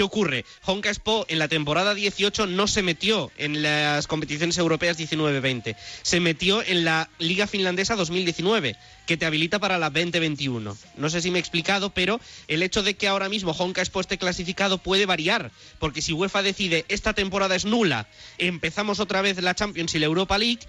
¿Qué 0.00 0.04
ocurre? 0.04 0.46
Honka 0.64 0.88
Expo 0.88 1.26
en 1.28 1.38
la 1.38 1.46
temporada 1.46 1.92
18 1.92 2.46
no 2.46 2.66
se 2.68 2.82
metió 2.82 3.30
en 3.36 3.60
las 3.60 4.06
competiciones 4.06 4.56
europeas 4.56 4.98
19-20. 4.98 5.76
Se 6.00 6.20
metió 6.20 6.62
en 6.62 6.86
la 6.86 7.10
Liga 7.18 7.46
Finlandesa 7.46 7.96
2019, 7.96 8.76
que 9.06 9.18
te 9.18 9.26
habilita 9.26 9.58
para 9.58 9.76
la 9.76 9.90
2021. 9.90 10.74
No 10.96 11.10
sé 11.10 11.20
si 11.20 11.30
me 11.30 11.38
he 11.38 11.40
explicado, 11.40 11.90
pero 11.90 12.18
el 12.48 12.62
hecho 12.62 12.82
de 12.82 12.94
que 12.94 13.08
ahora 13.08 13.28
mismo 13.28 13.52
Honka 13.52 13.82
Expo 13.82 14.00
esté 14.00 14.16
clasificado 14.16 14.78
puede 14.78 15.04
variar, 15.04 15.52
porque 15.78 16.00
si 16.00 16.14
UEFA 16.14 16.40
decide 16.40 16.86
esta 16.88 17.12
temporada 17.12 17.54
es 17.54 17.66
nula, 17.66 18.08
empezamos 18.38 19.00
otra 19.00 19.20
vez 19.20 19.42
la 19.42 19.54
Champions 19.54 19.94
y 19.94 19.98
la 19.98 20.06
Europa 20.06 20.38
League, 20.38 20.60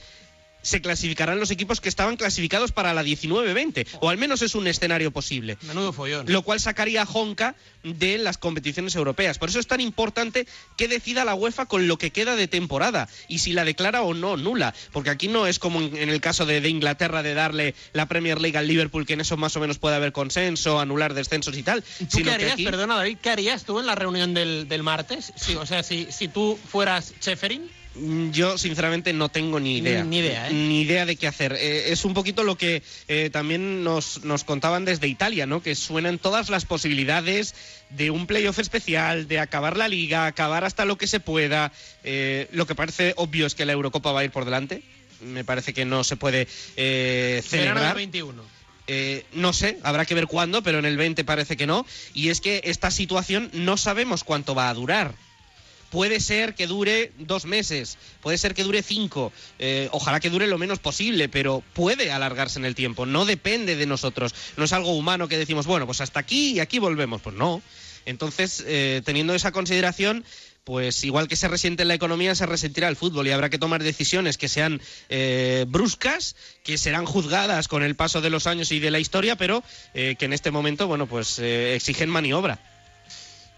se 0.61 0.81
clasificarán 0.81 1.39
los 1.39 1.51
equipos 1.51 1.81
que 1.81 1.89
estaban 1.89 2.17
clasificados 2.17 2.71
para 2.71 2.93
la 2.93 3.03
19-20, 3.03 3.87
o 3.99 4.09
al 4.09 4.17
menos 4.17 4.41
es 4.41 4.55
un 4.55 4.67
escenario 4.67 5.11
posible. 5.11 5.57
Menudo 5.63 5.93
follón. 5.93 6.25
Lo 6.29 6.41
cual 6.43 6.59
sacaría 6.59 7.01
a 7.03 7.05
Honka 7.05 7.55
de 7.83 8.17
las 8.19 8.37
competiciones 8.37 8.95
europeas. 8.95 9.37
Por 9.39 9.49
eso 9.49 9.59
es 9.59 9.67
tan 9.67 9.81
importante 9.81 10.45
que 10.77 10.87
decida 10.87 11.25
la 11.25 11.33
UEFA 11.35 11.65
con 11.65 11.87
lo 11.87 11.97
que 11.97 12.11
queda 12.11 12.35
de 12.35 12.47
temporada 12.47 13.09
y 13.27 13.39
si 13.39 13.53
la 13.53 13.65
declara 13.65 14.03
o 14.03 14.13
no 14.13 14.37
nula. 14.37 14.73
Porque 14.91 15.09
aquí 15.09 15.27
no 15.27 15.47
es 15.47 15.57
como 15.59 15.81
en 15.81 16.09
el 16.09 16.21
caso 16.21 16.45
de, 16.45 16.61
de 16.61 16.69
Inglaterra 16.69 17.23
de 17.23 17.33
darle 17.33 17.73
la 17.93 18.07
Premier 18.07 18.39
League 18.39 18.57
al 18.57 18.67
Liverpool, 18.67 19.05
que 19.05 19.13
en 19.13 19.21
eso 19.21 19.37
más 19.37 19.55
o 19.55 19.59
menos 19.59 19.79
puede 19.79 19.95
haber 19.95 20.11
consenso, 20.11 20.79
anular 20.79 21.13
descensos 21.13 21.57
y 21.57 21.63
tal. 21.63 21.81
¿Tú 21.81 21.87
sino 22.07 22.09
qué 22.09 22.23
que 22.23 22.31
harías, 22.31 22.53
aquí- 22.53 22.65
perdona 22.65 22.95
David, 22.97 23.17
qué 23.21 23.29
harías 23.31 23.63
tú 23.65 23.79
en 23.79 23.85
la 23.87 23.95
reunión 23.95 24.33
del, 24.33 24.67
del 24.67 24.83
martes? 24.83 25.33
Sí, 25.35 25.55
o 25.55 25.65
sea, 25.65 25.81
si, 25.83 26.07
si 26.11 26.27
tú 26.27 26.59
fueras 26.69 27.13
Cheferin. 27.19 27.69
Mm, 27.95 28.31
Yo, 28.31 28.57
sinceramente, 28.57 29.13
no 29.13 29.29
tengo 29.29 29.59
ni 29.59 29.77
idea. 29.77 30.03
Ni 30.03 30.19
idea, 30.19 30.49
¿eh? 30.49 30.53
Ni 30.53 30.81
idea 30.81 31.05
de 31.05 31.15
qué 31.15 31.27
hacer. 31.27 31.53
Eh, 31.53 31.91
es 31.91 32.05
un 32.05 32.13
poquito 32.13 32.43
lo 32.43 32.57
que 32.57 32.83
eh, 33.07 33.29
también 33.31 33.83
nos, 33.83 34.23
nos 34.23 34.43
contaban 34.43 34.85
desde 34.85 35.07
Italia, 35.07 35.45
¿no? 35.45 35.61
Que 35.61 35.75
suenan 35.75 36.17
todas 36.17 36.49
las 36.49 36.65
posibilidades 36.65 37.55
de 37.89 38.11
un 38.11 38.27
playoff 38.27 38.59
especial, 38.59 39.27
de 39.27 39.39
acabar 39.39 39.77
la 39.77 39.87
liga, 39.87 40.25
acabar 40.25 40.63
hasta 40.63 40.85
lo 40.85 40.97
que 40.97 41.07
se 41.07 41.19
pueda. 41.19 41.71
Lo 42.51 42.65
que 42.65 42.75
parece 42.75 43.13
obvio 43.17 43.45
es 43.45 43.55
que 43.55 43.65
la 43.65 43.73
Eurocopa 43.73 44.11
va 44.11 44.21
a 44.21 44.23
ir 44.23 44.31
por 44.31 44.45
delante. 44.45 44.83
Me 45.21 45.43
parece 45.43 45.73
que 45.73 45.85
no 45.85 46.03
se 46.03 46.15
puede 46.15 46.47
celebrar. 46.75 47.95
21. 47.95 48.61
Eh, 48.93 49.23
no 49.31 49.53
sé, 49.53 49.79
habrá 49.83 50.05
que 50.05 50.15
ver 50.15 50.27
cuándo, 50.27 50.63
pero 50.63 50.79
en 50.79 50.85
el 50.85 50.97
20 50.97 51.23
parece 51.23 51.55
que 51.55 51.67
no. 51.67 51.85
Y 52.13 52.27
es 52.27 52.41
que 52.41 52.61
esta 52.65 52.91
situación 52.91 53.49
no 53.53 53.77
sabemos 53.77 54.25
cuánto 54.25 54.53
va 54.53 54.69
a 54.69 54.73
durar. 54.73 55.13
Puede 55.91 56.21
ser 56.21 56.55
que 56.55 56.67
dure 56.67 57.11
dos 57.17 57.43
meses, 57.43 57.97
puede 58.21 58.37
ser 58.37 58.53
que 58.53 58.63
dure 58.63 58.81
cinco, 58.81 59.33
eh, 59.59 59.89
ojalá 59.91 60.21
que 60.21 60.29
dure 60.29 60.47
lo 60.47 60.57
menos 60.57 60.79
posible, 60.79 61.27
pero 61.27 61.61
puede 61.73 62.13
alargarse 62.13 62.59
en 62.59 62.65
el 62.65 62.75
tiempo, 62.75 63.05
no 63.05 63.25
depende 63.25 63.75
de 63.75 63.85
nosotros, 63.85 64.33
no 64.55 64.63
es 64.63 64.71
algo 64.71 64.93
humano 64.93 65.27
que 65.27 65.37
decimos, 65.37 65.67
bueno, 65.67 65.85
pues 65.85 65.99
hasta 65.99 66.21
aquí 66.21 66.53
y 66.53 66.59
aquí 66.61 66.79
volvemos, 66.79 67.21
pues 67.21 67.35
no. 67.35 67.61
Entonces, 68.05 68.63
eh, 68.65 69.01
teniendo 69.03 69.35
esa 69.35 69.51
consideración, 69.51 70.23
pues 70.63 71.03
igual 71.03 71.27
que 71.27 71.35
se 71.35 71.49
resiente 71.49 71.81
en 71.81 71.89
la 71.89 71.95
economía, 71.95 72.35
se 72.35 72.45
resentirá 72.45 72.87
el 72.87 72.95
fútbol 72.95 73.27
y 73.27 73.31
habrá 73.31 73.49
que 73.49 73.59
tomar 73.59 73.83
decisiones 73.83 74.37
que 74.37 74.47
sean 74.47 74.81
eh, 75.09 75.65
bruscas, 75.67 76.37
que 76.63 76.77
serán 76.77 77.05
juzgadas 77.05 77.67
con 77.67 77.83
el 77.83 77.97
paso 77.97 78.21
de 78.21 78.29
los 78.29 78.47
años 78.47 78.71
y 78.71 78.79
de 78.79 78.91
la 78.91 78.99
historia, 78.99 79.35
pero 79.35 79.61
que 79.93 80.15
en 80.17 80.31
este 80.31 80.51
momento, 80.51 80.87
bueno, 80.87 81.05
pues 81.05 81.37
exigen 81.37 82.09
maniobra. 82.09 82.70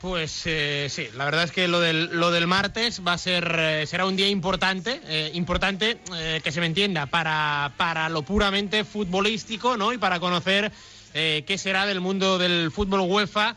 Pues 0.04 0.42
eh, 0.48 0.88
sí, 0.90 1.08
la 1.16 1.24
verdad 1.24 1.46
es 1.46 1.54
que 1.54 1.70
lo 1.70 1.80
del, 1.80 2.10
lo 2.12 2.30
del 2.30 2.46
martes 2.46 3.02
va 3.08 3.14
a 3.14 3.18
ser 3.18 3.56
eh, 3.58 3.88
será 3.88 4.06
un 4.06 4.18
día 4.18 4.28
importante, 4.28 5.00
eh, 5.08 5.32
importante 5.34 5.98
eh, 6.14 6.42
que 6.44 6.52
se 6.52 6.60
me 6.60 6.66
entienda 6.66 7.06
para, 7.06 7.72
para 7.78 8.10
lo 8.10 8.22
puramente 8.24 8.84
futbolístico, 8.84 9.78
¿no? 9.78 9.94
Y 9.94 9.98
para 9.98 10.20
conocer 10.20 10.74
qué 11.14 11.58
será 11.60 11.86
del 11.86 12.02
mundo 12.02 12.40
del 12.40 12.72
fútbol 12.72 13.02
UEFA 13.02 13.56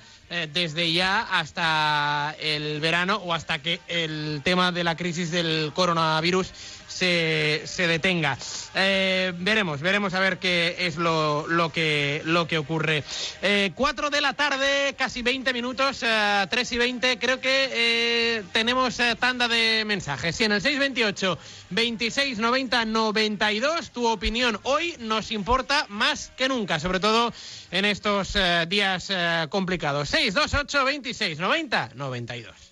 desde 0.53 0.93
ya 0.93 1.23
hasta 1.23 2.37
el 2.39 2.81
verano 2.81 3.17
o 3.17 3.33
hasta 3.33 3.63
que 3.63 3.81
el 3.89 4.43
tema 4.45 4.73
de 4.73 4.85
la 4.85 4.95
crisis 4.95 5.31
del 5.31 5.73
coronavirus 5.75 6.53
se, 6.89 7.63
se 7.65 7.87
detenga. 7.87 8.39
Eh, 8.75 9.33
veremos, 9.37 9.81
veremos 9.81 10.15
a 10.15 10.21
ver 10.21 10.39
qué 10.39 10.77
es 10.81 10.97
lo, 10.97 11.47
lo, 11.47 11.71
que, 11.71 12.23
lo 12.25 12.47
que 12.47 12.59
ocurre. 12.59 13.05
Eh, 13.43 13.73
4 13.75 14.11
de 14.11 14.21
la 14.21 14.33
tarde, 14.35 14.95
casi 14.97 15.23
20 15.23 15.53
minutos, 15.53 16.03
eh, 16.03 16.47
3 16.49 16.73
y 16.73 16.79
20. 16.79 17.19
Creo 17.19 17.41
que 17.41 17.71
eh, 17.73 18.43
tenemos 18.53 18.99
eh, 19.01 19.17
tanda 19.19 19.49
de 19.49 19.85
mensajes. 19.87 20.37
Sí, 20.37 20.45
en 20.45 20.53
el 20.53 20.61
628 20.61 21.39
26 21.71 22.39
90 22.39 22.85
92, 22.85 23.91
tu 23.91 24.07
opinión 24.07 24.59
hoy 24.63 24.95
nos 24.99 25.33
importa 25.33 25.87
más 25.89 26.33
que 26.37 26.49
nunca, 26.49 26.79
sobre 26.79 27.01
todo 27.01 27.33
en 27.71 27.85
estos 27.85 28.37
eh, 28.37 28.67
días 28.69 29.11
complicados. 29.49 30.09
628 30.11 30.85
26 30.85 31.39
90 31.39 31.91
92. 31.95 32.66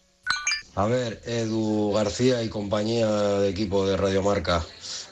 A 0.77 0.87
ver, 0.87 1.23
Edu 1.25 1.93
García 1.93 2.43
y 2.43 2.49
compañía 2.49 3.09
de 3.09 3.49
equipo 3.49 3.87
de 3.87 3.97
Radio 3.97 4.23
Marca, 4.23 4.65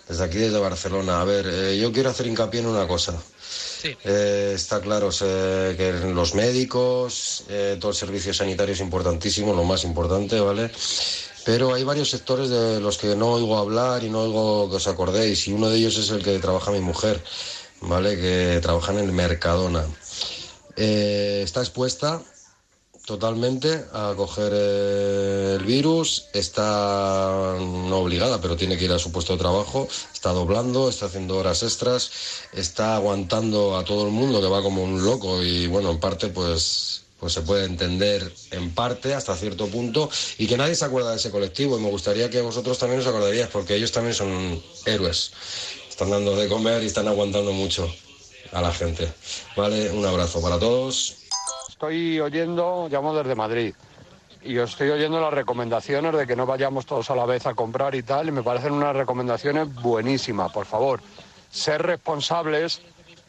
desde 0.08 0.24
aquí 0.24 0.38
desde 0.38 0.58
Barcelona. 0.58 1.20
A 1.20 1.24
ver, 1.24 1.46
eh, 1.46 1.78
yo 1.78 1.92
quiero 1.92 2.10
hacer 2.10 2.26
hincapié 2.26 2.60
en 2.60 2.66
una 2.66 2.88
cosa. 2.88 3.14
Eh, 4.04 4.52
está 4.54 4.80
claro 4.80 5.10
eh, 5.20 5.74
que 5.76 5.92
los 6.12 6.34
médicos, 6.34 7.44
eh, 7.48 7.76
todo 7.80 7.90
el 7.90 7.96
servicio 7.96 8.32
sanitario 8.34 8.74
es 8.74 8.80
importantísimo, 8.80 9.54
lo 9.54 9.64
más 9.64 9.84
importante, 9.84 10.40
¿vale? 10.40 10.70
Pero 11.44 11.74
hay 11.74 11.84
varios 11.84 12.10
sectores 12.10 12.48
de 12.48 12.80
los 12.80 12.98
que 12.98 13.14
no 13.16 13.32
oigo 13.32 13.58
hablar 13.58 14.04
y 14.04 14.10
no 14.10 14.22
oigo 14.22 14.70
que 14.70 14.76
os 14.76 14.86
acordéis, 14.86 15.46
y 15.48 15.52
uno 15.52 15.68
de 15.68 15.76
ellos 15.76 15.96
es 15.98 16.10
el 16.10 16.22
que 16.22 16.38
trabaja 16.38 16.70
mi 16.70 16.80
mujer, 16.80 17.22
¿vale? 17.80 18.16
Que 18.16 18.60
trabaja 18.62 18.92
en 18.92 18.98
el 18.98 19.12
Mercadona. 19.12 19.84
Está 20.76 21.60
expuesta 21.60 22.22
totalmente 23.04 23.84
a 23.92 24.14
coger 24.16 24.52
eh, 24.54 25.56
el 25.58 25.64
virus, 25.64 26.26
está 26.32 27.56
no 27.58 27.98
obligada, 27.98 28.40
pero 28.40 28.56
tiene 28.56 28.76
que 28.76 28.84
ir 28.84 28.92
a 28.92 28.98
su 28.98 29.10
puesto 29.10 29.32
de 29.32 29.38
trabajo, 29.40 29.88
está 30.12 30.30
doblando, 30.30 30.88
está 30.88 31.06
haciendo 31.06 31.36
horas 31.36 31.62
extras, 31.62 32.10
está 32.52 32.96
aguantando 32.96 33.76
a 33.76 33.84
todo 33.84 34.06
el 34.06 34.12
mundo 34.12 34.40
que 34.40 34.48
va 34.48 34.62
como 34.62 34.82
un 34.82 35.04
loco 35.04 35.42
y 35.42 35.66
bueno, 35.66 35.90
en 35.90 36.00
parte 36.00 36.28
pues 36.28 37.00
pues 37.18 37.34
se 37.34 37.42
puede 37.42 37.66
entender 37.66 38.34
en 38.50 38.74
parte 38.74 39.14
hasta 39.14 39.36
cierto 39.36 39.68
punto 39.68 40.10
y 40.38 40.48
que 40.48 40.56
nadie 40.56 40.74
se 40.74 40.84
acuerda 40.84 41.12
de 41.12 41.18
ese 41.18 41.30
colectivo 41.30 41.78
y 41.78 41.80
me 41.80 41.88
gustaría 41.88 42.28
que 42.28 42.40
vosotros 42.40 42.78
también 42.78 43.00
os 43.00 43.06
acordaríais 43.06 43.46
porque 43.46 43.76
ellos 43.76 43.92
también 43.92 44.12
son 44.12 44.60
héroes. 44.86 45.30
Están 45.88 46.10
dando 46.10 46.34
de 46.34 46.48
comer 46.48 46.82
y 46.82 46.86
están 46.86 47.06
aguantando 47.06 47.52
mucho 47.52 47.88
a 48.50 48.60
la 48.60 48.72
gente. 48.72 49.08
Vale, 49.56 49.92
un 49.92 50.04
abrazo 50.04 50.42
para 50.42 50.58
todos. 50.58 51.21
Estoy 51.82 52.20
oyendo, 52.20 52.86
llamo 52.88 53.12
desde 53.12 53.34
Madrid, 53.34 53.74
y 54.40 54.56
os 54.58 54.70
estoy 54.70 54.90
oyendo 54.90 55.20
las 55.20 55.34
recomendaciones 55.34 56.14
de 56.14 56.28
que 56.28 56.36
no 56.36 56.46
vayamos 56.46 56.86
todos 56.86 57.10
a 57.10 57.16
la 57.16 57.26
vez 57.26 57.44
a 57.44 57.54
comprar 57.54 57.96
y 57.96 58.04
tal, 58.04 58.28
y 58.28 58.30
me 58.30 58.44
parecen 58.44 58.70
unas 58.70 58.94
recomendaciones 58.94 59.74
buenísimas. 59.82 60.52
Por 60.52 60.64
favor, 60.64 61.00
ser 61.50 61.82
responsables 61.82 62.82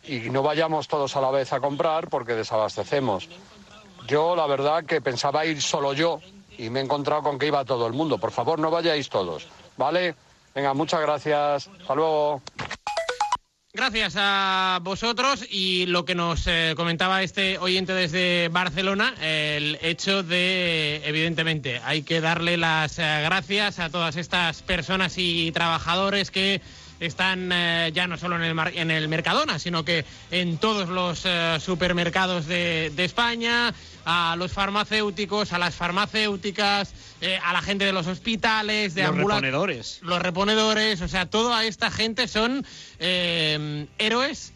y 0.04 0.30
no 0.30 0.44
vayamos 0.44 0.88
todos 0.88 1.16
a 1.16 1.22
la 1.22 1.32
vez 1.32 1.52
a 1.52 1.62
comprar 1.62 2.10
porque 2.10 2.36
desabastecemos. 2.36 3.28
Yo, 4.06 4.36
la 4.36 4.46
verdad, 4.46 4.86
que 4.86 5.02
pensaba 5.02 5.48
ir 5.48 5.60
solo 5.60 5.94
yo 5.94 6.20
y 6.56 6.70
me 6.70 6.80
he 6.80 6.84
encontrado 6.84 7.24
con 7.24 7.40
que 7.40 7.48
iba 7.48 7.66
todo 7.66 7.88
el 7.88 7.94
mundo. 7.94 8.20
Por 8.20 8.30
favor, 8.30 8.60
no 8.60 8.70
vayáis 8.70 9.10
todos, 9.10 9.48
¿vale? 9.78 10.14
Venga, 10.54 10.76
muchas 10.76 11.02
gracias. 11.02 11.72
Hasta 11.82 11.96
luego. 11.96 12.40
Gracias 13.76 14.14
a 14.18 14.78
vosotros 14.84 15.44
y 15.50 15.88
lo 15.88 16.06
que 16.06 16.14
nos 16.14 16.46
eh, 16.46 16.76
comentaba 16.78 17.24
este 17.24 17.58
oyente 17.58 17.92
desde 17.92 18.50
Barcelona, 18.50 19.16
el 19.20 19.80
hecho 19.82 20.22
de, 20.22 21.02
evidentemente, 21.06 21.82
hay 21.84 22.04
que 22.04 22.22
darle 22.22 22.56
las 22.58 23.00
eh, 23.00 23.22
gracias 23.24 23.80
a 23.80 23.90
todas 23.90 24.16
estas 24.16 24.62
personas 24.62 25.16
y 25.18 25.52
trabajadores 25.54 26.30
que 26.30 26.62
están 27.00 27.50
eh, 27.52 27.90
ya 27.96 28.06
no 28.06 28.18
solo 28.20 28.36
en 28.36 28.44
el, 28.44 28.54
mar- 28.54 28.74
en 28.76 28.92
el 28.92 29.08
Mercadona, 29.08 29.58
sino 29.58 29.84
que 29.84 30.06
en 30.30 30.60
todos 30.60 30.88
los 30.90 31.26
supermercados 31.64 32.46
de, 32.46 32.92
de 32.96 33.06
España, 33.06 33.74
a 34.06 34.36
los 34.38 34.52
farmacéuticos, 34.52 35.54
a 35.54 35.58
las 35.60 35.76
farmacéuticas, 35.76 36.94
eh, 37.22 37.40
a 37.44 37.54
la 37.54 37.62
gente 37.62 37.86
de 37.86 37.94
los 37.94 38.08
hospitales, 38.08 38.96
de 38.96 39.04
Los 39.04 39.16
reponedores. 39.16 40.00
los 40.02 40.22
reponedores, 40.22 41.02
o 41.02 41.08
sea, 41.08 41.30
toda 41.30 41.66
esta 41.66 41.90
gente 41.92 42.28
son 42.28 42.66
eh, 43.00 43.86
héroes 43.98 44.54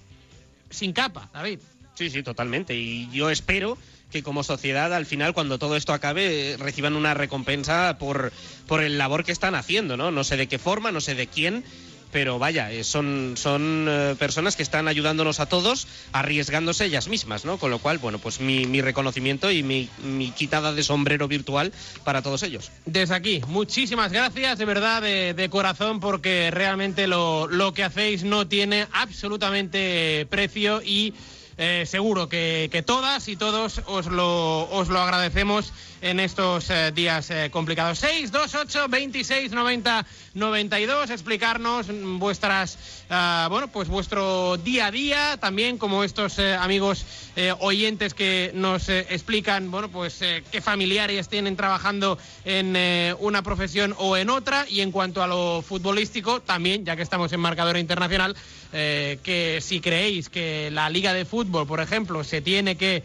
sin 0.70 0.94
capa, 0.94 1.30
David. 1.34 1.60
Sí, 1.96 2.10
sí, 2.10 2.24
totalmente. 2.24 2.76
Y 2.76 3.10
yo 3.12 3.30
espero 3.30 3.78
que 4.12 4.24
como 4.24 4.44
sociedad 4.44 4.94
al 4.94 5.06
final 5.06 5.34
cuando 5.34 5.58
todo 5.60 5.76
esto 5.76 5.94
acabe 5.94 6.56
reciban 6.60 6.96
una 6.96 7.14
recompensa 7.14 7.98
por, 8.00 8.32
por 8.68 8.82
el 8.82 8.98
labor 8.98 9.24
que 9.26 9.32
están 9.32 9.56
haciendo, 9.56 9.98
¿no? 9.98 10.12
No 10.12 10.24
sé 10.24 10.38
de 10.38 10.48
qué 10.48 10.60
forma, 10.60 10.92
no 10.92 11.02
sé 11.02 11.16
de 11.16 11.28
quién, 11.28 11.64
pero 12.12 12.40
vaya, 12.40 12.72
eh, 12.72 12.84
son, 12.84 13.36
son 13.38 13.88
eh, 13.90 14.16
personas 14.18 14.56
que 14.56 14.64
están 14.64 14.88
ayudándonos 14.88 15.40
a 15.40 15.46
todos, 15.48 15.88
arriesgándose 16.12 16.86
ellas 16.86 17.08
mismas, 17.08 17.46
¿no? 17.46 17.58
Con 17.58 17.72
lo 17.72 17.80
cual, 17.80 17.98
bueno, 17.98 18.20
pues 18.20 18.40
mi, 18.40 18.66
mi 18.66 18.82
reconocimiento 18.82 19.52
y 19.52 19.64
mi, 19.64 19.90
mi 20.04 20.32
quitada 20.32 20.74
de 20.74 20.84
sombrero 20.84 21.28
virtual 21.28 21.74
para 22.04 22.22
todos 22.22 22.44
ellos. 22.44 22.72
Desde 22.86 23.16
aquí, 23.16 23.42
muchísimas 23.48 24.12
gracias 24.12 24.58
de 24.58 24.66
verdad, 24.66 25.02
de, 25.02 25.48
corazón, 25.50 26.00
porque 26.00 26.52
realmente 26.52 27.08
lo, 27.08 27.48
lo 27.48 27.74
que 27.74 27.84
hacéis 27.84 28.24
no 28.24 28.48
tiene 28.48 28.88
absolutamente 28.92 30.28
precio 30.30 30.82
y 30.84 31.14
eh, 31.58 31.86
seguro 31.88 32.30
que, 32.30 32.70
que 32.72 32.84
todas 32.84 33.28
y 33.28 33.36
todos 33.36 33.82
os 33.88 34.06
lo, 34.06 34.70
os 34.70 34.90
lo 34.90 35.00
agradecemos 35.00 35.74
en 36.02 36.20
estos 36.20 36.70
eh, 36.70 36.92
días 36.94 37.30
eh, 37.32 37.50
complicados. 37.52 38.00
6, 38.00 38.32
2, 38.32 38.56
8, 38.56 38.88
26, 38.90 39.52
90, 39.52 40.06
92, 40.34 41.10
explicarnos 41.10 41.88
vuestras, 42.20 42.78
ah, 43.10 43.48
bueno, 43.50 43.68
pues 43.68 43.88
vuestro 43.88 44.58
día 44.58 44.88
a 44.88 44.92
día, 44.92 45.38
también 45.40 45.78
como 45.78 46.04
estos 46.04 46.38
eh, 46.40 46.54
amigos 46.54 47.06
eh, 47.36 47.54
oyentes 47.60 48.14
que 48.14 48.52
nos 48.54 48.90
eh, 48.90 49.08
explican, 49.10 49.72
bueno, 49.72 49.90
pues 49.90 50.20
qué 50.52 50.62
familiares 50.62 51.28
tienen 51.28 51.56
trabajando 51.56 52.18
en 52.46 52.78
una 53.20 53.42
profesión 53.42 53.96
o 53.98 54.18
en 54.18 54.30
otra. 54.30 54.66
Y 54.70 54.82
en 54.82 54.92
cuanto 54.92 55.24
a 55.24 55.28
lo 55.28 55.62
futbolístico, 55.62 56.42
también, 56.42 56.86
ya 56.86 56.96
que 56.96 57.02
estamos 57.02 57.32
en 57.34 57.40
marcador 57.40 57.78
internacional, 57.78 58.36
que 58.72 59.60
si 59.62 59.80
creéis 59.80 60.30
que 60.30 60.70
la 60.72 60.90
Liga 60.90 61.14
de 61.14 61.26
Fútbol, 61.26 61.68
por 61.68 61.80
ejemplo, 61.80 62.24
se 62.24 62.42
tiene 62.42 62.76
que 62.76 63.04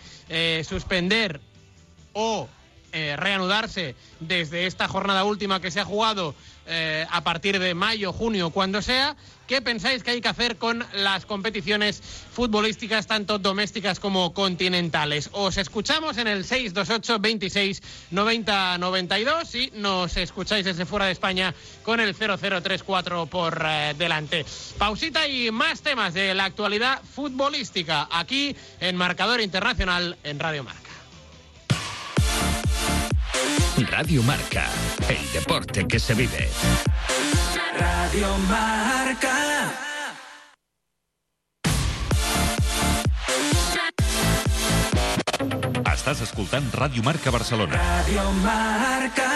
suspender 0.64 1.40
o 2.12 2.49
eh, 2.93 3.16
reanudarse 3.16 3.95
desde 4.20 4.66
esta 4.66 4.88
jornada 4.88 5.24
última 5.24 5.61
que 5.61 5.70
se 5.70 5.80
ha 5.80 5.84
jugado 5.84 6.34
eh, 6.66 7.07
a 7.11 7.24
partir 7.24 7.59
de 7.59 7.74
mayo, 7.74 8.12
junio, 8.12 8.51
cuando 8.51 8.82
sea. 8.82 9.16
¿Qué 9.47 9.61
pensáis 9.61 10.03
que 10.03 10.12
hay 10.12 10.20
que 10.20 10.28
hacer 10.28 10.57
con 10.57 10.84
las 10.95 11.26
competiciones 11.26 12.01
futbolísticas, 12.01 13.07
tanto 13.07 13.38
domésticas 13.38 13.99
como 13.99 14.32
continentales? 14.32 15.28
Os 15.32 15.57
escuchamos 15.57 16.16
en 16.18 16.28
el 16.28 16.45
628 16.45 17.18
26 17.18 17.82
90 18.12 18.78
92 18.78 19.55
y 19.57 19.72
nos 19.74 20.16
escucháis 20.16 20.64
desde 20.64 20.86
fuera 20.86 21.07
de 21.07 21.12
España 21.12 21.55
con 21.82 21.99
el 21.99 22.14
0034 22.14 23.26
por 23.26 23.62
eh, 23.66 23.95
delante. 23.99 24.47
Pausita 24.78 25.26
y 25.26 25.51
más 25.51 25.82
temas 25.82 26.14
de 26.14 26.34
la 26.34 26.45
actualidad 26.45 27.03
futbolística 27.03 28.09
aquí 28.11 28.57
en 28.80 28.97
Marcador 28.97 29.40
Internacional 29.40 30.16
en 30.22 30.38
Radio 30.38 30.62
Marca. 30.62 30.91
Radio 33.90 34.22
Marca, 34.22 34.66
el 35.09 35.32
deporte 35.32 35.86
que 35.86 35.99
se 35.99 36.14
vive. 36.14 36.49
Radio 37.78 38.36
Marca. 38.49 39.38
Estàs 45.93 46.22
escoltant 46.24 46.66
Ràdio 46.74 47.05
Marca 47.07 47.30
Barcelona. 47.30 47.78
Radio 47.78 48.24
Marca. 48.43 49.28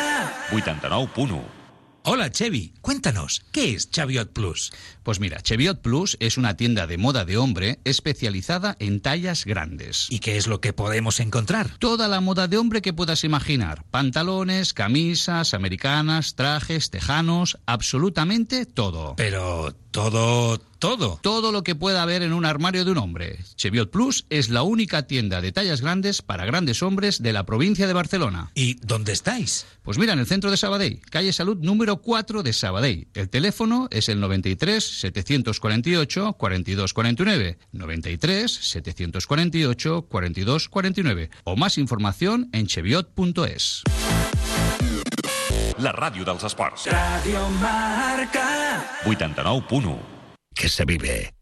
89.1. 0.50 1.65
Hola, 2.08 2.30
Chevy. 2.30 2.72
Cuéntanos, 2.82 3.42
¿qué 3.50 3.74
es 3.74 3.90
Chaviot 3.90 4.32
Plus? 4.32 4.72
Pues 5.02 5.18
mira, 5.18 5.40
Cheviot 5.40 5.82
Plus 5.82 6.16
es 6.20 6.38
una 6.38 6.56
tienda 6.56 6.86
de 6.86 6.98
moda 6.98 7.24
de 7.24 7.36
hombre 7.36 7.80
especializada 7.82 8.76
en 8.78 9.00
tallas 9.00 9.44
grandes. 9.44 10.06
¿Y 10.08 10.20
qué 10.20 10.36
es 10.36 10.46
lo 10.46 10.60
que 10.60 10.72
podemos 10.72 11.18
encontrar? 11.18 11.76
Toda 11.78 12.06
la 12.06 12.20
moda 12.20 12.46
de 12.46 12.58
hombre 12.58 12.80
que 12.80 12.92
puedas 12.92 13.24
imaginar. 13.24 13.82
Pantalones, 13.90 14.72
camisas, 14.72 15.52
americanas, 15.52 16.36
trajes, 16.36 16.90
tejanos, 16.90 17.58
absolutamente 17.66 18.66
todo. 18.66 19.16
Pero, 19.16 19.74
todo, 19.90 20.60
todo. 20.78 21.18
Todo 21.22 21.52
lo 21.52 21.62
que 21.62 21.74
pueda 21.74 22.02
haber 22.02 22.22
en 22.22 22.32
un 22.32 22.44
armario 22.44 22.84
de 22.84 22.92
un 22.92 22.98
hombre. 22.98 23.38
Cheviot 23.56 23.90
Plus 23.90 24.26
es 24.30 24.48
la 24.48 24.62
única 24.62 25.06
tienda 25.06 25.40
de 25.40 25.52
tallas 25.52 25.80
grandes 25.80 26.22
para 26.22 26.44
grandes 26.44 26.82
hombres 26.82 27.22
de 27.22 27.32
la 27.32 27.44
provincia 27.44 27.86
de 27.86 27.92
Barcelona. 27.92 28.50
¿Y 28.54 28.74
dónde 28.74 29.12
estáis? 29.12 29.66
Pues 29.82 29.98
mira, 29.98 30.12
en 30.12 30.18
el 30.18 30.26
centro 30.26 30.50
de 30.50 30.56
Sabadell, 30.56 31.00
calle 31.10 31.32
Salud 31.32 31.58
número 31.58 31.98
4 31.98 32.42
de 32.42 32.52
Sabadell. 32.52 33.08
El 33.14 33.28
teléfono 33.28 33.88
es 33.90 34.08
el 34.08 34.20
93 34.20 34.82
748 34.82 36.32
42 36.34 36.94
49. 36.94 37.58
93 37.72 38.52
748 38.52 40.02
42 40.08 40.68
49. 40.68 41.30
O 41.44 41.56
más 41.56 41.78
información 41.78 42.48
en 42.52 42.66
cheviot.es. 42.66 43.82
La 45.78 45.92
ràdio 45.92 46.24
dels 46.24 46.44
esports. 46.48 46.86
Radio 46.88 47.42
Marca. 47.60 48.48
89.1. 49.04 50.15
Que 50.56 50.68
se 50.70 50.86
vive. 50.86 51.35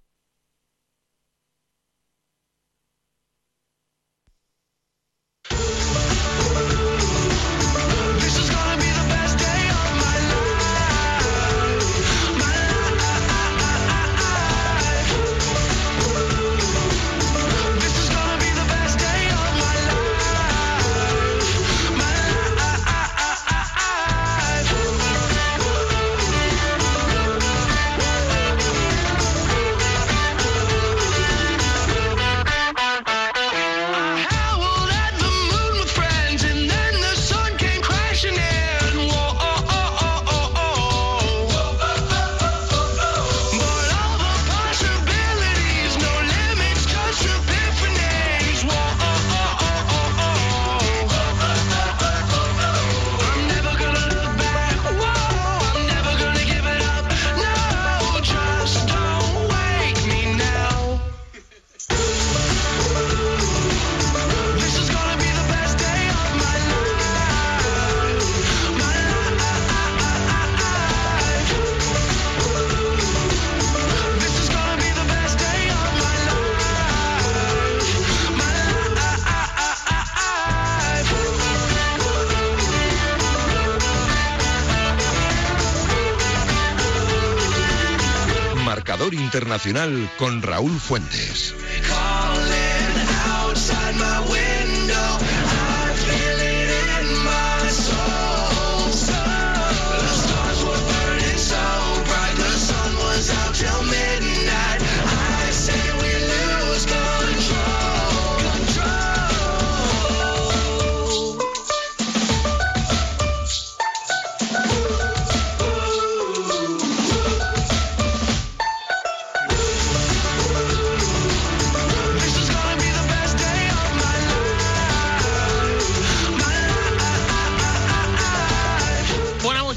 Con 90.18 90.42
Raúl 90.42 90.78
Fuentes. 90.78 91.54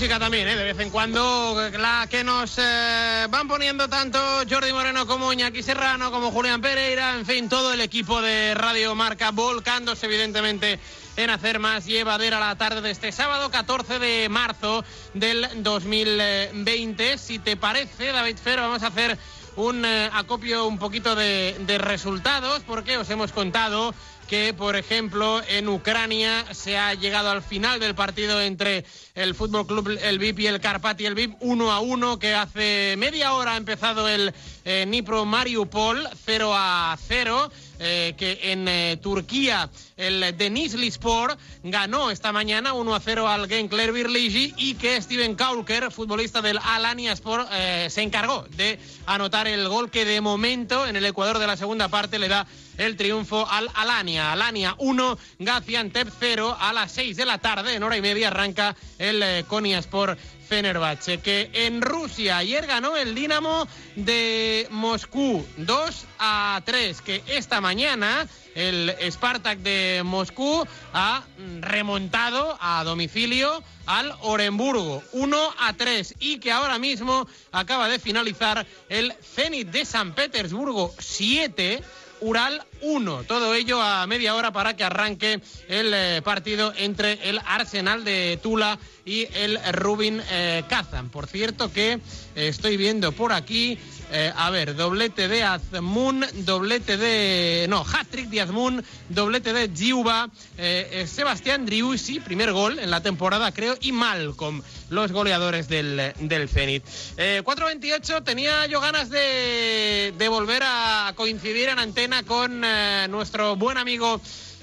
También, 0.07 0.47
¿eh? 0.47 0.55
de 0.55 0.63
vez 0.63 0.79
en 0.79 0.89
cuando, 0.89 1.69
la 1.77 2.07
que 2.09 2.23
nos 2.23 2.57
eh, 2.57 3.27
van 3.29 3.45
poniendo 3.45 3.89
tanto 3.89 4.17
Jordi 4.49 4.71
Moreno 4.71 5.05
como 5.05 5.33
Iñaki 5.33 5.61
Serrano, 5.61 6.11
como 6.11 6.31
Julián 6.31 6.61
Pereira, 6.61 7.13
en 7.15 7.25
fin, 7.25 7.49
todo 7.49 7.73
el 7.73 7.81
equipo 7.81 8.21
de 8.21 8.53
Radio 8.53 8.95
Marca 8.95 9.31
volcándose 9.31 10.05
evidentemente 10.05 10.79
en 11.17 11.29
hacer 11.29 11.59
más 11.59 11.85
llevadera 11.85 12.39
la 12.39 12.55
tarde 12.55 12.81
de 12.81 12.91
este 12.91 13.11
sábado 13.11 13.51
14 13.51 13.99
de 13.99 14.29
marzo 14.29 14.85
del 15.13 15.45
2020. 15.57 17.17
Si 17.17 17.39
te 17.39 17.57
parece, 17.57 18.13
David 18.13 18.37
Fer, 18.37 18.61
vamos 18.61 18.83
a 18.83 18.87
hacer 18.87 19.17
un 19.57 19.83
eh, 19.83 20.09
acopio 20.13 20.67
un 20.67 20.79
poquito 20.79 21.15
de 21.15 21.77
resultados 21.79 22.61
porque 22.65 22.97
os 22.97 23.09
hemos 23.09 23.33
contado 23.33 23.93
que, 24.27 24.53
por 24.53 24.75
ejemplo, 24.75 25.41
en 25.47 25.67
Ucrania 25.69 26.45
se 26.53 26.77
ha 26.77 26.93
llegado 26.93 27.31
al 27.31 27.41
final 27.41 27.79
del 27.79 27.95
partido 27.95 28.41
entre 28.41 28.85
el 29.15 29.33
Fútbol 29.33 29.65
Club 29.65 29.97
El 30.01 30.19
VIP 30.19 30.39
y 30.39 30.47
el 30.47 30.59
Karpati 30.59 31.05
El 31.05 31.15
VIP, 31.15 31.35
1 31.39 31.71
a 31.71 31.79
1, 31.79 32.19
que 32.19 32.33
hace 32.33 32.95
media 32.97 33.33
hora 33.33 33.53
ha 33.53 33.57
empezado 33.57 34.07
el 34.07 34.33
eh, 34.65 34.85
Nipro 34.87 35.25
Mariupol, 35.25 36.07
0 36.25 36.51
a 36.53 36.97
0. 37.07 37.51
eh, 37.79 38.15
que 38.17 38.39
en 38.51 38.67
eh, 38.67 38.97
Turquía 39.01 39.69
el 39.97 40.35
Denizli 40.37 40.87
Sport 40.87 41.39
ganó 41.63 42.09
esta 42.09 42.31
mañana 42.31 42.73
1 42.73 42.95
a 42.95 42.99
0 42.99 43.27
al 43.27 43.47
Genkler 43.47 43.91
Birligi 43.91 44.53
y 44.57 44.75
que 44.75 45.01
Steven 45.01 45.35
Kaulker, 45.35 45.91
futbolista 45.91 46.41
del 46.41 46.59
Alania 46.63 47.13
Sport, 47.13 47.47
eh, 47.51 47.87
se 47.89 48.01
encargó 48.01 48.45
de 48.55 48.79
anotar 49.05 49.47
el 49.47 49.67
gol 49.67 49.91
que 49.91 50.05
de 50.05 50.21
momento 50.21 50.87
en 50.87 50.95
el 50.95 51.05
Ecuador 51.05 51.39
de 51.39 51.47
la 51.47 51.57
segunda 51.57 51.87
parte 51.87 52.19
le 52.19 52.27
da 52.27 52.47
el 52.77 52.95
triunfo 52.95 53.47
al 53.49 53.69
Alania. 53.73 54.31
Alania 54.31 54.75
1, 54.77 55.17
Gaziantep 55.39 56.09
0 56.19 56.57
a 56.59 56.73
las 56.73 56.91
6 56.93 57.17
de 57.17 57.25
la 57.25 57.37
tarde, 57.39 57.75
en 57.75 57.83
hora 57.83 57.97
y 57.97 58.01
media 58.01 58.27
arranca 58.27 58.75
el 58.97 59.21
eh, 59.23 59.45
Konya 59.47 59.79
Sport 59.79 60.19
Fenerbahce, 60.47 61.19
que 61.19 61.49
en 61.53 61.81
Rusia 61.81 62.37
ayer 62.37 62.65
ganó 62.65 62.95
el 62.95 63.13
Dinamo 63.13 63.67
de 63.95 64.67
Moscú 64.71 65.45
2 65.57 66.05
a 66.19 66.61
3, 66.63 67.01
que 67.01 67.23
esta 67.27 67.59
mañana 67.59 68.27
el 68.55 68.95
Spartak 69.11 69.59
de 69.59 70.01
Moscú 70.03 70.65
ha 70.93 71.23
remontado 71.59 72.57
a 72.59 72.83
domicilio 72.83 73.61
al 73.85 74.13
Orenburgo 74.21 75.03
1 75.11 75.53
a 75.59 75.73
3 75.73 76.15
y 76.19 76.39
que 76.39 76.51
ahora 76.51 76.79
mismo 76.79 77.27
acaba 77.51 77.87
de 77.87 77.99
finalizar 77.99 78.65
el 78.89 79.13
Zenit 79.21 79.69
de 79.69 79.85
San 79.85 80.15
Petersburgo 80.15 80.93
7 80.97 81.83
Ural 82.21 82.65
1. 82.81 83.23
Todo 83.23 83.53
ello 83.53 83.81
a 83.81 84.05
media 84.07 84.35
hora 84.35 84.51
para 84.51 84.75
que 84.75 84.83
arranque 84.83 85.39
el 85.67 85.93
eh, 85.93 86.21
partido 86.23 86.73
entre 86.77 87.29
el 87.29 87.39
Arsenal 87.45 88.03
de 88.03 88.39
Tula 88.41 88.79
y 89.05 89.27
el 89.35 89.59
Rubin 89.73 90.21
eh, 90.29 90.63
Kazan. 90.67 91.09
Por 91.09 91.27
cierto 91.27 91.71
que 91.71 91.93
eh, 91.93 91.99
estoy 92.35 92.77
viendo 92.77 93.11
por 93.11 93.33
aquí, 93.33 93.77
eh, 94.11 94.31
a 94.35 94.49
ver, 94.49 94.75
doblete 94.75 95.27
de 95.27 95.43
Azmun, 95.43 96.25
doblete 96.45 96.97
de... 96.97 97.65
No, 97.69 97.81
hat-trick 97.81 98.29
de 98.29 98.41
Azmun, 98.41 98.83
doblete 99.09 99.53
de 99.53 99.69
Giuba, 99.73 100.29
eh, 100.57 100.89
eh, 100.91 101.07
Sebastián 101.07 101.65
Driussi, 101.65 102.19
primer 102.19 102.51
gol 102.51 102.79
en 102.79 102.89
la 102.89 103.01
temporada 103.01 103.51
creo, 103.51 103.75
y 103.81 103.91
Malcolm, 103.91 104.61
los 104.89 105.11
goleadores 105.11 105.67
del, 105.67 106.13
del 106.19 106.49
Zenit. 106.49 106.83
Eh, 107.17 107.41
4.28, 107.43 108.23
tenía 108.23 108.65
yo 108.67 108.79
ganas 108.81 109.09
de, 109.09 110.13
de 110.17 110.27
volver 110.29 110.63
a 110.65 111.13
coincidir 111.15 111.69
en 111.69 111.79
antena 111.79 112.23
con 112.23 112.61
nuestro 113.09 113.55
buen 113.55 113.77
amigo 113.77 114.21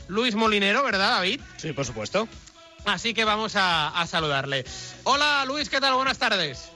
Luis 0.09 0.35
Molinero, 0.35 0.83
¿verdad, 0.83 1.13
David? 1.13 1.41
Sí, 1.57 1.73
por 1.73 1.85
supuesto. 1.85 2.29
Así 2.85 3.15
que 3.15 3.25
vamos 3.25 3.57
a, 3.57 3.89
a 3.89 4.07
saludarle. 4.07 4.65
Hola 5.05 5.45
Luis, 5.47 5.71
¿qué 5.71 5.81
tal? 5.81 5.95
Buenas 5.95 6.19
tardes. 6.19 6.74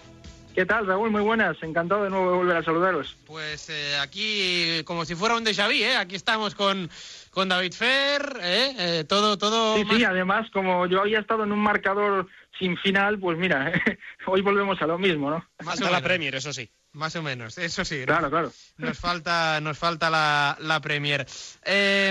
¿Qué 0.58 0.66
tal, 0.66 0.88
Raúl? 0.88 1.12
Muy 1.12 1.22
buenas. 1.22 1.56
Encantado 1.62 2.02
de 2.02 2.10
nuevo 2.10 2.32
de 2.32 2.36
volver 2.36 2.56
a 2.56 2.64
saludaros. 2.64 3.16
Pues 3.28 3.70
eh, 3.70 3.96
aquí, 4.02 4.82
como 4.84 5.04
si 5.04 5.14
fuera 5.14 5.36
un 5.36 5.44
déjà 5.44 5.68
vu, 5.68 5.74
¿eh? 5.74 5.94
Aquí 5.96 6.16
estamos 6.16 6.56
con, 6.56 6.90
con 7.30 7.48
David 7.48 7.72
Fer, 7.74 8.40
¿eh? 8.42 8.74
Eh, 8.76 9.04
todo, 9.04 9.38
todo... 9.38 9.76
Sí, 9.76 9.84
más- 9.84 9.96
sí, 9.98 10.02
además, 10.02 10.50
como 10.52 10.86
yo 10.86 11.02
había 11.02 11.20
estado 11.20 11.44
en 11.44 11.52
un 11.52 11.60
marcador 11.60 12.26
sin 12.58 12.76
final, 12.78 13.20
pues 13.20 13.38
mira, 13.38 13.70
hoy 14.26 14.40
volvemos 14.40 14.82
a 14.82 14.88
lo 14.88 14.98
mismo, 14.98 15.30
¿no? 15.30 15.48
Hasta 15.64 15.92
la 15.92 16.00
Premier, 16.00 16.34
eso 16.34 16.52
sí. 16.52 16.68
Más 16.92 17.14
o 17.16 17.22
menos, 17.22 17.58
eso 17.58 17.84
sí. 17.84 18.00
¿no? 18.00 18.06
Claro, 18.06 18.30
claro. 18.30 18.52
Nos 18.78 18.98
falta, 18.98 19.60
nos 19.60 19.78
falta 19.78 20.08
la, 20.10 20.56
la 20.60 20.80
Premier. 20.80 21.26
Eh, 21.64 22.10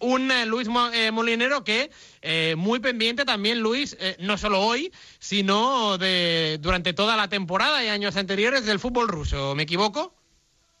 un 0.00 0.30
eh, 0.32 0.46
Luis 0.46 0.68
eh, 0.94 1.10
Molinero 1.12 1.62
que 1.62 1.90
eh, 2.22 2.54
muy 2.56 2.80
pendiente 2.80 3.24
también, 3.24 3.60
Luis, 3.60 3.96
eh, 4.00 4.16
no 4.20 4.38
solo 4.38 4.60
hoy, 4.62 4.90
sino 5.18 5.98
de 5.98 6.58
durante 6.60 6.92
toda 6.94 7.16
la 7.16 7.28
temporada 7.28 7.84
y 7.84 7.88
años 7.88 8.16
anteriores 8.16 8.64
del 8.64 8.80
fútbol 8.80 9.08
ruso. 9.08 9.54
¿Me 9.54 9.64
equivoco? 9.64 10.14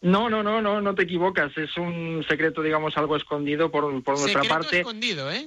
No, 0.00 0.28
no, 0.30 0.42
no, 0.42 0.60
no, 0.62 0.80
no 0.80 0.94
te 0.94 1.02
equivocas. 1.02 1.56
Es 1.56 1.76
un 1.76 2.24
secreto, 2.28 2.62
digamos, 2.62 2.96
algo 2.96 3.16
escondido 3.16 3.70
por, 3.70 3.82
por 4.02 4.18
nuestra 4.18 4.42
Secreto 4.42 4.54
parte. 4.54 4.78
escondido, 4.80 5.30
¿eh? 5.30 5.46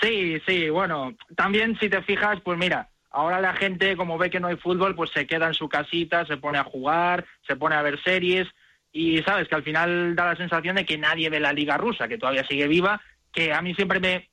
Sí, 0.00 0.40
sí, 0.46 0.68
bueno, 0.68 1.14
también 1.36 1.76
si 1.80 1.88
te 1.88 2.02
fijas, 2.02 2.38
pues 2.44 2.56
mira, 2.58 2.88
ahora 3.18 3.40
la 3.40 3.54
gente 3.54 3.96
como 3.96 4.18
ve 4.18 4.30
que 4.30 4.40
no 4.40 4.48
hay 4.48 4.56
fútbol, 4.56 4.94
pues 4.94 5.10
se 5.10 5.26
queda 5.26 5.48
en 5.48 5.54
su 5.54 5.68
casita, 5.68 6.24
se 6.24 6.36
pone 6.36 6.58
a 6.58 6.64
jugar, 6.64 7.26
se 7.46 7.56
pone 7.56 7.74
a 7.74 7.82
ver 7.82 8.00
series 8.02 8.48
y 8.92 9.18
sabes 9.22 9.48
que 9.48 9.54
al 9.54 9.62
final 9.62 10.14
da 10.14 10.26
la 10.26 10.36
sensación 10.36 10.76
de 10.76 10.86
que 10.86 10.98
nadie 10.98 11.28
ve 11.28 11.40
la 11.40 11.52
liga 11.52 11.76
rusa, 11.76 12.08
que 12.08 12.18
todavía 12.18 12.46
sigue 12.46 12.68
viva, 12.68 13.00
que 13.32 13.52
a 13.52 13.60
mí 13.60 13.74
siempre 13.74 14.00
me, 14.00 14.28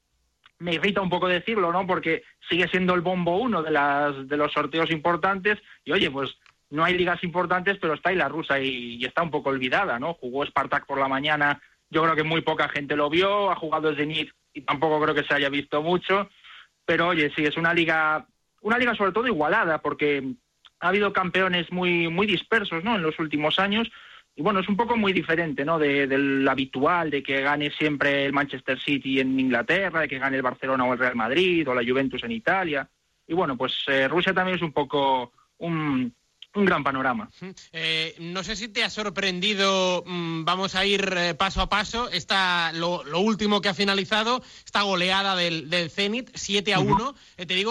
me 0.59 0.75
irrita 0.75 1.01
un 1.01 1.09
poco 1.09 1.27
decirlo, 1.27 1.71
¿no? 1.71 1.85
Porque 1.85 2.23
sigue 2.49 2.67
siendo 2.67 2.93
el 2.93 3.01
bombo 3.01 3.37
uno 3.37 3.63
de, 3.63 3.71
las, 3.71 4.27
de 4.27 4.37
los 4.37 4.51
sorteos 4.51 4.91
importantes 4.91 5.59
y 5.83 5.91
oye, 5.91 6.09
pues 6.11 6.37
no 6.69 6.83
hay 6.83 6.97
ligas 6.97 7.23
importantes, 7.23 7.77
pero 7.79 7.93
está 7.93 8.09
ahí 8.09 8.15
la 8.15 8.29
rusa 8.29 8.59
y, 8.59 8.95
y 8.95 9.05
está 9.05 9.23
un 9.23 9.31
poco 9.31 9.49
olvidada, 9.49 9.99
¿no? 9.99 10.13
Jugó 10.13 10.45
Spartak 10.45 10.85
por 10.85 10.99
la 10.99 11.07
mañana, 11.07 11.61
yo 11.89 12.03
creo 12.03 12.15
que 12.15 12.23
muy 12.23 12.41
poca 12.41 12.69
gente 12.69 12.95
lo 12.95 13.09
vio, 13.09 13.51
ha 13.51 13.55
jugado 13.55 13.95
Zenit 13.95 14.31
y 14.53 14.61
tampoco 14.61 15.01
creo 15.01 15.15
que 15.15 15.23
se 15.23 15.33
haya 15.33 15.49
visto 15.49 15.81
mucho, 15.81 16.29
pero 16.85 17.07
oye, 17.07 17.31
sí, 17.35 17.43
es 17.43 17.57
una 17.57 17.73
liga, 17.73 18.27
una 18.65 18.79
liga 18.79 18.95
sobre 18.95 19.11
todo 19.11 19.27
igualada, 19.27 19.77
porque 19.77 20.23
ha 20.79 20.87
habido 20.87 21.13
campeones 21.13 21.71
muy, 21.71 22.09
muy 22.09 22.25
dispersos, 22.25 22.83
¿no? 22.83 22.95
En 22.95 23.03
los 23.03 23.19
últimos 23.19 23.59
años, 23.59 23.87
y 24.35 24.41
bueno, 24.41 24.59
es 24.59 24.67
un 24.67 24.75
poco 24.75 24.97
muy 24.97 25.13
diferente, 25.13 25.63
¿no? 25.63 25.77
De, 25.77 26.07
del 26.07 26.47
habitual, 26.49 27.11
de 27.11 27.21
que 27.21 27.41
gane 27.41 27.69
siempre 27.69 28.25
el 28.25 28.33
Manchester 28.33 28.79
City 28.79 29.19
en 29.19 29.39
Inglaterra, 29.39 30.01
de 30.01 30.07
que 30.07 30.17
gane 30.17 30.37
el 30.37 30.41
Barcelona 30.41 30.83
o 30.83 30.93
el 30.93 30.99
Real 30.99 31.15
Madrid, 31.15 31.69
o 31.69 31.75
la 31.75 31.87
Juventus 31.87 32.23
en 32.23 32.31
Italia, 32.31 32.89
y 33.27 33.35
bueno, 33.35 33.55
pues 33.55 33.75
eh, 33.87 34.07
Rusia 34.07 34.33
también 34.33 34.57
es 34.57 34.63
un 34.63 34.73
poco 34.73 35.31
un, 35.59 36.11
un 36.55 36.65
gran 36.65 36.83
panorama. 36.83 37.29
Eh, 37.71 38.15
no 38.19 38.43
sé 38.43 38.55
si 38.55 38.67
te 38.67 38.83
ha 38.83 38.89
sorprendido, 38.89 40.03
mm, 40.05 40.45
vamos 40.45 40.75
a 40.75 40.85
ir 40.85 41.13
eh, 41.17 41.33
paso 41.35 41.61
a 41.61 41.69
paso, 41.69 42.09
esta, 42.09 42.71
lo, 42.73 43.03
lo 43.03 43.19
último 43.19 43.61
que 43.61 43.69
ha 43.69 43.73
finalizado, 43.73 44.41
esta 44.65 44.83
goleada 44.83 45.35
del, 45.35 45.69
del 45.69 45.89
Zenit, 45.89 46.31
7 46.33 46.73
a 46.73 46.79
1. 46.79 47.15
Eh, 47.37 47.45
te 47.45 47.55
digo 47.55 47.63